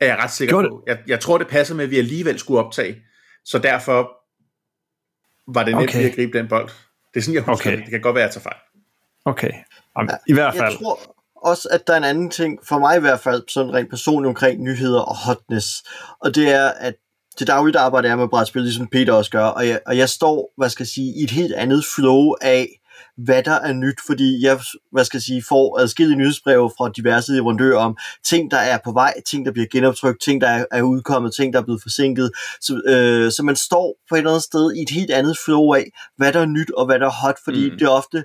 Er 0.00 0.06
jeg 0.06 0.16
ret 0.18 0.30
sikker 0.30 0.52
Gjorde 0.52 0.68
på. 0.68 0.82
Jeg, 0.86 0.98
jeg 1.06 1.20
tror, 1.20 1.38
det 1.38 1.46
passede 1.48 1.76
med, 1.76 1.84
at 1.84 1.90
vi 1.90 1.98
alligevel 1.98 2.38
skulle 2.38 2.64
optage. 2.64 2.96
Så 3.44 3.58
derfor 3.58 4.10
var 5.54 5.64
det 5.64 5.74
nemt 5.76 5.88
Okay. 5.90 6.08
at 6.08 6.14
gribe 6.14 6.38
den 6.38 6.48
bold. 6.48 6.68
Det 7.14 7.20
er 7.20 7.20
sådan, 7.20 7.34
jeg 7.34 7.42
husker 7.42 7.70
Okay. 7.70 7.76
det. 7.76 7.84
Det 7.84 7.90
kan 7.90 8.00
godt 8.00 8.14
være, 8.14 8.24
at 8.24 8.34
jeg 8.34 8.42
tager 8.42 8.42
fejl. 8.42 8.56
Okay. 9.24 9.50
Om, 9.94 10.08
I 10.28 10.32
hvert 10.32 10.54
Jeg 10.54 10.62
fald. 10.62 10.78
tror 10.78 11.16
også, 11.36 11.68
at 11.72 11.86
der 11.86 11.92
er 11.92 11.96
en 11.96 12.04
anden 12.04 12.30
ting, 12.30 12.58
for 12.64 12.78
mig 12.78 12.96
i 12.96 13.00
hvert 13.00 13.20
fald, 13.20 13.42
sådan 13.48 13.74
rent 13.74 13.90
personligt 13.90 14.28
omkring 14.28 14.62
nyheder 14.62 15.00
og 15.00 15.16
hotness. 15.16 15.82
Og 16.20 16.34
det 16.34 16.50
er, 16.54 16.68
at 16.68 16.94
til 17.38 17.46
dagligt 17.46 17.76
arbejder 17.76 18.08
jeg 18.08 18.18
med 18.18 18.28
brætspil, 18.28 18.62
ligesom 18.62 18.86
Peter 18.86 19.12
også 19.12 19.30
gør, 19.30 19.44
og 19.44 19.68
jeg, 19.68 19.80
og 19.86 19.96
jeg 19.98 20.08
står, 20.08 20.52
hvad 20.56 20.68
skal 20.68 20.82
jeg 20.84 20.88
sige, 20.88 21.20
i 21.20 21.24
et 21.24 21.30
helt 21.30 21.54
andet 21.54 21.84
flow 21.96 22.34
af, 22.40 22.68
hvad 23.16 23.42
der 23.42 23.52
er 23.52 23.72
nyt, 23.72 23.98
fordi 24.06 24.44
jeg, 24.44 24.60
hvad 24.92 25.04
skal 25.04 25.18
jeg 25.18 25.22
sige, 25.22 25.42
får 25.48 25.78
adskillige 25.80 26.18
nyhedsbreve 26.18 26.70
fra 26.78 26.90
diverse 26.96 27.32
leverandører 27.32 27.78
om 27.78 27.96
ting, 28.24 28.50
der 28.50 28.56
er 28.56 28.78
på 28.84 28.92
vej, 28.92 29.14
ting, 29.26 29.46
der 29.46 29.52
bliver 29.52 29.68
genoptrykt, 29.72 30.20
ting, 30.22 30.40
der 30.40 30.48
er, 30.48 30.64
er 30.70 30.82
udkommet, 30.82 31.34
ting, 31.34 31.52
der 31.52 31.58
er 31.58 31.64
blevet 31.64 31.82
forsinket. 31.82 32.30
Så, 32.60 32.82
øh, 32.86 33.32
så 33.32 33.42
man 33.42 33.56
står 33.56 33.96
på 34.08 34.14
et 34.14 34.18
eller 34.18 34.30
andet 34.30 34.42
sted 34.42 34.74
i 34.74 34.82
et 34.82 34.90
helt 34.90 35.10
andet 35.10 35.36
flow 35.44 35.72
af, 35.74 35.84
hvad 36.16 36.32
der 36.32 36.40
er 36.40 36.46
nyt 36.46 36.70
og 36.70 36.86
hvad 36.86 36.98
der 36.98 37.06
er 37.06 37.26
hot, 37.26 37.36
fordi 37.44 37.70
mm. 37.70 37.78
Det 37.78 37.86
er 37.86 37.90
ofte, 37.90 38.24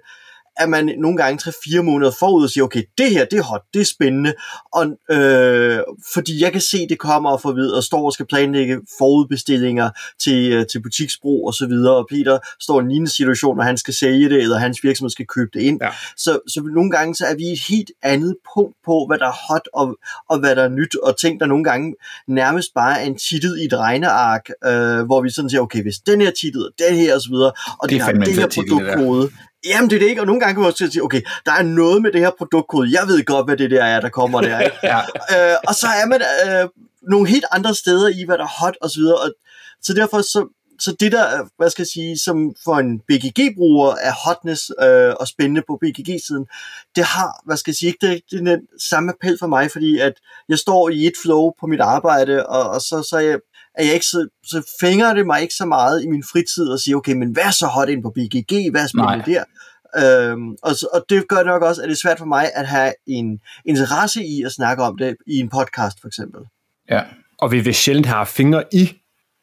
at 0.58 0.70
man 0.70 0.96
nogle 0.98 1.18
gange 1.18 1.50
3-4 1.50 1.82
måneder 1.82 2.12
forud 2.20 2.44
og 2.44 2.50
siger, 2.50 2.64
okay, 2.64 2.84
det 2.98 3.10
her, 3.10 3.26
det 3.26 3.40
er 3.40 3.44
hot, 3.44 3.62
det 3.74 3.82
er 3.82 3.86
spændende, 3.86 4.34
og, 4.74 4.86
øh, 5.12 5.80
fordi 6.14 6.44
jeg 6.44 6.52
kan 6.52 6.62
se, 6.62 6.88
det 6.88 7.00
kommer 7.00 7.30
og 7.30 7.42
får 7.42 7.52
videre, 7.52 7.78
og 7.78 7.84
står 7.84 8.06
og 8.06 8.14
skal 8.14 8.26
planlægge 8.26 8.80
forudbestillinger 8.98 9.90
til, 10.20 10.52
øh, 10.52 10.66
til 10.68 10.82
butiksbrug 10.82 11.48
og 11.48 11.54
så 11.54 11.68
videre, 11.68 11.96
og 11.96 12.08
Peter 12.10 12.40
står 12.60 12.80
i 12.80 12.84
en 12.84 12.90
lignende 12.90 13.12
situation, 13.12 13.58
når 13.58 13.64
han 13.64 13.78
skal 13.78 13.94
sælge 13.94 14.30
det, 14.30 14.42
eller 14.42 14.58
hans 14.58 14.84
virksomhed 14.84 15.10
skal 15.10 15.26
købe 15.28 15.50
det 15.54 15.62
ind. 15.62 15.80
Ja. 15.82 15.90
Så, 16.18 16.40
så 16.48 16.62
nogle 16.76 16.92
gange 16.92 17.16
så 17.16 17.26
er 17.26 17.36
vi 17.36 17.44
et 17.44 17.60
helt 17.70 17.92
andet 18.02 18.36
punkt 18.56 18.76
på, 18.86 19.06
hvad 19.08 19.18
der 19.18 19.28
er 19.28 19.54
hot 19.54 19.70
og, 19.74 19.98
og 20.30 20.40
hvad 20.40 20.56
der 20.56 20.64
er 20.64 20.70
nyt, 20.70 20.96
og 20.96 21.18
ting, 21.20 21.40
der 21.40 21.46
nogle 21.46 21.64
gange 21.64 21.96
nærmest 22.28 22.74
bare 22.76 23.02
er 23.02 23.06
en 23.06 23.18
titel 23.18 23.62
i 23.62 23.66
et 23.66 23.74
regneark, 23.74 24.50
øh, 24.66 25.06
hvor 25.06 25.22
vi 25.22 25.30
sådan 25.30 25.50
siger, 25.50 25.62
okay, 25.62 25.82
hvis 25.82 25.98
den 25.98 26.22
her 26.22 26.32
titel, 26.32 26.66
og 26.66 26.72
den 26.80 26.96
her 26.96 27.16
og 27.16 27.22
så 27.22 27.30
videre, 27.30 27.52
og 27.80 27.90
Det 27.90 27.90
den 27.90 28.00
har 28.00 28.08
fandme 28.08 28.26
en 28.26 28.30
det 28.30 28.40
her 28.40 28.48
det 28.48 28.56
produktkode, 28.56 29.30
Jamen 29.66 29.90
det 29.90 29.96
er 29.96 30.00
det 30.00 30.10
ikke, 30.10 30.22
og 30.22 30.28
nogle 30.28 30.40
gange 30.40 30.54
kan 30.54 30.62
man 30.62 30.72
også 30.72 30.90
sige, 30.92 31.04
okay, 31.04 31.22
der 31.46 31.52
er 31.52 31.64
noget 31.64 32.02
med 32.02 32.12
det 32.12 32.22
her 32.22 32.32
produktkode, 32.38 32.92
jeg 32.92 33.08
ved 33.08 33.26
godt, 33.26 33.48
hvad 33.48 33.58
det 33.58 33.72
der 33.72 33.84
er, 33.84 34.02
der 34.02 34.10
kommer 34.10 34.42
der, 34.42 34.60
ikke? 34.60 34.78
Ja, 34.92 35.00
øh, 35.00 35.58
og 35.68 35.76
så 35.76 35.88
er 35.88 36.06
man 36.06 36.22
øh, 36.22 36.70
nogle 37.02 37.30
helt 37.30 37.46
andre 37.52 37.76
steder 37.76 38.08
i, 38.08 38.26
hvad 38.26 38.38
der 38.38 38.44
er 38.44 38.60
hot 38.60 38.78
og 38.82 38.90
så 38.90 39.00
videre, 39.00 39.18
og 39.18 39.32
så 39.82 39.94
derfor 39.94 40.22
så, 40.22 40.48
så 40.80 40.96
det 41.00 41.12
der, 41.12 41.42
øh, 41.42 41.48
hvad 41.58 41.70
skal 41.70 41.82
jeg 41.82 41.88
sige, 41.88 42.18
som 42.18 42.56
for 42.64 42.76
en 42.76 43.00
BGG-bruger 43.00 43.96
er 44.02 44.14
hotness 44.26 44.72
øh, 44.82 45.14
og 45.20 45.28
spændende 45.28 45.64
på 45.68 45.78
BGG-siden, 45.82 46.46
det 46.96 47.04
har, 47.04 47.42
hvad 47.46 47.58
skal 47.58 47.72
jeg 47.72 47.76
sige, 47.76 47.88
ikke 47.88 48.08
det, 48.08 48.22
det 48.32 48.40
er 48.40 48.56
den 48.56 48.68
samme 48.80 49.12
appel 49.12 49.38
for 49.40 49.48
mig, 49.48 49.72
fordi 49.72 50.00
at 50.00 50.14
jeg 50.50 50.58
står 50.58 50.90
i 50.90 51.08
et 51.08 51.18
flow 51.24 51.52
på 51.60 51.68
mit 51.68 51.82
arbejde, 51.82 52.46
og, 52.46 52.70
og 52.70 52.82
så, 52.82 53.08
så 53.10 53.16
er 53.18 53.22
jeg, 53.22 53.40
er 53.78 53.84
jeg 53.86 53.94
ikke 53.94 54.06
så, 54.06 54.28
så 54.46 54.76
fænger 54.82 55.14
det 55.14 55.26
mig 55.26 55.42
ikke 55.42 55.54
så 55.54 55.66
meget 55.66 56.04
i 56.04 56.08
min 56.08 56.24
fritid 56.32 56.68
og 56.68 56.80
siger, 56.80 56.96
okay, 56.98 57.14
men 57.14 57.30
hvad 57.32 57.44
er 57.44 57.52
så 57.52 57.68
hot 57.68 57.90
ind 57.90 58.04
på 58.04 58.10
BGG, 58.16 58.72
hvad 58.72 58.82
er 58.84 58.88
spændende 58.88 59.18
Nej. 59.18 59.26
der? 59.26 59.44
Øhm, 60.32 60.50
og, 60.64 60.76
så- 60.76 60.88
og 60.94 61.06
det 61.10 61.28
gør 61.28 61.44
nok 61.44 61.62
også, 61.62 61.82
at 61.82 61.90
det 61.90 61.96
er 61.96 62.00
svært 62.04 62.18
for 62.18 62.26
mig 62.26 62.50
at 62.56 62.68
have 62.68 62.94
en 63.08 63.40
interesse 63.66 64.24
i 64.26 64.44
at 64.46 64.52
snakke 64.52 64.84
om 64.84 64.98
det 64.98 65.16
i 65.28 65.38
en 65.40 65.50
podcast 65.50 65.98
for 66.02 66.08
eksempel. 66.08 66.42
ja. 66.90 67.02
Og 67.42 67.52
vi 67.52 67.60
vil 67.60 67.76
sjældent 67.76 68.06
have 68.08 68.26
fingre 68.26 68.64
i 68.74 68.94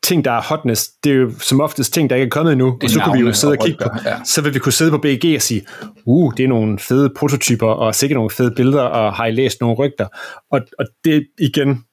ting, 0.02 0.24
der 0.24 0.30
er 0.32 0.42
hotness. 0.42 0.88
Det 1.04 1.12
er 1.12 1.16
jo 1.16 1.32
som 1.38 1.60
oftest 1.60 1.94
ting, 1.94 2.10
der 2.10 2.16
ikke 2.16 2.26
er 2.26 2.30
kommet 2.30 2.52
endnu. 2.52 2.66
Det 2.80 2.82
Og 2.84 2.90
så 2.90 3.00
kunne 3.04 3.18
vi 3.18 3.26
jo 3.26 3.32
sidde 3.32 3.52
og 3.52 3.56
og 3.60 3.66
kigge 3.66 3.84
på. 3.84 3.90
ja. 4.04 4.24
Så 4.24 4.42
vil 4.42 4.54
vi 4.54 4.58
kunne 4.58 4.72
sidde 4.72 4.90
på 4.90 4.98
BG 4.98 5.32
og 5.36 5.42
sige, 5.42 5.66
uh, 6.06 6.32
det 6.36 6.44
er 6.44 6.48
nogle 6.48 6.78
fede 6.78 7.10
prototyper, 7.16 7.66
og 7.66 7.94
sikkert 7.94 8.16
nogle 8.16 8.30
fede 8.30 8.50
billeder, 8.56 8.82
og 8.82 9.14
har 9.14 9.26
I 9.26 9.30
læst 9.32 9.60
nogle 9.60 9.76
rygter? 9.76 10.06
Og, 10.52 10.60
og 10.78 10.86
det 11.04 11.26
igen, 11.40 11.84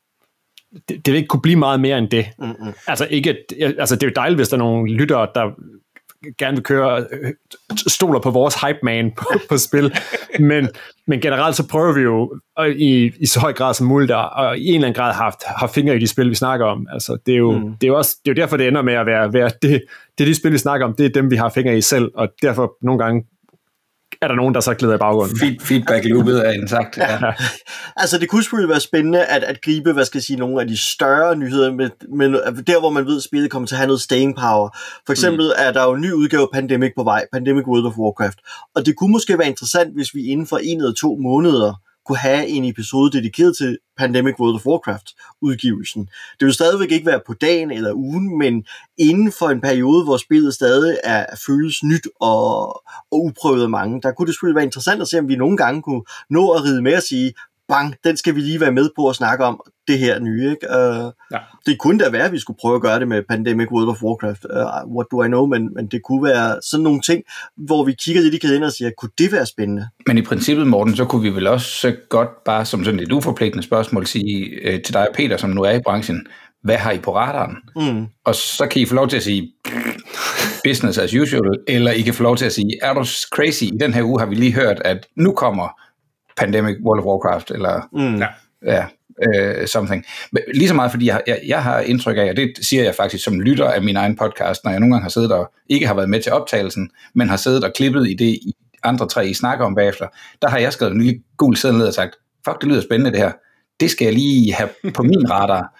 det, 0.89 1.05
det 1.05 1.13
vil 1.13 1.15
ikke 1.15 1.27
kunne 1.27 1.41
blive 1.41 1.55
meget 1.55 1.79
mere 1.79 1.97
end 1.97 2.09
det. 2.09 2.25
Mm-mm. 2.39 2.73
Altså, 2.87 3.07
ikke, 3.09 3.37
altså, 3.59 3.95
det 3.95 4.03
er 4.03 4.07
jo 4.07 4.13
dejligt, 4.15 4.39
hvis 4.39 4.49
der 4.49 4.57
er 4.57 4.59
nogle 4.59 4.93
lyttere, 4.93 5.27
der 5.35 5.51
gerne 6.37 6.57
vil 6.57 6.63
køre 6.63 7.05
øh, 7.11 7.33
stoler 7.87 8.19
på 8.19 8.31
vores 8.31 8.55
hype 8.55 8.79
man 8.83 9.11
på, 9.17 9.25
på 9.49 9.57
spil. 9.57 9.93
Men, 10.39 10.69
men 11.07 11.21
generelt 11.21 11.55
så 11.55 11.67
prøver 11.67 11.93
vi 11.93 12.01
jo 12.01 12.39
og 12.55 12.69
i, 12.69 13.11
i 13.19 13.25
så 13.25 13.39
høj 13.39 13.53
grad 13.53 13.73
som 13.73 13.87
muligt, 13.87 14.11
og 14.11 14.57
i 14.57 14.67
en 14.67 14.75
eller 14.75 14.87
anden 14.87 14.93
grad 15.01 15.13
har 15.13 15.23
haft 15.23 15.43
har 15.45 15.67
fingre 15.67 15.95
i 15.95 15.99
de 15.99 16.07
spil, 16.07 16.29
vi 16.29 16.35
snakker 16.35 16.65
om. 16.65 16.87
Altså, 16.93 17.17
det, 17.25 17.33
er 17.33 17.37
jo, 17.37 17.51
mm. 17.51 17.71
det, 17.71 17.83
er 17.83 17.87
jo 17.87 17.97
også, 17.97 18.17
det 18.25 18.31
er 18.31 18.35
jo 18.35 18.41
derfor, 18.41 18.57
det 18.57 18.67
ender 18.67 18.81
med 18.81 18.93
at 18.93 19.05
være, 19.05 19.33
være 19.33 19.51
det, 19.61 19.83
det 20.17 20.23
er 20.23 20.25
de 20.25 20.35
spil, 20.35 20.51
vi 20.51 20.57
snakker 20.57 20.87
om, 20.87 20.93
det 20.93 21.05
er 21.05 21.09
dem, 21.09 21.31
vi 21.31 21.35
har 21.35 21.49
fingre 21.49 21.77
i 21.77 21.81
selv, 21.81 22.11
og 22.15 22.29
derfor 22.41 22.77
nogle 22.81 23.03
gange 23.03 23.25
er 24.21 24.27
der 24.27 24.35
nogen, 24.35 24.53
der 24.53 24.59
så 24.59 24.73
glider 24.73 24.95
i 24.95 24.97
baggrunden. 24.97 25.37
Feed, 25.39 25.55
feedback 25.61 26.05
loopet 26.05 26.47
er 26.47 26.51
indsagt. 26.51 26.97
Ja. 26.97 27.33
Altså, 27.95 28.17
det 28.17 28.29
kunne 28.29 28.43
selvfølgelig 28.43 28.69
være 28.69 28.79
spændende 28.79 29.25
at, 29.25 29.43
at 29.43 29.61
gribe, 29.61 29.93
hvad 29.93 30.05
skal 30.05 30.17
jeg 30.17 30.23
sige, 30.23 30.39
nogle 30.39 30.61
af 30.61 30.67
de 30.67 30.77
større 30.77 31.35
nyheder, 31.35 31.71
men, 31.71 31.89
men 32.15 32.33
der, 32.67 32.79
hvor 32.79 32.89
man 32.89 33.05
ved, 33.05 33.17
at 33.17 33.23
spillet 33.23 33.51
kommer 33.51 33.67
til 33.67 33.75
at 33.75 33.79
have 33.79 33.87
noget 33.87 34.01
staying 34.01 34.35
power. 34.35 34.77
For 35.05 35.11
eksempel 35.13 35.45
mm. 35.45 35.65
er 35.65 35.71
der 35.71 35.83
jo 35.83 35.93
en 35.93 36.01
ny 36.01 36.11
udgave 36.11 36.41
af 36.41 36.47
Pandemic 36.53 36.91
på 36.95 37.03
vej, 37.03 37.25
Pandemic 37.33 37.67
World 37.67 37.85
of 37.85 37.97
Warcraft. 37.97 38.39
Og 38.75 38.85
det 38.85 38.95
kunne 38.95 39.11
måske 39.11 39.37
være 39.37 39.47
interessant, 39.47 39.95
hvis 39.95 40.15
vi 40.15 40.25
inden 40.25 40.47
for 40.47 40.57
en 40.57 40.77
eller 40.77 40.93
to 40.93 41.17
måneder 41.21 41.73
kunne 42.07 42.17
have 42.17 42.47
en 42.47 42.65
episode 42.65 43.11
dedikeret 43.11 43.57
til 43.57 43.77
Pandemic 43.97 44.35
World 44.39 44.55
of 44.55 44.65
Warcraft 44.65 45.07
udgivelsen. 45.41 46.09
Det 46.39 46.45
vil 46.45 46.53
stadigvæk 46.53 46.91
ikke 46.91 47.05
være 47.05 47.21
på 47.27 47.33
dagen 47.33 47.71
eller 47.71 47.93
ugen, 47.93 48.37
men 48.37 48.65
inden 48.97 49.31
for 49.31 49.49
en 49.49 49.61
periode, 49.61 50.03
hvor 50.03 50.17
spillet 50.17 50.53
stadig 50.53 50.97
er 51.03 51.25
føles 51.47 51.83
nyt 51.83 52.07
og, 52.19 52.67
og 53.11 53.23
uprøvet 53.25 53.63
af 53.63 53.69
mange, 53.69 54.01
der 54.01 54.11
kunne 54.11 54.25
det 54.25 54.33
selvfølgelig 54.33 54.55
være 54.55 54.65
interessant 54.65 55.01
at 55.01 55.07
se, 55.07 55.19
om 55.19 55.27
vi 55.27 55.35
nogle 55.35 55.57
gange 55.57 55.81
kunne 55.81 56.03
nå 56.29 56.51
at 56.51 56.63
ride 56.63 56.81
med 56.81 56.95
og 56.95 57.03
sige, 57.03 57.33
bang, 57.67 57.95
den 58.03 58.17
skal 58.17 58.35
vi 58.35 58.41
lige 58.41 58.61
være 58.61 58.71
med 58.71 58.89
på 58.95 59.09
at 59.09 59.15
snakke 59.15 59.45
om, 59.45 59.61
det 59.87 59.99
her 59.99 60.19
nye. 60.19 60.49
Ikke? 60.49 60.67
Uh, 60.69 61.11
Ja. 61.31 61.37
Det 61.65 61.77
kunne 61.79 61.99
da 61.99 62.09
være, 62.09 62.23
at 62.25 62.31
vi 62.31 62.39
skulle 62.39 62.57
prøve 62.61 62.75
at 62.75 62.81
gøre 62.81 62.99
det 62.99 63.07
med 63.07 63.23
Pandemic 63.29 63.67
World 63.71 63.89
of 63.89 64.03
Warcraft, 64.03 64.45
uh, 64.49 64.91
what 64.95 65.05
do 65.11 65.23
I 65.23 65.27
know, 65.27 65.45
men, 65.45 65.73
men 65.75 65.87
det 65.87 66.01
kunne 66.03 66.23
være 66.23 66.59
sådan 66.63 66.83
nogle 66.83 67.01
ting, 67.01 67.23
hvor 67.57 67.83
vi 67.85 67.95
kigger 68.03 68.21
lidt 68.21 68.33
i 68.33 68.37
kalenderen 68.37 68.63
og 68.63 68.71
siger, 68.71 68.91
kunne 68.97 69.11
det 69.17 69.31
være 69.31 69.45
spændende? 69.45 69.87
Men 70.07 70.17
i 70.17 70.21
princippet, 70.21 70.67
Morten, 70.67 70.95
så 70.95 71.05
kunne 71.05 71.21
vi 71.21 71.29
vel 71.29 71.47
også 71.47 71.95
godt 72.09 72.43
bare 72.43 72.65
som 72.65 72.83
sådan 72.83 72.99
et 72.99 73.11
uforpligtende 73.11 73.63
spørgsmål 73.63 74.05
sige 74.05 74.45
øh, 74.45 74.81
til 74.81 74.93
dig 74.93 75.09
og 75.09 75.15
Peter, 75.15 75.37
som 75.37 75.49
nu 75.49 75.61
er 75.61 75.71
i 75.71 75.79
branchen, 75.85 76.27
hvad 76.63 76.77
har 76.77 76.91
I 76.91 76.99
på 76.99 77.15
radaren? 77.15 77.55
Mm. 77.75 78.05
Og 78.25 78.35
så 78.35 78.67
kan 78.71 78.81
I 78.81 78.85
få 78.85 78.95
lov 78.95 79.07
til 79.07 79.17
at 79.17 79.23
sige, 79.23 79.51
business 80.63 80.97
as 80.97 81.13
usual, 81.13 81.51
eller 81.67 81.91
I 81.91 82.01
kan 82.01 82.13
få 82.13 82.23
lov 82.23 82.37
til 82.37 82.45
at 82.45 82.53
sige, 82.53 82.71
er 82.81 82.93
du 82.93 83.05
crazy, 83.35 83.63
i 83.63 83.77
den 83.79 83.93
her 83.93 84.03
uge 84.03 84.19
har 84.19 84.27
vi 84.27 84.35
lige 84.35 84.53
hørt, 84.53 84.81
at 84.85 85.05
nu 85.15 85.31
kommer 85.31 85.67
Pandemic 86.37 86.75
World 86.85 86.99
of 86.99 87.05
Warcraft, 87.05 87.51
eller 87.51 87.81
Mm. 87.93 88.15
Ja 88.19 88.27
ja, 88.65 88.85
øh, 89.23 89.67
something. 89.67 90.05
Men 90.31 90.43
Lige 90.53 90.67
så 90.67 90.73
meget, 90.73 90.91
fordi 90.91 91.07
jeg, 91.07 91.21
jeg, 91.27 91.39
jeg 91.47 91.63
har 91.63 91.79
indtryk 91.79 92.17
af, 92.17 92.29
og 92.29 92.37
det 92.37 92.51
siger 92.61 92.83
jeg 92.83 92.95
faktisk 92.95 93.23
som 93.23 93.41
lytter 93.41 93.69
af 93.69 93.81
min 93.81 93.95
egen 93.95 94.15
podcast, 94.15 94.63
når 94.63 94.71
jeg 94.71 94.79
nogle 94.79 94.93
gange 94.93 95.03
har 95.03 95.09
siddet 95.09 95.31
og 95.31 95.51
ikke 95.69 95.87
har 95.87 95.93
været 95.93 96.09
med 96.09 96.21
til 96.21 96.31
optagelsen, 96.31 96.89
men 97.15 97.29
har 97.29 97.37
siddet 97.37 97.63
og 97.63 97.71
klippet 97.75 98.09
i 98.09 98.13
det, 98.13 98.25
I 98.25 98.53
andre 98.83 99.07
tre 99.07 99.27
I 99.27 99.33
snakker 99.33 99.65
om 99.65 99.75
bagefter, 99.75 100.07
der 100.41 100.49
har 100.49 100.57
jeg 100.57 100.73
skrevet 100.73 100.93
en 100.93 101.01
lille 101.01 101.21
gul 101.37 101.57
seddel 101.57 101.77
ned 101.77 101.87
og 101.87 101.93
sagt, 101.93 102.15
fuck, 102.45 102.61
det 102.61 102.69
lyder 102.69 102.81
spændende 102.81 103.11
det 103.11 103.19
her. 103.19 103.31
Det 103.79 103.91
skal 103.91 104.05
jeg 104.05 104.13
lige 104.13 104.53
have 104.53 104.69
på 104.93 105.03
min 105.03 105.31
radar. 105.31 105.73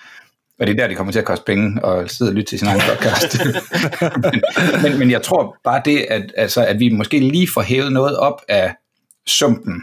Og 0.60 0.68
det 0.68 0.74
er 0.74 0.78
der, 0.78 0.88
det 0.88 0.98
kommer 0.98 1.14
til 1.14 1.20
at 1.20 1.26
koste 1.26 1.46
penge 1.46 1.86
og 1.86 2.10
sidde 2.10 2.30
og 2.32 2.36
lytte 2.36 2.52
til 2.52 2.60
sin 2.60 2.68
egen 2.68 2.82
podcast. 2.90 3.38
men, 4.32 4.42
men, 4.84 5.00
men 5.00 5.12
jeg 5.12 5.22
tror 5.22 5.58
bare 5.64 5.82
det, 5.86 6.06
at, 6.10 6.34
altså, 6.38 6.66
at 6.66 6.80
vi 6.80 6.90
måske 6.90 7.20
lige 7.20 7.48
får 7.54 7.62
hævet 7.62 7.92
noget 7.92 8.18
op 8.18 8.42
af 8.48 8.76
sumpen. 9.28 9.82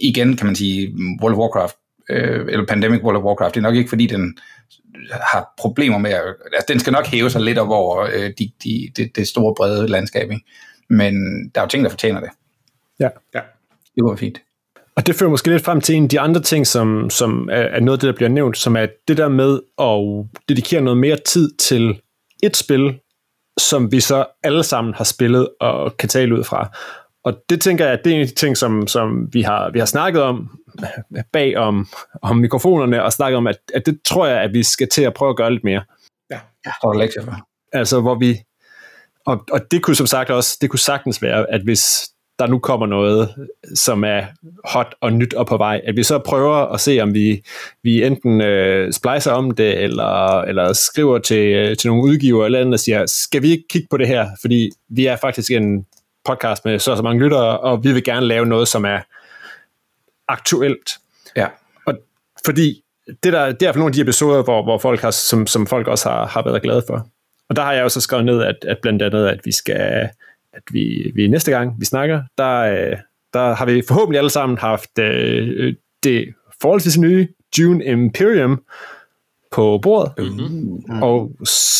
Igen 0.00 0.36
kan 0.36 0.46
man 0.46 0.56
sige, 0.56 0.94
World 1.22 1.34
of 1.34 1.38
Warcraft, 1.38 1.76
øh, 2.10 2.46
eller 2.48 2.66
Pandemic 2.66 3.02
World 3.02 3.16
of 3.16 3.24
Warcraft, 3.24 3.54
det 3.54 3.60
er 3.60 3.62
nok 3.62 3.76
ikke 3.76 3.88
fordi, 3.88 4.06
den 4.06 4.38
har 5.10 5.54
problemer 5.58 5.98
med 5.98 6.10
at, 6.10 6.22
altså 6.52 6.66
den 6.68 6.80
skal 6.80 6.92
nok 6.92 7.06
hæve 7.06 7.30
sig 7.30 7.42
lidt 7.42 7.58
op 7.58 7.70
over 7.70 8.08
øh, 8.14 8.30
de, 8.38 8.50
de, 8.64 8.92
det, 8.96 9.16
det 9.16 9.28
store 9.28 9.54
brede 9.54 9.88
landskab, 9.88 10.30
ikke? 10.30 10.44
men 10.90 11.14
der 11.54 11.60
er 11.60 11.64
jo 11.64 11.68
ting, 11.68 11.84
der 11.84 11.90
fortjener 11.90 12.20
det. 12.20 12.30
Ja. 13.00 13.08
Ja. 13.34 13.40
Det 13.94 14.04
var 14.04 14.16
fint. 14.16 14.40
Og 14.96 15.06
det 15.06 15.14
fører 15.14 15.30
måske 15.30 15.50
lidt 15.50 15.64
frem 15.64 15.80
til 15.80 15.94
en 15.94 16.02
af 16.02 16.08
de 16.08 16.20
andre 16.20 16.42
ting, 16.42 16.66
som, 16.66 17.10
som 17.10 17.48
er, 17.52 17.62
er 17.62 17.80
noget 17.80 17.98
af 17.98 18.00
det, 18.00 18.06
der 18.06 18.16
bliver 18.16 18.28
nævnt, 18.28 18.58
som 18.58 18.76
er 18.76 18.86
det 19.08 19.16
der 19.16 19.28
med 19.28 19.60
at 19.78 20.26
dedikere 20.48 20.80
noget 20.80 20.98
mere 20.98 21.16
tid 21.26 21.50
til 21.58 22.00
et 22.42 22.56
spil, 22.56 22.98
som 23.58 23.92
vi 23.92 24.00
så 24.00 24.26
alle 24.42 24.62
sammen 24.62 24.94
har 24.94 25.04
spillet 25.04 25.48
og 25.60 25.96
kan 25.96 26.08
tale 26.08 26.38
ud 26.38 26.44
fra. 26.44 26.76
Og 27.24 27.34
det 27.48 27.60
tænker 27.60 27.86
jeg, 27.86 27.98
det 28.04 28.10
er 28.10 28.14
en 28.14 28.20
af 28.20 28.26
de 28.26 28.34
ting, 28.34 28.56
som, 28.56 28.86
som 28.86 29.28
vi, 29.32 29.42
har, 29.42 29.70
vi 29.70 29.78
har 29.78 29.86
snakket 29.86 30.22
om 30.22 30.58
bag 31.32 31.56
om, 31.56 31.88
om 32.22 32.36
mikrofonerne, 32.36 33.04
og 33.04 33.12
snakket 33.12 33.36
om, 33.36 33.46
at, 33.46 33.56
at 33.74 33.86
det 33.86 33.98
tror 34.04 34.26
jeg, 34.26 34.42
at 34.42 34.54
vi 34.54 34.62
skal 34.62 34.88
til 34.88 35.02
at 35.02 35.14
prøve 35.14 35.30
at 35.30 35.36
gøre 35.36 35.50
lidt 35.52 35.64
mere. 35.64 35.82
Så 36.64 36.88
er 36.88 36.92
der 36.92 36.98
lektier 36.98 37.24
for. 37.24 37.48
Altså, 37.72 38.00
hvor 38.00 38.14
vi... 38.14 38.38
Og, 39.26 39.44
og 39.52 39.60
det 39.70 39.82
kunne 39.82 39.96
som 39.96 40.06
sagt 40.06 40.30
også, 40.30 40.58
det 40.60 40.70
kunne 40.70 40.78
sagtens 40.78 41.22
være, 41.22 41.50
at 41.50 41.60
hvis 41.60 42.10
der 42.38 42.46
nu 42.46 42.58
kommer 42.58 42.86
noget, 42.86 43.34
som 43.74 44.04
er 44.04 44.22
hot 44.64 44.94
og 45.00 45.12
nyt 45.12 45.34
og 45.34 45.46
på 45.46 45.56
vej, 45.56 45.80
at 45.84 45.96
vi 45.96 46.02
så 46.02 46.18
prøver 46.18 46.54
at 46.54 46.80
se, 46.80 47.00
om 47.00 47.14
vi, 47.14 47.42
vi 47.82 48.04
enten 48.04 48.40
øh, 48.40 48.92
splicer 48.92 49.32
om 49.32 49.50
det, 49.50 49.82
eller, 49.82 50.40
eller 50.40 50.72
skriver 50.72 51.18
til, 51.18 51.76
til 51.76 51.90
nogle 51.90 52.02
udgiver 52.02 52.44
eller 52.44 52.60
andet, 52.60 52.74
og 52.74 52.80
siger, 52.80 53.06
skal 53.06 53.42
vi 53.42 53.50
ikke 53.50 53.64
kigge 53.70 53.88
på 53.90 53.96
det 53.96 54.08
her? 54.08 54.28
Fordi 54.40 54.70
vi 54.88 55.06
er 55.06 55.16
faktisk 55.16 55.50
en 55.50 55.86
podcast 56.24 56.64
med 56.64 56.78
så 56.78 56.90
og 56.90 56.96
så 56.96 57.02
mange 57.02 57.22
lyttere, 57.22 57.60
og 57.60 57.84
vi 57.84 57.92
vil 57.92 58.04
gerne 58.04 58.26
lave 58.26 58.46
noget, 58.46 58.68
som 58.68 58.84
er 58.84 59.00
aktuelt. 60.28 60.90
Ja. 61.36 61.46
Og 61.86 61.94
fordi 62.44 62.82
det, 63.06 63.32
der, 63.32 63.52
det 63.52 63.62
er 63.62 63.72
fald 63.72 63.80
nogle 63.80 63.90
af 63.90 63.94
de 63.94 64.00
episoder, 64.00 64.42
hvor, 64.42 64.62
hvor 64.62 64.78
folk 64.78 65.00
har, 65.00 65.10
som, 65.10 65.46
som 65.46 65.66
folk 65.66 65.86
også 65.86 66.08
har, 66.08 66.26
har 66.26 66.44
været 66.44 66.62
glade 66.62 66.82
for. 66.86 67.08
Og 67.48 67.56
der 67.56 67.62
har 67.62 67.72
jeg 67.72 67.82
jo 67.82 67.88
så 67.88 68.00
skrevet 68.00 68.24
ned, 68.24 68.42
at, 68.42 68.56
at 68.62 68.78
blandt 68.82 69.02
andet, 69.02 69.26
at 69.26 69.40
vi 69.44 69.52
skal, 69.52 70.08
at 70.52 70.62
vi, 70.70 71.12
vi 71.14 71.28
næste 71.28 71.50
gang, 71.50 71.80
vi 71.80 71.84
snakker, 71.84 72.22
der, 72.38 72.58
øh, 72.58 72.96
der 73.34 73.54
har 73.54 73.66
vi 73.66 73.82
forhåbentlig 73.88 74.18
alle 74.18 74.30
sammen 74.30 74.58
haft 74.58 74.98
øh, 74.98 75.74
det 76.04 76.34
forholdsvis 76.60 76.98
nye 76.98 77.28
Dune 77.56 77.84
Imperium 77.84 78.64
på 79.54 79.78
bordet. 79.82 80.12
Mm-hmm. 80.18 81.02
Og 81.02 81.30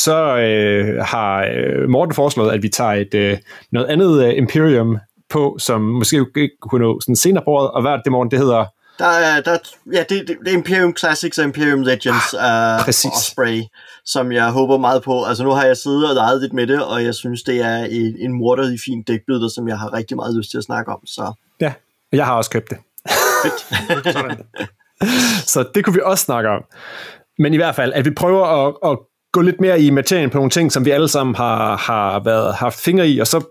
så 0.04 0.36
øh, 0.36 1.04
har 1.04 1.46
øh, 1.54 1.88
Morten 1.88 2.14
foreslået, 2.14 2.52
at 2.52 2.62
vi 2.62 2.68
tager 2.68 2.92
et 2.92 3.14
øh, 3.14 3.38
noget 3.72 3.86
andet 3.86 4.24
øh, 4.24 4.38
Imperium 4.38 4.98
på, 5.30 5.56
som 5.60 5.80
måske 5.80 6.26
ikke 6.36 6.50
kunne 6.62 6.84
nå 6.84 7.00
sådan 7.00 7.16
senere 7.16 7.44
på 7.44 7.50
året. 7.50 7.70
Og 7.70 7.82
hvad 7.82 7.92
er 7.92 7.96
det, 7.96 8.12
Morten, 8.12 8.30
det 8.30 8.38
hedder? 8.38 8.64
Der 8.98 9.06
er, 9.06 9.40
der, 9.40 9.58
ja, 9.92 10.04
det, 10.08 10.28
det, 10.28 10.36
det 10.44 10.48
er 10.48 10.56
Imperium 10.56 10.96
Classics 10.96 11.38
og 11.38 11.44
Imperium 11.44 11.82
Legends 11.82 12.34
uh, 12.34 12.84
præcis. 12.84 13.10
Osprey, 13.16 13.62
som 14.04 14.32
jeg 14.32 14.50
håber 14.50 14.78
meget 14.78 15.02
på. 15.02 15.24
Altså 15.24 15.44
nu 15.44 15.50
har 15.50 15.64
jeg 15.64 15.76
siddet 15.76 16.08
og 16.08 16.14
leget 16.14 16.40
lidt 16.40 16.52
med 16.52 16.66
det, 16.66 16.84
og 16.84 17.04
jeg 17.04 17.14
synes, 17.14 17.42
det 17.42 17.60
er 17.60 17.76
en, 17.76 18.16
en 18.18 18.32
morderlig 18.32 18.78
fin 18.84 19.02
dækbyder, 19.02 19.48
som 19.48 19.68
jeg 19.68 19.78
har 19.78 19.92
rigtig 19.92 20.16
meget 20.16 20.36
lyst 20.36 20.50
til 20.50 20.58
at 20.58 20.64
snakke 20.64 20.92
om. 20.92 21.06
Så 21.06 21.32
Ja, 21.60 21.72
jeg 22.12 22.26
har 22.26 22.36
også 22.36 22.50
købt 22.50 22.70
det. 22.70 22.78
så 25.52 25.64
det 25.74 25.84
kunne 25.84 25.94
vi 25.94 26.00
også 26.04 26.24
snakke 26.24 26.50
om. 26.50 26.64
Men 27.38 27.54
i 27.54 27.56
hvert 27.56 27.74
fald, 27.74 27.92
at 27.92 28.04
vi 28.04 28.10
prøver 28.10 28.44
at, 28.44 28.74
at 28.90 28.98
gå 29.32 29.40
lidt 29.40 29.60
mere 29.60 29.80
i 29.80 29.90
materien 29.90 30.30
på 30.30 30.38
nogle 30.38 30.50
ting, 30.50 30.72
som 30.72 30.84
vi 30.84 30.90
alle 30.90 31.08
sammen 31.08 31.34
har, 31.34 31.76
har 31.76 32.24
været, 32.24 32.54
haft 32.54 32.80
fingre 32.80 33.08
i, 33.08 33.18
og 33.18 33.26
så 33.26 33.44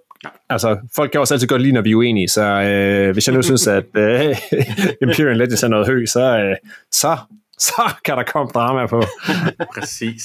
Altså, 0.49 0.77
folk 0.95 1.11
kan 1.11 1.21
også 1.21 1.33
altid 1.33 1.47
godt 1.47 1.61
lide, 1.61 1.73
når 1.73 1.81
vi 1.81 1.91
er 1.91 1.95
uenige, 1.95 2.27
så 2.27 2.41
øh, 2.41 3.13
hvis 3.13 3.27
jeg 3.27 3.35
nu 3.35 3.41
synes, 3.41 3.67
at 3.67 3.85
øh, 3.97 4.35
Imperial 5.03 5.37
Legends 5.37 5.63
er 5.63 5.67
noget 5.67 5.87
høj, 5.87 6.05
så, 6.05 6.37
øh, 6.37 6.55
så, 6.91 7.17
så 7.59 7.81
kan 8.05 8.17
der 8.17 8.23
komme 8.23 8.51
drama 8.53 8.87
på. 8.87 9.03
Præcis. 9.75 10.23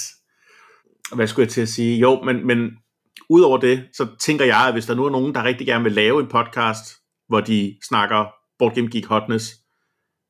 Hvad 1.14 1.26
skulle 1.26 1.44
jeg 1.44 1.50
til 1.50 1.60
at 1.60 1.68
sige? 1.68 1.98
Jo, 1.98 2.22
men, 2.22 2.46
men 2.46 2.70
udover 3.30 3.58
det, 3.58 3.84
så 3.92 4.06
tænker 4.20 4.44
jeg, 4.44 4.64
at 4.66 4.72
hvis 4.72 4.86
der 4.86 4.94
nu 4.94 5.04
er 5.04 5.10
nogen, 5.10 5.34
der 5.34 5.44
rigtig 5.44 5.66
gerne 5.66 5.84
vil 5.84 5.92
lave 5.92 6.20
en 6.20 6.28
podcast, 6.28 6.84
hvor 7.28 7.40
de 7.40 7.76
snakker 7.88 8.24
Board 8.58 8.74
Game 8.74 8.88
Geek 8.88 9.06
Hotness, 9.06 9.54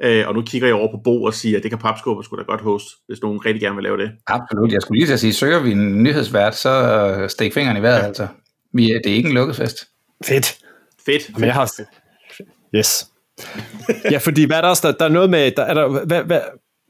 øh, 0.03 0.29
og 0.29 0.35
nu 0.35 0.43
kigger 0.43 0.69
jeg 0.69 0.75
over 0.75 0.91
på 0.91 1.01
Bo 1.05 1.23
og 1.23 1.35
siger, 1.35 1.57
at 1.57 1.63
det 1.63 1.71
kan 1.71 1.79
Papskubber 1.79 2.23
skulle 2.23 2.45
da 2.45 2.47
godt 2.47 2.61
host, 2.61 2.87
hvis 3.07 3.23
nogen 3.23 3.45
rigtig 3.47 3.61
gerne 3.61 3.75
vil 3.75 3.85
lave 3.85 3.99
det. 3.99 4.11
Absolut. 4.27 4.73
Jeg 4.73 4.83
skulle 4.83 4.99
lige 4.99 5.07
til 5.07 5.13
at 5.13 5.21
sige, 5.21 5.33
søger 5.33 5.59
vi 5.59 5.73
en 5.73 6.03
nyhedsvært, 6.03 6.57
så 6.57 6.71
øh, 6.71 7.31
stik 7.31 7.55
fingeren 7.55 7.77
i 7.77 7.83
vejret, 7.83 8.07
altså. 8.07 8.27
Vi 8.73 8.91
er, 8.91 8.99
det 9.05 9.13
er 9.13 9.17
ikke 9.17 9.29
en 9.29 9.35
lukket 9.35 9.57
fest. 9.57 9.89
Fedt. 10.25 10.59
Fedt. 11.07 11.39
Men 11.39 11.45
jeg 11.45 11.55
har... 11.55 11.73
Yes. 12.75 13.07
ja, 14.13 14.19
fordi 14.19 14.45
hvad 14.45 14.57
er 14.57 14.61
der 14.61 14.69
også? 14.69 14.89
Der, 14.89 14.95
der 14.95 15.05
er 15.05 15.09
noget 15.09 15.31
med... 15.31 15.51
Der, 15.51 15.63
er 15.63 15.75
der, 15.75 16.05
hvad, 16.07 16.23
hvad, 16.23 16.41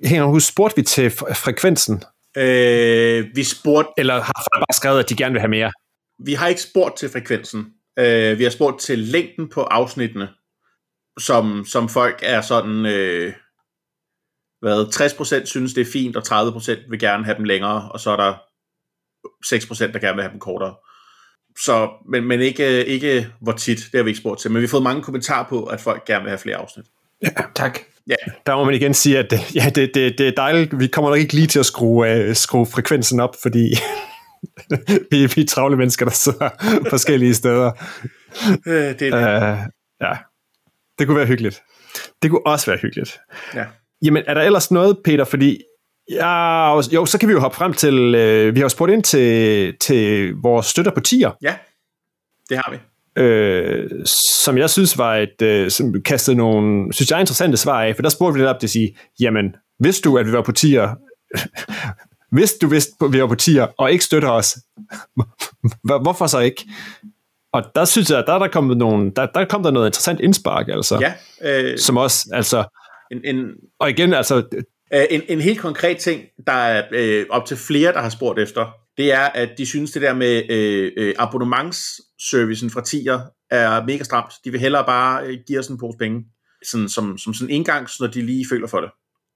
hænger 0.05 0.27
du 0.27 0.41
spurgte 0.41 0.77
vi 0.77 0.83
til 0.83 1.09
fre- 1.09 1.35
frekvensen? 1.35 2.03
Øh, 2.37 3.27
vi 3.35 3.45
spurgte, 3.45 3.91
Eller 3.99 4.15
har 4.15 4.47
folk 4.53 4.61
bare 4.61 4.77
skrevet, 4.77 4.99
at 4.99 5.09
de 5.11 5.17
gerne 5.17 5.33
vil 5.33 5.41
have 5.41 5.51
mere? 5.51 5.73
vi 6.19 6.35
har 6.35 6.49
ikke 6.49 6.61
spurgt 6.61 6.97
til 6.97 7.09
frekvensen. 7.09 7.67
Øh, 7.99 8.39
vi 8.39 8.43
har 8.43 8.51
spurgt 8.51 8.81
til 8.81 8.99
længden 8.99 9.49
på 9.49 9.63
afsnittene, 9.63 10.29
som, 11.19 11.65
som 11.65 11.89
folk 11.89 12.19
er 12.23 12.41
sådan, 12.41 12.87
øh, 12.87 13.33
hvad, 14.61 14.87
60% 15.43 15.45
synes 15.45 15.75
det 15.75 15.81
er 15.81 15.93
fint, 15.93 16.17
og 16.17 16.23
30% 16.27 16.91
vil 16.91 16.99
gerne 16.99 17.25
have 17.25 17.37
dem 17.37 17.45
længere, 17.45 17.91
og 17.93 18.01
så 18.01 18.11
er 18.11 18.17
der 18.17 18.35
6% 19.45 19.93
der 19.93 19.99
gerne 19.99 20.15
vil 20.15 20.23
have 20.23 20.33
dem 20.33 20.41
kortere. 20.41 20.75
Så, 21.65 21.89
men, 22.11 22.25
men 22.25 22.41
ikke, 22.41 22.87
ikke 22.87 23.29
hvor 23.41 23.53
tit, 23.53 23.79
det 23.79 23.99
har 23.99 24.03
vi 24.03 24.11
ikke 24.11 24.21
spurgt 24.21 24.41
til. 24.41 24.51
Men 24.51 24.61
vi 24.61 24.67
har 24.67 24.71
fået 24.71 24.83
mange 24.83 25.03
kommentarer 25.03 25.49
på, 25.49 25.65
at 25.65 25.81
folk 25.81 26.05
gerne 26.05 26.23
vil 26.23 26.31
have 26.31 26.39
flere 26.39 26.57
afsnit. 26.57 26.87
Tak. 27.55 27.79
Ja, 28.09 28.15
Der 28.47 28.57
må 28.57 28.65
man 28.65 28.75
igen 28.75 28.95
sige, 28.95 29.19
at 29.19 29.31
det, 29.31 29.55
ja, 29.55 29.71
det, 29.75 29.91
det, 29.95 30.19
det 30.19 30.29
er 30.29 30.33
dejligt. 30.33 30.79
Vi 30.79 30.87
kommer 30.87 31.11
nok 31.11 31.19
ikke 31.19 31.35
lige 31.35 31.47
til 31.47 31.59
at 31.59 31.67
skrue, 31.67 32.29
uh, 32.29 32.35
skrue 32.35 32.67
frekvensen 32.67 33.21
op, 33.21 33.37
fordi 33.43 33.59
vi, 35.11 35.27
vi 35.27 35.41
er 35.41 35.47
travle 35.49 35.77
mennesker, 35.77 36.05
der 36.05 36.13
sidder 36.13 36.51
forskellige 36.91 37.35
steder. 37.35 37.71
øh, 38.67 38.99
det 38.99 39.03
er 39.03 39.53
Uh, 39.53 39.59
ja, 40.01 40.17
det 40.99 41.07
kunne 41.07 41.17
være 41.17 41.27
hyggeligt. 41.27 41.63
Det 42.23 42.31
kunne 42.31 42.47
også 42.47 42.67
være 42.71 42.79
hyggeligt. 42.83 43.19
ja. 43.55 43.65
Jamen, 44.05 44.23
er 44.27 44.35
der 44.35 44.43
ellers 44.43 44.71
noget, 44.71 44.97
Peter? 45.05 45.25
Fordi, 45.25 45.59
ja, 46.11 46.77
jo, 46.81 47.07
så 47.07 47.19
kan 47.19 47.29
vi 47.29 47.33
jo 47.33 47.41
hoppe 47.41 47.57
frem 47.57 47.73
til, 47.73 48.15
øh, 48.15 48.55
vi 48.55 48.61
har 48.61 48.65
jo 48.65 48.69
spurgt 48.69 48.93
ind 48.93 49.03
til, 49.03 49.75
til 49.81 50.33
vores 50.43 50.67
støtter 50.67 50.91
på 50.95 51.01
tier, 51.01 51.31
ja, 51.43 51.55
det 52.49 52.57
har 52.57 52.71
vi. 52.71 52.77
øh, 53.23 53.91
som 54.45 54.59
jeg 54.59 54.71
synes 54.71 54.99
var 54.99 55.17
et, 55.17 55.43
øh, 55.43 55.71
som 55.71 56.03
kastede 56.03 56.37
nogle, 56.37 56.93
synes 56.93 57.11
jeg, 57.11 57.21
interessante 57.21 57.57
svar 57.57 57.83
af, 57.85 57.95
for 57.95 58.03
der 58.03 58.09
spurgte 58.09 58.35
vi 58.35 58.41
lidt 58.41 58.49
op 58.49 58.61
til 58.61 58.67
at 58.67 58.71
sige, 58.71 58.97
jamen, 59.21 59.55
hvis 59.79 60.01
du, 60.01 60.19
at 60.19 60.27
vi 60.27 60.33
var 60.33 60.43
på 60.43 60.53
tier, 60.53 60.95
hvis 62.37 62.53
du 62.53 62.69
vidste, 62.69 62.93
at 63.05 63.13
vi 63.13 63.21
var 63.21 63.27
på 63.27 63.35
tier, 63.35 63.67
og 63.79 63.93
ikke 63.93 64.05
støtter 64.05 64.31
os, 64.31 64.59
hvor- 65.85 66.03
hvorfor 66.03 66.27
så 66.27 66.39
ikke? 66.39 66.69
Og 67.53 67.63
der 67.75 67.85
synes 67.85 68.11
jeg, 68.11 68.25
der 68.27 68.33
er 68.35 68.39
der 68.39 68.49
kommet 68.49 68.77
nogle, 68.77 69.13
der, 69.17 69.27
der 69.27 69.45
kom 69.45 69.63
der 69.63 69.71
noget 69.71 69.87
interessant 69.87 70.21
indspark, 70.21 70.69
altså, 70.69 70.99
Ja, 71.01 71.13
øh, 71.71 71.79
som 71.79 71.97
også, 71.97 72.29
altså, 72.33 72.65
en, 73.11 73.21
en, 73.37 73.47
og 73.81 73.91
igen, 73.91 74.15
altså, 74.15 74.43
Øh, 74.95 75.05
En, 75.11 75.23
en 75.29 75.41
helt 75.41 75.61
konkret 75.61 75.97
ting, 75.99 76.23
der 76.47 76.53
er 76.53 76.83
øh, 76.93 77.27
op 77.31 77.47
til 77.47 77.57
flere, 77.57 77.93
der 77.93 78.01
har 78.01 78.09
spurgt 78.09 78.39
efter, 78.39 78.67
det 78.97 79.13
er, 79.13 79.21
at 79.21 79.49
de 79.59 79.67
synes, 79.67 79.91
det 79.91 80.03
der 80.03 80.15
med 80.15 80.43
øh, 80.51 80.93
øh, 80.97 81.15
abonnementsservicen 81.19 82.71
fra 82.71 82.81
Tier 82.85 83.21
er 83.51 83.85
mega 83.87 84.03
stramt. 84.05 84.33
De 84.45 84.51
vil 84.51 84.61
hellere 84.61 84.85
bare 84.87 85.25
øh, 85.27 85.39
give 85.47 85.59
os 85.59 85.67
en 85.69 85.79
pose 85.79 85.99
penge, 85.99 86.25
sådan, 86.71 86.89
som, 86.89 87.19
som 87.19 87.35
sådan 87.35 87.51
indgangs, 87.51 88.01
når 88.01 88.07
de 88.07 88.23
lige 88.27 88.47
føler 88.51 88.67
for 88.67 88.81
det. 88.81 88.91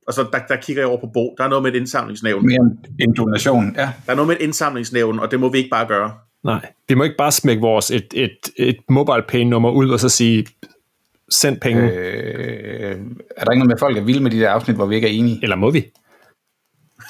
Og 0.06 0.14
så 0.14 0.26
der, 0.32 0.38
der 0.48 0.56
kigger 0.56 0.82
jeg 0.82 0.88
over 0.88 1.00
på 1.00 1.10
Bo. 1.14 1.34
Der 1.38 1.44
er 1.44 1.48
noget 1.48 1.62
med 1.62 1.72
et 1.72 1.76
indsamlingsnævn. 1.78 2.46
Mere 2.46 2.58
en- 2.60 3.08
en 3.08 3.14
donation, 3.16 3.74
ja. 3.76 3.90
Der 4.06 4.12
er 4.12 4.14
noget 4.16 4.28
med 4.28 4.36
et 4.36 4.42
indsamlingsnævn, 4.42 5.18
og 5.18 5.30
det 5.30 5.40
må 5.40 5.48
vi 5.48 5.58
ikke 5.58 5.70
bare 5.70 5.86
gøre. 5.86 6.12
Nej, 6.44 6.72
vi 6.88 6.94
må 6.94 7.04
ikke 7.04 7.16
bare 7.16 7.32
smække 7.32 7.60
vores 7.60 7.90
et, 7.90 8.06
et, 8.14 8.38
et 8.56 8.76
mobile 8.88 9.22
pay 9.28 9.40
nummer 9.40 9.70
ud 9.70 9.90
og 9.90 10.00
så 10.00 10.08
sige, 10.08 10.46
send 11.30 11.60
penge, 11.60 11.82
øh. 11.82 12.96
Er 13.36 13.44
der 13.44 13.52
ikke 13.52 13.58
noget 13.58 13.66
med, 13.66 13.74
at 13.74 13.80
folk 13.80 13.96
er 13.96 14.02
vilde 14.02 14.22
med 14.22 14.30
de 14.30 14.40
der 14.40 14.50
afsnit, 14.50 14.76
hvor 14.76 14.86
vi 14.86 14.94
ikke 14.94 15.08
er 15.08 15.12
enige? 15.12 15.38
eller 15.42 15.56
må 15.56 15.70
vi? 15.70 15.86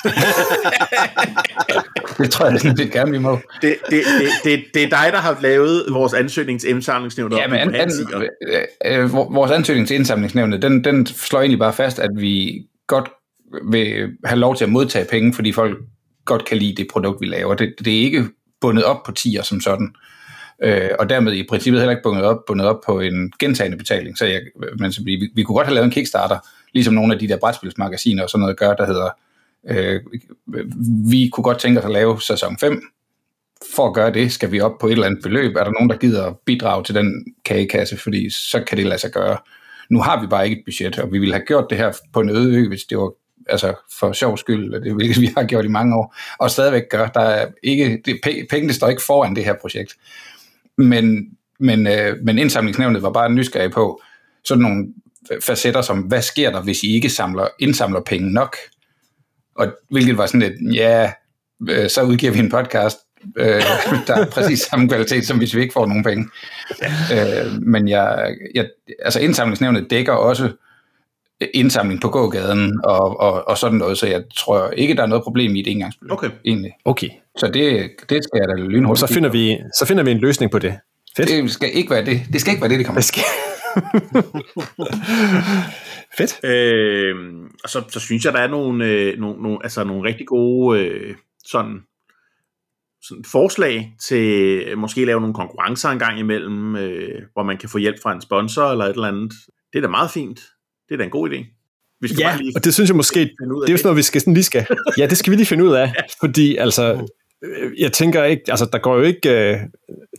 det 2.19 2.31
tror 2.31 2.47
jeg 2.47 2.61
sådan 2.61 2.77
gerne, 2.77 3.11
vi 3.11 3.19
må. 3.19 3.39
Det, 3.63 3.77
det, 3.91 4.03
det, 4.21 4.29
det, 4.45 4.65
det 4.75 4.83
er 4.83 4.89
dig, 4.89 5.09
der 5.13 5.19
har 5.19 5.39
lavet 5.41 5.85
vores 5.91 6.15
ansøgning 6.15 6.61
til 6.61 6.71
indsamlingsnævnet. 6.71 7.37
Ja, 7.37 7.47
men 7.47 7.59
an, 7.59 7.75
an, 7.75 7.91
øh, 8.85 8.85
øh, 8.85 9.13
vores 9.13 9.51
ansøgning 9.51 9.89
til 9.89 9.95
indsamlingsnævnet, 9.95 10.63
den, 10.63 10.85
den 10.85 11.07
slår 11.07 11.41
egentlig 11.41 11.59
bare 11.59 11.73
fast, 11.73 11.99
at 11.99 12.11
vi 12.17 12.67
godt 12.87 13.09
vil 13.71 14.13
have 14.25 14.39
lov 14.39 14.57
til 14.57 14.65
at 14.65 14.71
modtage 14.71 15.07
penge, 15.11 15.35
fordi 15.35 15.53
folk 15.53 15.79
godt 16.25 16.45
kan 16.45 16.57
lide 16.57 16.77
det 16.77 16.87
produkt, 16.93 17.21
vi 17.21 17.27
laver. 17.27 17.55
Det, 17.55 17.75
det 17.79 17.99
er 17.99 18.01
ikke 18.01 18.25
bundet 18.63 18.85
op 18.85 19.03
på 19.07 19.13
tier 19.13 19.43
som 19.43 19.61
sådan. 19.61 19.95
Øh, 20.63 20.91
og 20.99 21.11
dermed 21.11 21.33
i 21.33 21.47
princippet 21.49 21.81
heller 21.81 21.91
ikke 21.91 22.03
bundet 22.03 22.25
op, 22.25 22.39
bundet 22.47 22.67
op 22.67 22.81
på 22.87 23.01
en 23.01 23.33
gentagende 23.39 23.79
betaling. 23.79 24.19
Så 24.19 24.27
jeg, 24.27 24.41
men, 24.79 24.93
så 24.93 25.03
vi, 25.05 25.31
vi 25.35 25.43
kunne 25.43 25.57
godt 25.57 25.67
have 25.67 25.75
lavet 25.75 25.85
en 25.85 25.91
Kickstarter, 25.91 26.39
ligesom 26.73 26.95
nogle 26.95 27.15
af 27.15 27.19
de 27.19 27.29
der 27.29 27.37
brætspilsmagasiner 27.37 28.23
og 28.23 28.31
sådan 28.31 28.41
noget 28.41 28.57
gør, 28.57 28.75
der 28.75 28.87
hedder, 28.87 29.09
øh, 29.69 30.01
vi 31.11 31.31
kunne 31.33 31.45
godt 31.45 31.59
tænke 31.59 31.81
os 31.81 31.85
at 31.85 31.93
lave 31.93 32.21
sæson 32.21 32.59
5. 32.59 32.83
For 33.77 33.87
at 33.89 33.95
gøre 33.95 34.13
det, 34.13 34.33
skal 34.33 34.53
vi 34.53 34.61
op 34.61 34.79
på 34.81 34.87
et 34.87 34.93
eller 34.93 35.07
andet 35.07 35.23
beløb. 35.23 35.57
Er 35.57 35.65
der 35.65 35.71
nogen, 35.71 35.91
der 35.91 35.97
gider 35.97 36.33
bidrage 36.47 36.85
til 36.85 36.95
den 36.95 37.35
kagekasse, 37.45 37.97
fordi 37.97 38.31
så 38.31 38.65
kan 38.67 38.79
det 38.79 38.87
lade 38.87 39.01
sig 39.01 39.11
gøre. 39.11 39.37
Nu 39.91 40.01
har 40.01 40.21
vi 40.21 40.27
bare 40.27 40.45
ikke 40.45 40.59
et 40.59 40.65
budget, 40.67 40.99
og 40.99 41.13
vi 41.13 41.19
ville 41.19 41.35
have 41.35 41.47
gjort 41.47 41.67
det 41.71 41.79
her 41.79 41.93
på 42.13 42.21
en 42.21 42.31
øde 42.31 42.57
ø, 42.57 42.69
hvis 42.69 42.85
det 42.85 42.99
var 42.99 43.13
altså 43.49 43.75
for 43.99 44.13
sjov 44.13 44.39
skyld, 44.39 44.85
det 44.85 44.95
hvilket 44.95 45.21
vi 45.27 45.31
har 45.37 45.45
gjort 45.45 45.65
i 45.65 45.69
mange 45.69 45.97
år, 45.97 46.15
og 46.39 46.51
stadigvæk 46.51 46.89
gør. 46.91 47.07
Der 47.07 47.21
er 47.21 47.47
ikke, 47.63 48.03
det, 48.05 48.21
pengene 48.51 48.73
står 48.73 48.89
ikke 48.89 49.03
foran 49.03 49.37
det 49.37 49.45
her 49.45 49.55
projekt. 49.61 49.97
Men, 50.79 51.29
men, 51.61 51.87
øh, 51.87 52.17
men 52.23 52.39
indsamlingsnævnet 52.39 53.03
var 53.03 53.13
bare 53.13 53.33
nysgerrig 53.33 53.71
på 53.71 54.03
sådan 54.45 54.63
nogle 54.63 54.87
facetter 55.43 55.83
som, 55.83 55.99
hvad 55.99 56.23
sker 56.23 56.51
der, 56.51 56.63
hvis 56.63 56.83
I 56.83 56.95
ikke 56.95 57.11
samler, 57.11 57.49
indsamler 57.59 58.01
penge 58.01 58.33
nok? 58.33 58.57
Og 59.55 59.73
hvilket 59.91 60.19
var 60.19 60.27
sådan 60.27 60.41
lidt, 60.41 60.75
ja, 60.75 61.13
øh, 61.71 61.91
så 61.91 62.03
udgiver 62.03 62.33
vi 62.33 62.39
en 62.39 62.51
podcast, 62.51 62.99
øh, 63.37 63.63
der 64.07 64.15
er 64.15 64.27
præcis 64.31 64.61
samme 64.61 64.89
kvalitet, 64.89 65.27
som 65.27 65.39
hvis 65.39 65.57
vi 65.57 65.61
ikke 65.61 65.73
får 65.73 65.87
nogen 65.87 66.05
penge. 66.05 66.29
Øh, 67.13 67.63
men 67.63 67.89
jeg, 67.89 68.35
jeg, 68.55 68.69
altså 68.99 69.21
indsamlingsnævnet 69.21 69.91
dækker 69.91 70.13
også 70.13 70.53
indsamling 71.55 72.01
på 72.01 72.09
gågaden 72.09 72.81
og, 72.85 73.21
og, 73.21 73.49
og 73.49 73.59
sådan 73.59 73.79
noget, 73.79 73.99
så 73.99 74.07
jeg 74.07 74.23
tror 74.37 74.71
ikke, 74.71 74.95
der 74.95 75.03
er 75.03 75.07
noget 75.07 75.25
problem 75.25 75.57
i 75.57 75.61
et 75.61 75.67
engangsbeløb. 75.67 76.13
Okay. 76.13 76.31
Egentlig. 76.45 76.71
Okay. 76.85 77.09
Så 77.37 77.47
det, 77.47 77.91
det 78.09 78.25
skal 78.25 78.39
jeg 78.41 78.49
da 78.49 78.55
lynhurtigt. 78.55 79.09
Så 79.09 79.15
finder, 79.15 79.31
vi, 79.31 79.59
så 79.79 79.87
finder 79.87 80.05
vi 80.05 80.11
en 80.11 80.19
løsning 80.19 80.53
på 80.53 80.59
det. 80.59 80.75
Fedt. 81.17 81.29
Det 81.29 81.51
skal 81.51 81.71
ikke 81.73 81.91
være 81.91 82.05
det. 82.05 82.21
Det 82.33 82.41
skal 82.41 82.51
ikke 82.51 82.63
være 82.63 82.71
det, 82.71 82.79
det 82.79 82.87
kommer. 82.87 83.01
Det 83.01 83.05
skal... 83.05 83.23
Fedt. 86.19 86.45
Øh, 86.45 87.15
og 87.65 87.71
så, 87.71 87.85
så 87.89 88.01
synes 88.01 88.25
jeg, 88.25 88.33
der 88.33 88.39
er 88.39 88.49
nogle, 88.49 88.85
øh, 88.85 89.19
nogle, 89.19 89.43
nogle, 89.43 89.59
altså 89.63 89.85
nogle 89.85 90.09
rigtig 90.09 90.27
gode 90.27 90.81
øh, 90.81 91.15
sådan, 91.47 91.81
sådan 93.03 93.25
forslag 93.33 93.97
til 94.09 94.63
måske 94.79 95.05
lave 95.05 95.21
nogle 95.21 95.35
konkurrencer 95.35 95.89
en 95.89 95.99
gang 95.99 96.19
imellem, 96.19 96.77
øh, 96.77 97.23
hvor 97.33 97.43
man 97.43 97.59
kan 97.59 97.69
få 97.69 97.79
hjælp 97.79 97.97
fra 98.03 98.13
en 98.13 98.21
sponsor 98.21 98.71
eller 98.71 98.85
et 98.85 98.91
eller 98.91 99.09
andet. 99.09 99.33
Det 99.73 99.79
er 99.79 99.83
da 99.83 99.89
meget 99.89 100.11
fint. 100.11 100.41
Det 100.93 100.97
er 100.97 100.99
da 100.99 101.05
en 101.05 101.11
god 101.11 101.31
idé. 101.31 101.45
Vi 102.01 102.09
skal 102.09 102.19
ja, 102.19 102.29
bare 102.29 102.39
lige 102.39 102.53
og 102.57 102.65
det 102.65 102.75
synes 102.75 102.91
jeg 102.91 102.97
måske, 102.97 103.21
det 103.21 103.29
er 103.41 103.73
jo 103.73 103.77
sådan 103.77 103.81
noget, 103.85 103.97
vi 103.97 104.03
skal 104.03 104.21
sådan 104.21 104.35
lige 104.35 104.45
skal. 104.45 104.67
Ja, 104.99 105.07
det 105.07 105.19
skal 105.19 105.31
vi 105.31 105.37
lige 105.37 105.47
finde 105.47 105.65
ud 105.65 105.73
af, 105.73 105.87
ja. 105.97 106.03
fordi 106.21 106.57
altså, 106.57 107.07
jeg 107.79 107.93
tænker 107.93 108.25
ikke, 108.25 108.43
altså 108.49 108.69
der 108.73 108.79
går 108.79 108.97
jo 108.97 109.03
ikke, 109.03 109.53
øh, 109.53 109.59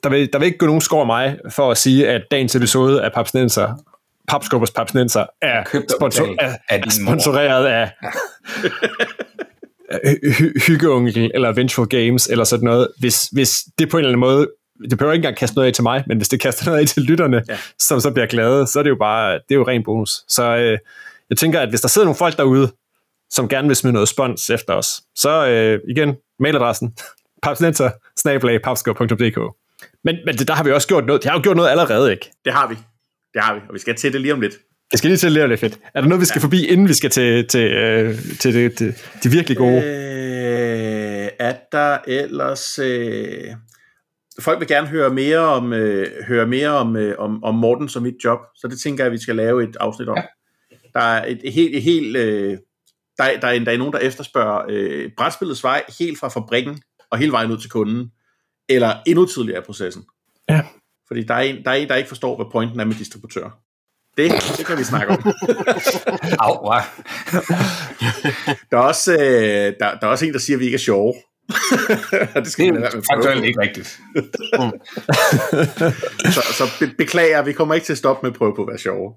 der 0.04 0.10
vil, 0.10 0.34
der 0.34 0.40
vil 0.40 0.46
ikke 0.46 0.58
gå 0.58 0.66
nogen 0.66 0.82
skår 0.82 1.06
mig 1.06 1.38
for 1.50 1.72
at 1.72 1.78
sige, 1.78 2.10
at 2.10 2.22
dagens 2.32 2.56
episode 2.56 3.04
af 3.04 3.14
Papsnenser, 3.14 3.84
Papskubbers 4.28 4.72
Papsnenser, 4.72 5.26
er, 5.42 5.64
sponsor, 5.98 6.36
er, 6.40 6.56
er 6.70 6.90
sponsoreret 6.90 7.66
af 7.66 7.92
Hyggeonkel 10.68 11.32
eller 11.34 11.52
Vengeful 11.52 11.88
Games 11.88 12.28
eller 12.28 12.44
sådan 12.44 12.66
noget. 12.66 12.88
Hvis, 13.00 13.24
hvis 13.32 13.64
det 13.80 13.90
på 13.90 13.98
en 13.98 14.00
eller 14.00 14.10
anden 14.10 14.20
måde 14.20 14.48
det 14.90 14.98
behøver 14.98 15.14
ikke 15.14 15.22
engang 15.22 15.38
kaste 15.38 15.56
noget 15.56 15.68
af 15.68 15.74
til 15.74 15.84
mig, 15.84 16.04
men 16.08 16.18
hvis 16.18 16.30
det 16.30 16.40
kaster 16.40 16.66
noget 16.66 16.80
af 16.80 16.88
til 16.88 17.04
lytterne, 17.04 17.44
ja. 17.50 17.58
som 17.80 18.00
så 18.00 18.12
bliver 18.12 18.26
glade, 18.28 18.68
så 18.68 18.80
er 18.80 18.84
det 18.84 18.90
jo 18.90 18.96
bare, 19.00 19.34
det 19.34 19.52
er 19.52 19.56
jo 19.56 19.68
ren 19.68 19.84
bonus. 19.84 20.24
Så 20.28 20.56
øh, 20.56 20.78
jeg 21.30 21.38
tænker, 21.38 21.60
at 21.60 21.70
hvis 21.70 21.82
der 21.82 21.88
sidder 21.88 22.06
nogle 22.06 22.18
folk 22.18 22.38
derude, 22.38 22.72
som 23.30 23.50
gerne 23.50 23.68
vil 23.68 23.76
smide 23.76 23.94
noget 23.94 24.10
spons 24.10 24.50
efter 24.50 24.74
os, 24.74 25.02
så 25.16 25.48
øh, 25.48 25.80
igen, 25.90 26.16
mailadressen, 26.40 26.94
papsnenser, 27.44 27.90
Men, 30.04 30.16
men 30.26 30.38
det, 30.38 30.48
der 30.48 30.54
har 30.54 30.64
vi 30.64 30.72
også 30.72 30.88
gjort 30.88 31.06
noget. 31.06 31.24
Det 31.24 31.32
har 31.32 31.38
jo 31.38 31.44
gjort 31.44 31.56
noget 31.56 31.70
allerede, 31.70 32.12
ikke? 32.12 32.32
Det 32.46 32.54
har 32.54 32.68
vi. 32.68 32.76
Det 33.34 33.42
har 33.42 33.54
vi, 33.54 33.60
og 33.70 33.74
vi 33.74 33.80
skal 33.80 33.96
til 33.96 34.14
det 34.14 34.22
lige 34.22 34.34
om 34.34 34.42
lidt. 34.42 34.54
Jeg 34.92 34.98
skal 34.98 35.08
lige 35.08 35.18
til 35.18 35.36
det 35.36 35.50
lidt 35.50 35.60
fedt. 35.60 35.80
Er 35.94 36.02
der 36.02 36.08
noget, 36.08 36.22
vi 36.22 36.26
skal 36.26 36.40
ja. 36.40 36.44
forbi, 36.44 36.66
inden 36.66 36.88
vi 36.88 36.94
skal 36.94 37.10
til, 37.10 37.48
til, 37.48 37.72
øh, 37.72 38.20
til 38.40 38.54
det, 38.54 38.78
til, 38.78 38.96
de 39.24 39.30
virkelig 39.30 39.58
gode? 39.58 39.84
Øh, 39.84 41.30
er 41.40 41.54
der 41.72 41.98
ellers... 42.08 42.80
Øh 42.80 43.54
folk 44.40 44.60
vil 44.60 44.68
gerne 44.68 44.88
høre 44.88 45.10
mere 45.10 45.40
om, 45.40 45.74
øh, 45.74 46.08
høre 46.28 46.48
mere 46.48 46.70
om, 46.70 46.96
øh, 46.96 47.16
om, 47.20 47.44
om 47.44 47.56
Morten 47.56 47.90
som 47.90 48.04
mit 48.04 48.16
job, 48.24 48.40
så 48.56 48.68
det 48.68 48.80
tænker 48.80 49.04
jeg, 49.04 49.08
at 49.08 49.14
vi 49.14 49.22
skal 49.22 49.36
lave 49.36 49.64
et 49.64 49.78
afsnit 49.80 50.10
om. 50.10 50.18
Ja. 50.18 50.24
Der 50.94 51.00
er 51.00 51.26
et, 51.26 51.40
et 51.44 51.54
helt, 51.54 51.76
et 51.76 51.84
helt 51.84 52.18
øh, 52.18 52.58
der, 53.18 53.40
der, 53.40 53.48
er, 53.48 53.60
der 53.60 53.72
er 53.72 53.78
nogen, 53.78 53.94
der 53.94 54.00
efterspørger 54.00 54.66
øh, 54.70 55.12
brætspillets 55.18 55.64
vej 55.64 55.84
helt 56.00 56.20
fra 56.20 56.28
fabrikken 56.28 56.82
og 57.10 57.18
hele 57.18 57.32
vejen 57.32 57.52
ud 57.52 57.58
til 57.58 57.70
kunden, 57.70 58.12
eller 58.70 58.96
endnu 59.08 59.26
tidligere 59.26 59.60
i 59.60 59.66
processen. 59.66 60.06
Ja. 60.50 60.62
Fordi 61.08 61.24
der 61.24 61.34
er, 61.34 61.42
en, 61.42 61.64
der 61.64 61.72
er 61.72 61.76
en, 61.76 61.88
der 61.88 61.96
ikke 61.96 62.08
forstår, 62.08 62.36
hvad 62.36 62.46
pointen 62.52 62.80
er 62.80 62.86
med 62.86 62.96
distributør. 62.96 63.60
Det, 64.18 64.32
det 64.58 64.66
kan 64.66 64.78
vi 64.78 64.84
snakke 64.84 65.14
om. 65.14 65.34
Au, 66.40 66.72
der, 68.72 68.78
er 68.78 68.82
også, 68.82 69.14
øh, 69.14 69.74
der, 69.80 69.98
der 70.00 70.08
er 70.08 70.08
også 70.08 70.26
en, 70.26 70.34
der 70.34 70.40
siger, 70.40 70.58
at 70.58 70.60
vi 70.60 70.66
ikke 70.66 70.76
er 70.76 70.80
sjove. 70.80 71.14
det 72.44 72.48
skal 72.52 72.74
det 72.74 72.84
er 72.84 73.02
faktuelt 73.14 73.46
ikke 73.46 73.62
rigtigt. 73.62 73.88
så, 76.36 76.42
så 76.42 76.64
be- 76.80 76.94
beklager, 76.98 77.42
vi 77.42 77.54
kommer 77.54 77.76
ikke 77.76 77.86
til 77.86 77.94
at 77.94 77.98
stoppe 77.98 78.26
med 78.28 78.32
at 78.32 78.38
prøve 78.38 78.56
på 78.56 78.62
at 78.62 78.68
være 78.68 78.78
sjove. 78.78 79.14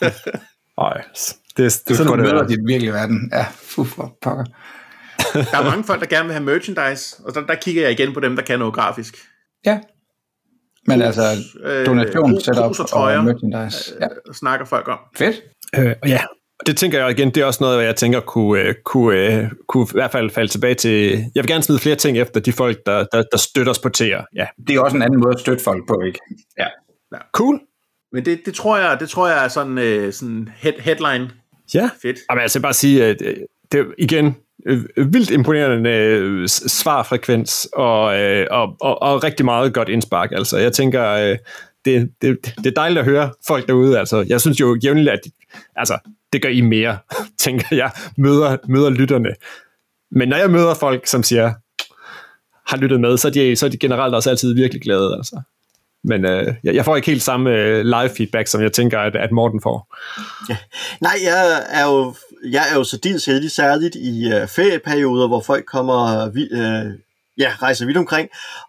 Nej, 0.80 0.92
det, 0.96 1.36
det, 1.56 1.82
det 1.88 1.96
sådan 1.96 2.20
møder 2.20 2.46
de 2.46 2.56
virkelig 2.66 2.92
verden. 2.92 3.30
Ja, 3.32 3.46
fuh, 3.54 3.86
for 3.86 4.16
pokker. 4.22 4.44
der 5.32 5.58
er 5.58 5.64
mange 5.64 5.84
folk, 5.84 6.00
der 6.00 6.06
gerne 6.06 6.24
vil 6.24 6.32
have 6.32 6.44
merchandise, 6.44 7.16
og 7.24 7.34
der, 7.34 7.46
der 7.46 7.54
kigger 7.54 7.82
jeg 7.82 7.92
igen 7.92 8.14
på 8.14 8.20
dem, 8.20 8.36
der 8.36 8.42
kan 8.42 8.58
noget 8.58 8.74
grafisk. 8.74 9.16
Ja. 9.66 9.80
Men 10.86 11.02
altså, 11.02 11.22
donation, 11.86 12.34
øh, 12.34 12.40
setup 12.40 12.92
og, 12.92 13.02
og 13.02 13.24
merchandise. 13.24 13.94
Ja. 14.00 14.04
Øh, 14.04 14.34
snakker 14.34 14.66
folk 14.66 14.88
om. 14.88 14.98
Fedt. 15.16 15.36
Øh, 15.78 15.94
ja, 16.06 16.20
det 16.66 16.76
tænker 16.76 16.98
jeg 16.98 17.10
igen, 17.10 17.30
det 17.30 17.36
er 17.36 17.44
også 17.44 17.64
noget, 17.64 17.84
jeg 17.84 17.96
tænker 17.96 18.20
kunne, 18.20 18.60
øh, 18.60 18.74
kunne, 18.84 19.18
øh, 19.18 19.50
kunne 19.68 19.86
i 19.90 19.92
hvert 19.92 20.10
fald 20.10 20.30
falde 20.30 20.50
tilbage 20.50 20.74
til. 20.74 21.10
Jeg 21.34 21.42
vil 21.42 21.46
gerne 21.46 21.62
smide 21.62 21.78
flere 21.78 21.96
ting 21.96 22.18
efter 22.18 22.40
de 22.40 22.52
folk, 22.52 22.78
der, 22.86 23.04
der, 23.12 23.22
der 23.32 23.38
støtter 23.38 23.70
os 23.70 23.78
på 23.78 23.88
TR. 23.88 24.02
Ja. 24.02 24.46
Det 24.68 24.76
er 24.76 24.80
også 24.80 24.96
en 24.96 25.02
anden 25.02 25.20
måde 25.20 25.34
at 25.34 25.40
støtte 25.40 25.64
folk 25.64 25.88
på, 25.88 26.00
ikke? 26.06 26.18
Ja. 26.58 26.66
ja. 27.12 27.18
Cool. 27.32 27.60
Men 28.12 28.24
det, 28.24 28.40
det, 28.46 28.54
tror 28.54 28.78
jeg, 28.78 29.00
det 29.00 29.08
tror 29.08 29.28
jeg 29.28 29.44
er 29.44 29.48
sådan, 29.48 29.78
uh, 29.78 30.12
sådan 30.12 30.48
head, 30.56 30.72
headline. 30.78 31.30
Ja. 31.74 31.90
Fedt. 32.02 32.18
Jamen, 32.30 32.42
jeg 32.42 32.50
skal 32.50 32.62
bare 32.62 32.74
sige, 32.74 33.04
at 33.04 33.16
det 33.72 33.86
igen, 33.98 34.36
vildt 34.96 35.30
imponerende 35.30 36.48
svarfrekvens 36.48 37.68
og, 37.72 38.02
og, 38.50 38.76
og, 38.80 39.02
og 39.02 39.24
rigtig 39.24 39.44
meget 39.44 39.74
godt 39.74 39.88
indspark. 39.88 40.32
Altså, 40.32 40.58
jeg 40.58 40.72
tænker, 40.72 41.36
det, 41.84 42.10
det, 42.22 42.54
det 42.56 42.66
er 42.66 42.70
dejligt 42.76 42.98
at 42.98 43.04
høre 43.04 43.30
folk 43.46 43.68
derude. 43.68 43.98
Altså, 43.98 44.24
jeg 44.28 44.40
synes 44.40 44.60
jo 44.60 44.78
jævnligt, 44.84 45.08
at 45.08 45.20
altså, 45.76 45.98
det 46.32 46.42
gør 46.42 46.48
I 46.48 46.60
mere, 46.60 46.98
tænker 47.44 47.76
jeg, 47.76 47.90
møder, 48.16 48.56
møder 48.68 48.90
lytterne. 48.90 49.30
Men 50.10 50.28
når 50.28 50.36
jeg 50.36 50.50
møder 50.50 50.74
folk, 50.74 51.06
som 51.06 51.22
siger, 51.22 51.52
har 52.70 52.76
lyttet 52.76 53.00
med, 53.00 53.16
så 53.16 53.28
er 53.28 53.32
de, 53.32 53.56
så 53.56 53.66
er 53.66 53.70
de 53.70 53.78
generelt 53.78 54.14
også 54.14 54.30
altid 54.30 54.54
virkelig 54.54 54.82
glade. 54.82 55.14
Altså. 55.16 55.40
Men 56.04 56.24
øh, 56.24 56.54
jeg 56.64 56.84
får 56.84 56.96
ikke 56.96 57.10
helt 57.10 57.22
samme 57.22 57.50
øh, 57.50 57.84
live 57.84 58.10
feedback, 58.16 58.48
som 58.48 58.62
jeg 58.62 58.72
tænker, 58.72 58.98
at, 58.98 59.16
at 59.16 59.32
Morten 59.32 59.60
får. 59.62 59.96
Ja. 60.48 60.56
Nej, 61.06 61.16
jeg 61.24 61.66
er 61.68 61.84
jo, 61.86 62.14
jeg 62.50 62.62
er 62.72 62.76
jo 62.76 62.84
så 62.84 62.96
dels 62.96 63.26
heldig, 63.26 63.50
særligt 63.50 63.94
i 63.94 64.32
øh, 64.32 64.48
ferieperioder, 64.48 65.28
hvor 65.28 65.40
folk 65.40 65.64
kommer, 65.64 66.30
øh, 66.34 66.92
ja, 67.38 67.52
rejser 67.62 67.86
vidt 67.86 67.96
omkring, 67.96 68.28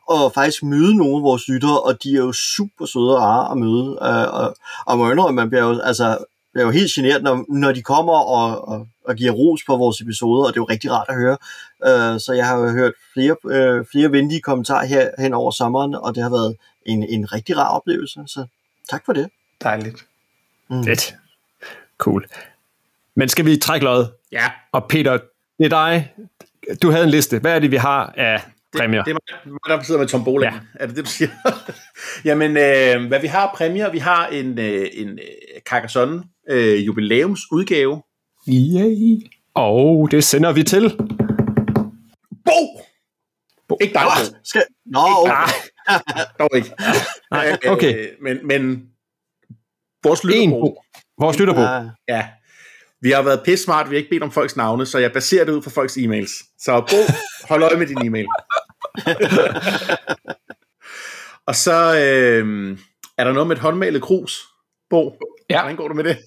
og 0.09 0.33
faktisk 0.33 0.63
møde 0.63 0.97
nogle 0.97 1.15
af 1.15 1.23
vores 1.23 1.47
lyttere, 1.47 1.81
og 1.81 2.03
de 2.03 2.13
er 2.13 2.19
jo 2.19 2.31
super 2.31 2.85
søde 2.85 3.15
og 3.15 3.21
rare 3.21 3.51
at 3.51 3.57
møde. 3.57 3.97
Øh, 4.01 4.33
og, 4.33 4.55
og 4.85 4.97
må 4.97 5.11
indrømme, 5.11 5.35
man 5.35 5.49
bliver 5.49 5.63
jo, 5.63 5.79
altså, 5.79 6.17
er 6.59 6.63
jo 6.63 6.71
helt 6.71 6.91
generet, 6.91 7.23
når, 7.23 7.45
når 7.49 7.71
de 7.71 7.81
kommer 7.81 8.13
og, 8.13 8.67
og, 8.67 8.87
og 9.05 9.15
giver 9.15 9.31
ros 9.31 9.63
på 9.67 9.77
vores 9.77 10.01
episoder, 10.01 10.43
og 10.43 10.47
det 10.47 10.57
er 10.57 10.61
jo 10.61 10.65
rigtig 10.65 10.91
rart 10.91 11.07
at 11.09 11.15
høre. 11.15 11.37
Uh, 11.85 12.19
så 12.19 12.33
jeg 12.35 12.47
har 12.47 12.57
jo 12.57 12.69
hørt 12.69 12.93
flere, 13.13 13.35
uh, 13.43 13.85
flere 13.91 14.11
venlige 14.11 14.41
kommentarer 14.41 14.85
her 14.85 15.09
hen 15.19 15.33
over 15.33 15.51
sommeren, 15.51 15.95
og 15.95 16.15
det 16.15 16.23
har 16.23 16.29
været 16.29 16.55
en, 16.85 17.03
en 17.03 17.33
rigtig 17.33 17.57
rar 17.57 17.69
oplevelse, 17.69 18.19
så 18.27 18.45
tak 18.89 19.05
for 19.05 19.13
det. 19.13 19.29
Dejligt. 19.63 20.05
Mm. 20.69 20.83
Fedt. 20.83 21.15
Cool. 21.97 22.25
Men 23.15 23.29
skal 23.29 23.45
vi 23.45 23.57
trække 23.57 23.83
løjet? 23.83 24.11
Ja. 24.31 24.51
Og 24.71 24.87
Peter, 24.89 25.17
det 25.57 25.65
er 25.65 25.69
dig. 25.69 26.13
Du 26.81 26.91
havde 26.91 27.03
en 27.03 27.09
liste. 27.09 27.39
Hvad 27.39 27.55
er 27.55 27.59
det, 27.59 27.71
vi 27.71 27.75
har 27.75 28.13
af 28.17 28.41
præmier? 28.77 29.03
Det, 29.03 29.17
det 29.23 29.31
er 29.45 29.49
mig, 29.49 29.77
der 29.79 29.83
sidder 29.83 29.99
med 29.99 30.07
tombola. 30.07 30.45
Ja. 30.45 30.59
Er 30.73 30.87
det 30.87 30.95
det, 30.95 31.05
du 31.05 31.09
siger? 31.09 31.29
Jamen, 32.25 32.51
øh, 32.51 33.07
hvad 33.07 33.21
vi 33.21 33.27
har 33.27 33.47
af 33.47 33.55
præmier, 33.55 33.91
vi 33.91 33.97
har 33.97 34.27
en, 34.27 34.59
øh, 34.59 34.87
en 34.93 35.19
Carcassonne 35.69 36.23
øh, 36.51 36.85
jubilæumsudgave. 36.87 38.01
Yay. 38.49 39.27
Og 39.55 40.07
det 40.11 40.23
sender 40.23 40.51
vi 40.51 40.63
til... 40.63 40.97
Bo! 42.45 42.81
Bo. 43.67 43.77
Ikke 43.81 43.93
dig, 43.93 44.03
Nå, 44.03 44.09
Bo. 44.17 44.35
skal... 44.43 44.63
Nå, 44.85 44.99
okay. 44.99 45.33
Dog 46.39 46.49
ikke. 46.55 46.71
Nej, 47.31 47.57
okay. 47.67 47.99
øh, 47.99 48.07
Men, 48.21 48.47
men 48.47 48.89
vores 50.03 50.21
En 50.21 50.29
lytterbo, 50.29 50.59
Bo. 50.59 50.81
Vores 51.19 51.39
lytter 51.39 51.53
på. 51.53 51.61
Ja. 51.61 51.83
ja. 52.07 52.27
Vi 53.01 53.11
har 53.11 53.21
været 53.21 53.41
pisse 53.45 53.65
smart, 53.65 53.89
vi 53.89 53.95
har 53.95 53.97
ikke 53.97 54.09
bedt 54.09 54.23
om 54.23 54.31
folks 54.31 54.55
navne, 54.55 54.85
så 54.85 54.97
jeg 54.97 55.11
baserer 55.11 55.45
det 55.45 55.51
ud 55.51 55.61
fra 55.61 55.71
folks 55.71 55.97
e-mails. 55.97 56.55
Så 56.59 56.79
Bo, 56.79 57.13
hold 57.49 57.63
øje 57.63 57.77
med 57.77 57.87
din 57.87 58.05
e-mail. 58.05 58.27
Og 61.47 61.55
så 61.55 61.73
øh, 61.73 62.77
er 63.17 63.23
der 63.23 63.31
noget 63.31 63.47
med 63.47 63.55
et 63.55 63.61
håndmalet 63.61 64.01
krus, 64.01 64.41
Bo. 64.89 65.17
Ja. 65.49 65.61
Hvordan 65.61 65.75
går 65.75 65.87
du 65.87 65.93
med 65.93 66.03
det? 66.03 66.17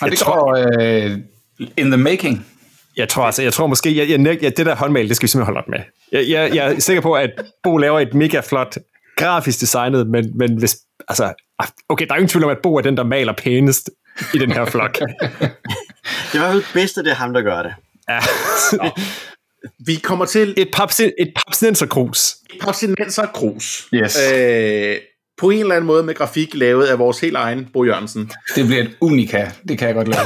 Og 0.00 0.10
det 0.10 0.24
går 0.24 0.56
øh, 0.80 1.18
in 1.76 1.86
the 1.90 1.96
making. 1.96 2.46
Jeg 2.96 3.08
tror 3.08 3.24
altså, 3.24 3.42
jeg 3.42 3.52
tror 3.52 3.66
måske, 3.66 3.96
jeg, 3.96 4.08
jeg, 4.08 4.42
jeg, 4.42 4.56
det 4.56 4.66
der 4.66 4.76
håndmal, 4.76 5.08
det 5.08 5.16
skal 5.16 5.26
vi 5.26 5.28
simpelthen 5.28 5.54
holde 5.54 5.58
op 5.58 5.68
med. 5.68 5.78
Jeg, 6.12 6.30
jeg, 6.30 6.54
jeg 6.54 6.74
er 6.74 6.78
sikker 6.78 7.02
på, 7.02 7.12
at 7.12 7.30
Bo 7.62 7.76
laver 7.76 8.00
et 8.00 8.14
mega 8.14 8.40
flot 8.40 8.76
grafisk 9.16 9.60
designet, 9.60 10.06
men, 10.06 10.38
men 10.38 10.58
hvis, 10.58 10.76
altså, 11.08 11.32
okay, 11.88 12.06
der 12.06 12.12
er 12.12 12.16
ingen 12.16 12.28
tvivl 12.28 12.44
om, 12.44 12.50
at 12.50 12.58
Bo 12.62 12.76
er 12.76 12.80
den, 12.80 12.96
der 12.96 13.02
maler 13.02 13.32
pænest 13.32 13.90
i 14.34 14.38
den 14.38 14.52
her 14.52 14.64
flok. 14.64 14.98
Det 16.32 16.34
er 16.34 16.34
i 16.34 16.38
hvert 16.38 16.52
fald 16.52 16.64
bedst, 16.72 16.98
at 16.98 17.04
det 17.04 17.10
er 17.10 17.14
ham, 17.14 17.32
der 17.32 17.42
gør 17.42 17.62
det. 17.62 17.74
Ja. 18.08 18.20
Vi 19.86 19.94
kommer 19.94 20.24
til 20.24 20.54
et 20.56 20.68
papsin, 20.72 21.10
et 21.18 21.32
papsinenserkrus. 21.46 22.32
et 22.54 22.60
papsinenser 22.60 23.26
krus. 23.26 23.88
Yes. 23.94 24.18
Øh, 24.32 24.96
på 25.38 25.50
en 25.50 25.60
eller 25.60 25.74
anden 25.74 25.86
måde 25.86 26.02
med 26.02 26.14
grafik 26.14 26.54
lavet 26.54 26.86
af 26.86 26.98
vores 26.98 27.20
helt 27.20 27.36
egen 27.36 27.68
Bo 27.72 27.84
Jørgensen. 27.84 28.30
Det 28.54 28.66
bliver 28.66 28.82
et 28.82 28.96
unika. 29.00 29.50
Det 29.68 29.78
kan 29.78 29.86
jeg 29.88 29.94
godt 29.94 30.08
lide. 30.08 30.18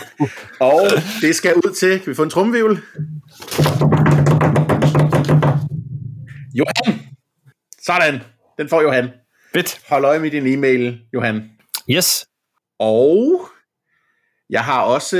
Og 0.70 0.80
det 1.20 1.34
skal 1.36 1.54
ud 1.54 1.74
til, 1.74 2.00
kan 2.00 2.10
vi 2.10 2.14
få 2.14 2.22
en 2.22 2.30
trumvivl? 2.30 2.82
Johan! 6.54 7.00
Sådan, 7.82 8.20
den 8.58 8.68
får 8.68 8.82
Johan. 8.82 9.08
Fedt. 9.54 9.80
Hold 9.88 10.04
øje 10.04 10.18
med 10.18 10.30
din 10.30 10.46
e-mail, 10.46 11.00
Johan. 11.14 11.42
Yes. 11.90 12.26
Og 12.78 13.48
jeg 14.50 14.64
har 14.64 14.82
også, 14.82 15.16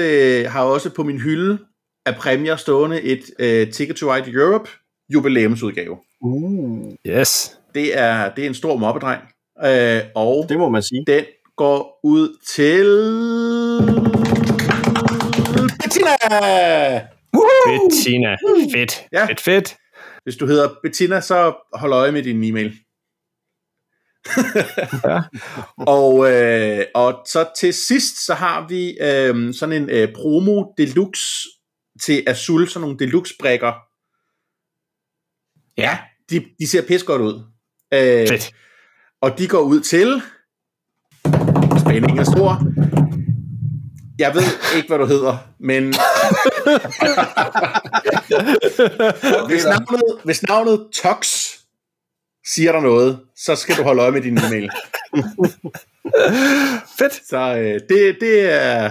har 0.48 0.62
også 0.62 0.90
på 0.90 1.02
min 1.02 1.20
hylde 1.20 1.58
af 2.06 2.16
præmier 2.16 2.56
stående 2.56 3.02
et 3.02 3.20
uh, 3.38 3.72
Ticket 3.72 3.96
to 3.96 4.14
Ride 4.14 4.30
Europe 4.32 4.70
jubilæumsudgave. 5.14 5.96
Uh, 6.20 6.92
Yes. 7.06 7.55
Det 7.76 7.98
er, 7.98 8.34
det 8.34 8.44
er 8.44 8.48
en 8.48 8.54
stor 8.54 8.76
mobbedreng. 8.76 9.22
Uh, 9.56 10.10
og 10.14 10.46
det 10.48 10.58
må 10.58 10.68
man 10.68 10.82
sige. 10.82 11.04
den 11.06 11.24
går 11.56 12.00
ud 12.04 12.36
til... 12.54 12.86
Bettina! 15.82 16.16
Bettina. 17.66 18.36
Fedt. 18.74 19.06
Ja. 19.12 19.26
Fedt, 19.26 19.40
fedt. 19.40 19.76
Hvis 20.22 20.36
du 20.36 20.46
hedder 20.46 20.68
Bettina, 20.82 21.20
så 21.20 21.54
hold 21.74 21.92
øje 21.92 22.12
med 22.12 22.22
din 22.22 22.44
e-mail. 22.44 22.72
Ja. 25.04 25.22
og, 25.96 26.32
øh, 26.32 26.84
og 26.94 27.22
så 27.26 27.48
til 27.58 27.74
sidst, 27.74 28.26
så 28.26 28.34
har 28.34 28.68
vi 28.68 28.98
øh, 29.00 29.54
sådan 29.54 29.82
en 29.82 29.90
øh, 29.90 30.14
promo 30.14 30.64
deluxe 30.78 31.48
til 32.02 32.24
Azul, 32.26 32.68
sådan 32.68 32.80
nogle 32.80 32.98
deluxe 32.98 33.34
brækker. 33.40 33.72
Ja, 35.78 35.98
de, 36.30 36.44
de 36.58 36.68
ser 36.68 36.86
pis 36.86 37.02
godt 37.02 37.22
ud. 37.22 37.55
Øh, 37.97 38.28
Fedt. 38.28 38.53
og 39.22 39.38
de 39.38 39.49
går 39.49 39.61
ud 39.61 39.80
til... 39.80 40.22
Spændingen 41.80 42.18
er 42.18 42.24
stor. 42.24 42.62
Jeg 44.18 44.34
ved 44.34 44.42
ikke, 44.76 44.88
hvad 44.88 44.99
du 44.99 45.07
hedder, 45.07 45.36
men 45.61 45.84
hvis 49.49 49.64
navnet, 49.64 50.03
hvis 50.24 50.42
navnet 50.42 50.86
Tox 50.94 51.26
siger 52.55 52.72
der 52.72 52.80
noget, 52.80 53.20
så 53.36 53.57
skal 53.57 53.76
du 53.76 53.82
holde 53.82 54.03
øje 54.03 54.11
med 54.11 54.20
din 54.20 54.38
e-mail. 54.38 54.70
Fedt. 56.99 57.28
Så 57.28 57.57
øh, 57.59 57.80
det, 57.88 58.16
det 58.20 58.53
er... 58.53 58.90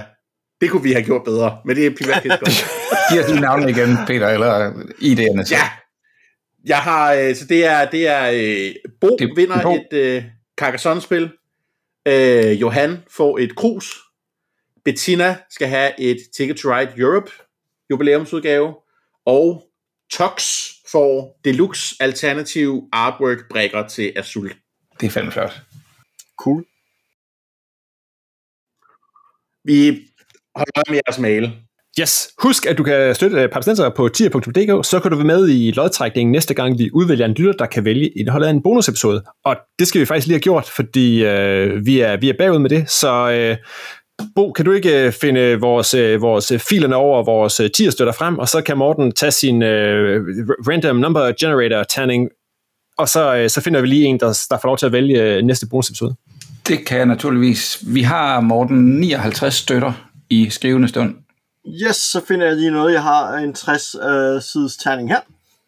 Det 0.62 0.70
kunne 0.70 0.84
vi 0.84 0.92
have 0.92 1.04
gjort 1.04 1.24
bedre, 1.26 1.58
men 1.66 1.76
det 1.76 1.86
er 1.86 1.92
primært 2.02 2.24
pisse 2.24 2.38
godt. 2.44 2.66
Giv 3.12 3.20
os 3.22 3.30
lige 3.30 3.42
navnet 3.42 3.70
igen, 3.70 3.98
Peter, 4.08 4.28
eller 4.28 4.72
idéerne 5.02 5.44
til. 5.44 5.54
Ja, 5.56 5.70
jeg 6.66 6.78
har, 6.78 7.14
øh, 7.14 7.36
så 7.36 7.46
det 7.46 7.66
er, 7.66 7.90
det 7.90 8.08
er 8.08 8.32
øh, 8.34 8.76
Bo 9.02 9.08
Det- 9.20 9.32
vinder 9.36 9.62
Bo. 9.64 9.76
et 9.76 9.94
øh, 9.94 10.24
Carcassonne-spil. 10.58 11.32
Øh, 12.08 12.62
Johan 12.62 13.04
får 13.10 13.38
et 13.38 13.56
krus. 13.56 14.00
Bettina 14.86 15.38
skal 15.50 15.68
have 15.68 16.00
et 16.00 16.18
Ticket 16.36 16.58
to 16.58 16.70
Ride 16.76 16.92
Europe 16.98 17.32
jubilæumsudgave. 17.90 18.76
Og 19.26 19.70
Tox 20.12 20.44
får 20.92 21.40
deluxe 21.46 21.96
alternativ 22.00 22.90
artwork 22.92 23.38
brækker 23.50 23.88
til 23.88 24.14
Azul. 24.16 24.54
Det 25.00 25.08
er 25.08 25.12
fandme 25.12 25.32
flot. 25.32 25.62
Cool. 26.38 26.66
Vi 29.64 30.08
holder 30.56 30.92
med 30.92 31.00
jeres 31.08 31.20
mail. 31.20 31.62
Yes. 32.00 32.30
Husk, 32.42 32.66
at 32.66 32.78
du 32.78 32.84
kan 32.84 33.16
støtte 33.16 33.38
øh, 33.38 33.44
uh, 33.44 33.50
Papstenser 33.50 33.90
på 33.90 34.10
tier.dk, 34.10 34.86
så 34.86 35.00
kan 35.00 35.12
du 35.12 35.18
være 35.18 35.26
med 35.26 35.50
i 35.50 35.72
lodtrækningen 35.72 36.32
næste 36.32 36.54
gang, 36.54 36.80
vi 36.80 36.90
udvælger 36.94 37.26
en 37.26 37.34
lytter, 37.34 37.54
der 37.54 37.66
kan 37.66 37.86
vælge 37.86 38.10
indholdet 38.20 38.48
af 38.48 38.52
en 38.52 38.64
bonusepisode. 38.64 39.24
Og 39.46 39.56
det 39.80 39.88
skal 39.88 40.02
vi 40.02 40.06
faktisk 40.06 40.28
lige 40.28 40.36
have 40.36 40.42
gjort, 40.42 40.66
fordi 40.66 41.26
øh, 41.26 41.86
vi, 41.86 42.00
er, 42.00 42.18
vi 42.18 42.30
er 42.30 42.34
bagud 42.40 42.60
med 42.60 42.70
det. 42.70 42.90
Så 42.90 43.32
øh, 43.32 43.58
Bo, 44.36 44.52
kan 44.52 44.66
du 44.66 44.72
ikke 44.72 45.06
øh, 45.06 45.12
finde 45.12 45.60
vores, 45.60 45.94
øh, 45.94 46.22
vores 46.22 46.52
filerne 46.70 46.96
over 46.96 47.24
vores 47.24 47.56
tier 47.56 47.68
tierstøtter 47.68 48.14
frem, 48.14 48.40
og 48.40 48.50
så 48.50 48.62
kan 48.62 48.78
Morten 48.78 49.12
tage 49.12 49.32
sin 49.32 49.64
øh, 49.64 50.22
random 50.68 50.96
number 50.96 51.32
generator 51.40 51.84
tanning, 51.84 52.30
og 52.98 53.10
så, 53.10 53.36
øh, 53.36 53.50
så 53.50 53.62
finder 53.62 53.82
vi 53.82 53.88
lige 53.88 54.06
en, 54.06 54.20
der, 54.20 54.46
der 54.50 54.58
får 54.62 54.68
lov 54.68 54.78
til 54.78 54.86
at 54.86 54.92
vælge 54.92 55.42
næste 55.42 55.68
bonusepisode. 55.68 56.16
Det 56.68 56.86
kan 56.86 56.98
jeg 56.98 57.06
naturligvis. 57.06 57.84
Vi 57.88 58.02
har, 58.02 58.42
Morten, 58.42 59.00
59 59.00 59.56
støtter 59.56 59.94
i 60.30 60.50
skrivende 60.50 60.88
stund. 60.88 61.25
Yes, 61.68 61.96
så 61.96 62.22
finder 62.28 62.46
jeg 62.46 62.56
lige 62.56 62.72
noget. 62.72 62.94
Jeg 62.94 63.04
har 63.04 63.34
en 63.34 63.54
60 63.54 63.96
øh, 63.96 64.42
sides 64.42 64.78
terning 64.78 65.10
her. 65.10 65.20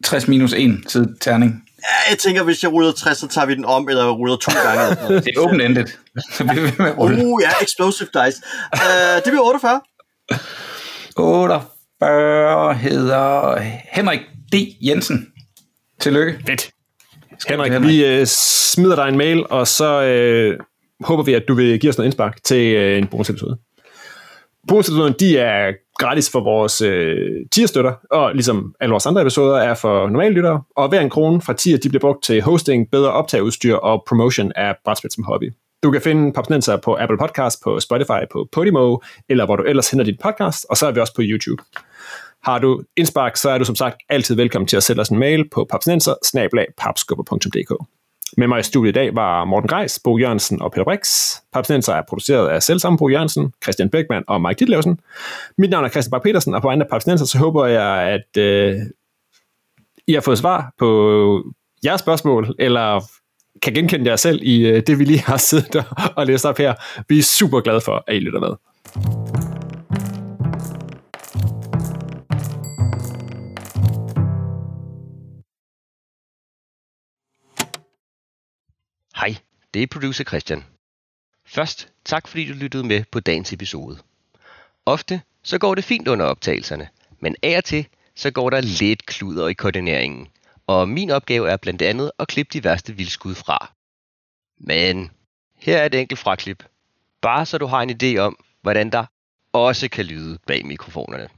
60 0.04 0.28
minus 0.28 0.52
1 0.52 0.80
side 0.86 1.14
terning. 1.20 1.64
Ja, 1.82 2.10
jeg 2.10 2.18
tænker, 2.18 2.42
hvis 2.42 2.62
jeg 2.62 2.72
ruller 2.72 2.92
60, 2.92 3.18
så 3.18 3.28
tager 3.28 3.46
vi 3.46 3.54
den 3.54 3.64
om, 3.64 3.88
eller 3.88 4.10
ruller 4.10 4.36
to 4.36 4.52
gange. 4.64 4.96
Det 5.24 5.32
er 5.36 5.40
open-ended. 5.40 5.86
Så 6.32 6.44
bliver 6.44 6.54
vi 6.54 6.60
ved 6.60 6.72
med 6.78 6.86
at 6.86 6.98
rulle. 6.98 7.26
Uh, 7.26 7.42
ja, 7.42 7.50
explosive 7.62 8.08
dice. 8.14 8.42
Uh, 8.72 9.16
det 9.16 9.24
bliver 9.24 9.42
48. 9.42 9.80
48 11.16 12.74
hedder 12.74 13.60
Henrik 13.92 14.20
D. 14.52 14.54
Jensen. 14.80 15.26
Tillykke. 16.00 16.40
Fedt. 16.46 16.70
Henrik, 17.48 17.72
Henrik. 17.72 17.88
vi 17.88 18.04
øh, 18.04 18.26
smider 18.26 18.96
dig 18.96 19.08
en 19.08 19.18
mail, 19.18 19.44
og 19.50 19.68
så 19.68 20.02
øh, 20.02 20.58
håber 21.00 21.22
vi, 21.22 21.34
at 21.34 21.42
du 21.48 21.54
vil 21.54 21.80
give 21.80 21.90
os 21.90 21.98
noget 21.98 22.06
indspark 22.06 22.44
til 22.44 22.74
øh, 22.74 22.98
en 22.98 23.06
bonusepisode. 23.06 23.58
Bonusepisoden, 24.68 25.14
de 25.20 25.38
er 25.38 25.72
gratis 25.98 26.30
for 26.30 26.40
vores 26.40 26.80
øh, 26.80 27.46
tierstøtter, 27.52 27.92
og 28.10 28.34
ligesom 28.34 28.74
alle 28.80 28.90
vores 28.90 29.06
andre 29.06 29.22
episoder 29.22 29.56
er 29.56 29.74
for 29.74 30.08
normale 30.08 30.34
lyttere, 30.34 30.62
og 30.76 30.88
hver 30.88 31.00
en 31.00 31.10
krone 31.10 31.40
fra 31.40 31.52
tier, 31.52 31.78
de 31.78 31.88
bliver 31.88 32.00
brugt 32.00 32.24
til 32.24 32.42
hosting, 32.42 32.90
bedre 32.90 33.12
optageudstyr 33.12 33.74
og 33.74 34.04
promotion 34.08 34.52
af 34.56 34.76
brætspil 34.84 35.10
som 35.10 35.24
hobby. 35.24 35.52
Du 35.82 35.90
kan 35.90 36.00
finde 36.00 36.32
Papsnenser 36.32 36.76
på 36.76 36.96
Apple 37.00 37.18
Podcast, 37.18 37.62
på 37.64 37.80
Spotify, 37.80 38.20
på 38.32 38.48
Podimo, 38.52 38.98
eller 39.28 39.44
hvor 39.44 39.56
du 39.56 39.62
ellers 39.62 39.90
henter 39.90 40.04
dit 40.04 40.20
podcast, 40.22 40.66
og 40.70 40.76
så 40.76 40.86
er 40.86 40.92
vi 40.92 41.00
også 41.00 41.14
på 41.14 41.22
YouTube. 41.24 41.62
Har 42.42 42.58
du 42.58 42.82
indspark, 42.96 43.36
så 43.36 43.50
er 43.50 43.58
du 43.58 43.64
som 43.64 43.76
sagt 43.76 43.96
altid 44.08 44.34
velkommen 44.34 44.66
til 44.66 44.76
at 44.76 44.82
sende 44.82 45.00
os 45.00 45.08
en 45.08 45.18
mail 45.18 45.48
på 45.50 45.66
papsnenser 45.70 46.14
med 48.36 48.46
mig 48.46 48.60
i 48.60 48.62
studiet 48.62 48.90
i 48.90 48.92
dag 48.92 49.14
var 49.14 49.44
Morten 49.44 49.68
Greis, 49.68 50.00
Bo 50.04 50.18
Jørgensen 50.18 50.62
og 50.62 50.72
Peter 50.72 50.84
Brix. 50.84 51.08
Papsnenser 51.52 51.94
er 51.94 52.02
produceret 52.08 52.48
af 52.48 52.62
selv 52.62 52.78
samme 52.78 52.98
Bo 52.98 53.08
Jørgensen, 53.08 53.52
Christian 53.62 53.90
Beckmann 53.90 54.24
og 54.28 54.42
Mike 54.42 54.58
Ditlevsen. 54.58 55.00
Mit 55.58 55.70
navn 55.70 55.84
er 55.84 55.88
Christian 55.88 56.10
Bak 56.10 56.22
petersen 56.22 56.54
og 56.54 56.62
på 56.62 56.68
vegne 56.68 56.84
af 56.84 56.90
Papsnenser, 56.90 57.26
så 57.26 57.38
håber 57.38 57.66
jeg, 57.66 58.02
at 58.02 58.42
øh, 58.42 58.76
I 60.06 60.12
har 60.12 60.20
fået 60.20 60.38
svar 60.38 60.72
på 60.78 61.42
jeres 61.84 62.00
spørgsmål, 62.00 62.54
eller 62.58 63.00
kan 63.62 63.74
genkende 63.74 64.10
jer 64.10 64.16
selv 64.16 64.40
i 64.42 64.66
øh, 64.66 64.82
det, 64.86 64.98
vi 64.98 65.04
lige 65.04 65.20
har 65.20 65.36
siddet 65.36 65.76
og, 65.76 65.84
og 66.16 66.26
læst 66.26 66.44
op 66.44 66.58
her. 66.58 66.74
Vi 67.08 67.18
er 67.18 67.22
super 67.22 67.60
glade 67.60 67.80
for, 67.80 68.04
at 68.06 68.16
I 68.16 68.18
lytter 68.18 68.40
med. 68.40 68.54
Det 79.78 79.82
er 79.82 79.86
producer 79.86 80.24
Christian. 80.24 80.64
Først 81.46 81.88
tak 82.04 82.28
fordi 82.28 82.48
du 82.48 82.54
lyttede 82.54 82.86
med 82.86 83.04
på 83.12 83.20
dagens 83.20 83.52
episode. 83.52 83.98
Ofte 84.86 85.20
så 85.42 85.58
går 85.58 85.74
det 85.74 85.84
fint 85.84 86.08
under 86.08 86.26
optagelserne, 86.26 86.88
men 87.20 87.36
af 87.42 87.56
og 87.56 87.64
til 87.64 87.86
så 88.14 88.30
går 88.30 88.50
der 88.50 88.60
lidt 88.60 89.06
kluder 89.06 89.48
i 89.48 89.52
koordineringen, 89.52 90.28
og 90.66 90.88
min 90.88 91.10
opgave 91.10 91.50
er 91.50 91.56
blandt 91.56 91.82
andet 91.82 92.10
at 92.18 92.28
klippe 92.28 92.50
de 92.52 92.64
værste 92.64 92.92
vildskud 92.92 93.34
fra. 93.34 93.72
Men 94.56 95.10
her 95.56 95.78
er 95.78 95.86
et 95.86 95.94
enkelt 95.94 96.20
fraklip, 96.20 96.64
bare 97.22 97.46
så 97.46 97.58
du 97.58 97.66
har 97.66 97.82
en 97.82 97.90
idé 98.02 98.18
om, 98.18 98.44
hvordan 98.62 98.90
der 98.90 99.04
også 99.52 99.88
kan 99.88 100.04
lyde 100.04 100.38
bag 100.46 100.66
mikrofonerne. 100.66 101.28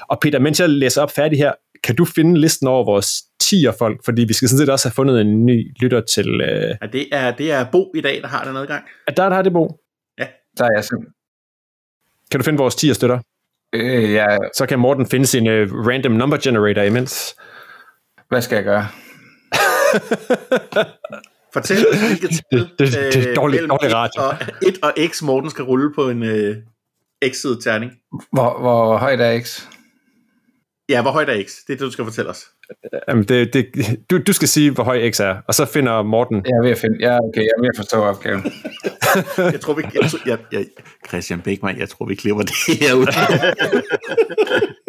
Og 0.00 0.20
Peter, 0.20 0.38
mens 0.38 0.60
jeg 0.60 0.68
læser 0.68 1.02
op 1.02 1.10
færdig 1.10 1.38
her, 1.38 1.52
kan 1.84 1.96
du 1.96 2.04
finde 2.04 2.40
listen 2.40 2.68
over 2.68 2.84
vores 2.84 3.22
10'er 3.44 3.78
folk? 3.78 4.04
Fordi 4.04 4.24
vi 4.24 4.32
skal 4.32 4.48
sådan 4.48 4.58
set 4.58 4.70
også 4.70 4.88
have 4.88 4.94
fundet 4.94 5.20
en 5.20 5.46
ny 5.46 5.76
lytter 5.80 6.00
til... 6.00 6.40
Øh... 6.40 6.76
Ja, 6.82 6.86
det, 6.92 7.08
er, 7.12 7.30
det 7.36 7.52
er 7.52 7.66
Bo 7.72 7.92
i 7.94 8.00
dag, 8.00 8.20
der 8.22 8.28
har 8.28 8.44
den 8.44 8.56
adgang. 8.56 8.84
Er 9.06 9.12
der, 9.12 9.28
der 9.28 9.34
har 9.34 9.42
det, 9.42 9.52
Bo? 9.52 9.78
Der 10.58 10.64
er 10.64 10.70
jeg 10.76 10.84
simpelthen. 10.84 11.14
Kan 12.30 12.40
du 12.40 12.44
finde 12.44 12.58
vores 12.58 12.74
10'er 12.84 12.92
støtter? 12.92 13.18
Øh, 13.74 14.12
ja, 14.12 14.26
Så 14.56 14.66
kan 14.68 14.78
Morten 14.78 15.06
finde 15.06 15.26
sin 15.26 15.46
uh, 15.46 15.86
random 15.88 16.12
number 16.12 16.36
generator 16.36 16.82
imens. 16.82 17.34
hvad 18.28 18.42
skal 18.42 18.56
jeg 18.56 18.64
gøre? 18.64 18.86
Fortæl 21.54 21.86
os, 21.92 22.00
hvilket 22.06 22.30
tal, 22.30 22.60
Det- 22.60 22.70
det- 22.78 22.92
det 22.92 23.16
er 23.24 23.30
øh, 23.30 23.36
dårlig- 23.36 23.54
mellem 23.56 23.68
dårlig 23.68 23.88
et 23.88 23.94
radio. 23.94 24.22
Og, 24.22 24.34
1 24.62 24.78
og 24.82 24.92
x 25.08 25.22
Morten 25.22 25.50
skal 25.50 25.64
rulle 25.64 25.94
på 25.94 26.08
en 26.08 26.22
øh, 26.22 26.56
x-sidet 27.32 27.62
terning. 27.64 27.92
Hvor, 28.32 28.60
hvor 28.60 28.96
højt 28.96 29.20
er 29.20 29.40
X? 29.40 29.62
Ja, 30.88 31.02
hvor 31.02 31.10
højt 31.10 31.28
er 31.28 31.42
x? 31.44 31.48
Det 31.66 31.72
er 31.72 31.76
det, 31.76 31.80
du 31.80 31.90
skal 31.90 32.04
fortælle 32.04 32.30
os. 32.30 32.44
Jamen, 33.08 33.24
det, 33.24 33.54
det, 33.54 33.66
du, 34.10 34.18
du 34.26 34.32
skal 34.32 34.48
sige, 34.48 34.70
hvor 34.70 34.84
høj 34.84 35.10
X 35.10 35.20
er, 35.20 35.36
og 35.48 35.54
så 35.54 35.64
finder 35.64 36.02
Morten... 36.02 36.36
Jeg 36.46 36.56
er 36.58 36.62
ved 36.62 36.70
at 36.70 36.78
finde. 36.78 36.96
Ja, 37.00 37.18
okay, 37.28 37.40
jeg 37.40 37.52
er 37.56 37.60
ved 37.60 37.68
at 37.74 37.76
forstå 37.76 37.96
opgaven. 37.96 38.42
Jeg 39.38 39.60
tror, 39.60 39.74
vi... 39.74 39.82
Jeg, 40.26 40.38
jeg, 40.52 40.66
Christian 41.08 41.40
Beckmann, 41.40 41.78
jeg 41.78 41.88
tror, 41.88 42.06
vi 42.06 42.14
klipper 42.14 42.42
det 42.42 42.54
her 42.80 42.94
ud. 42.94 43.06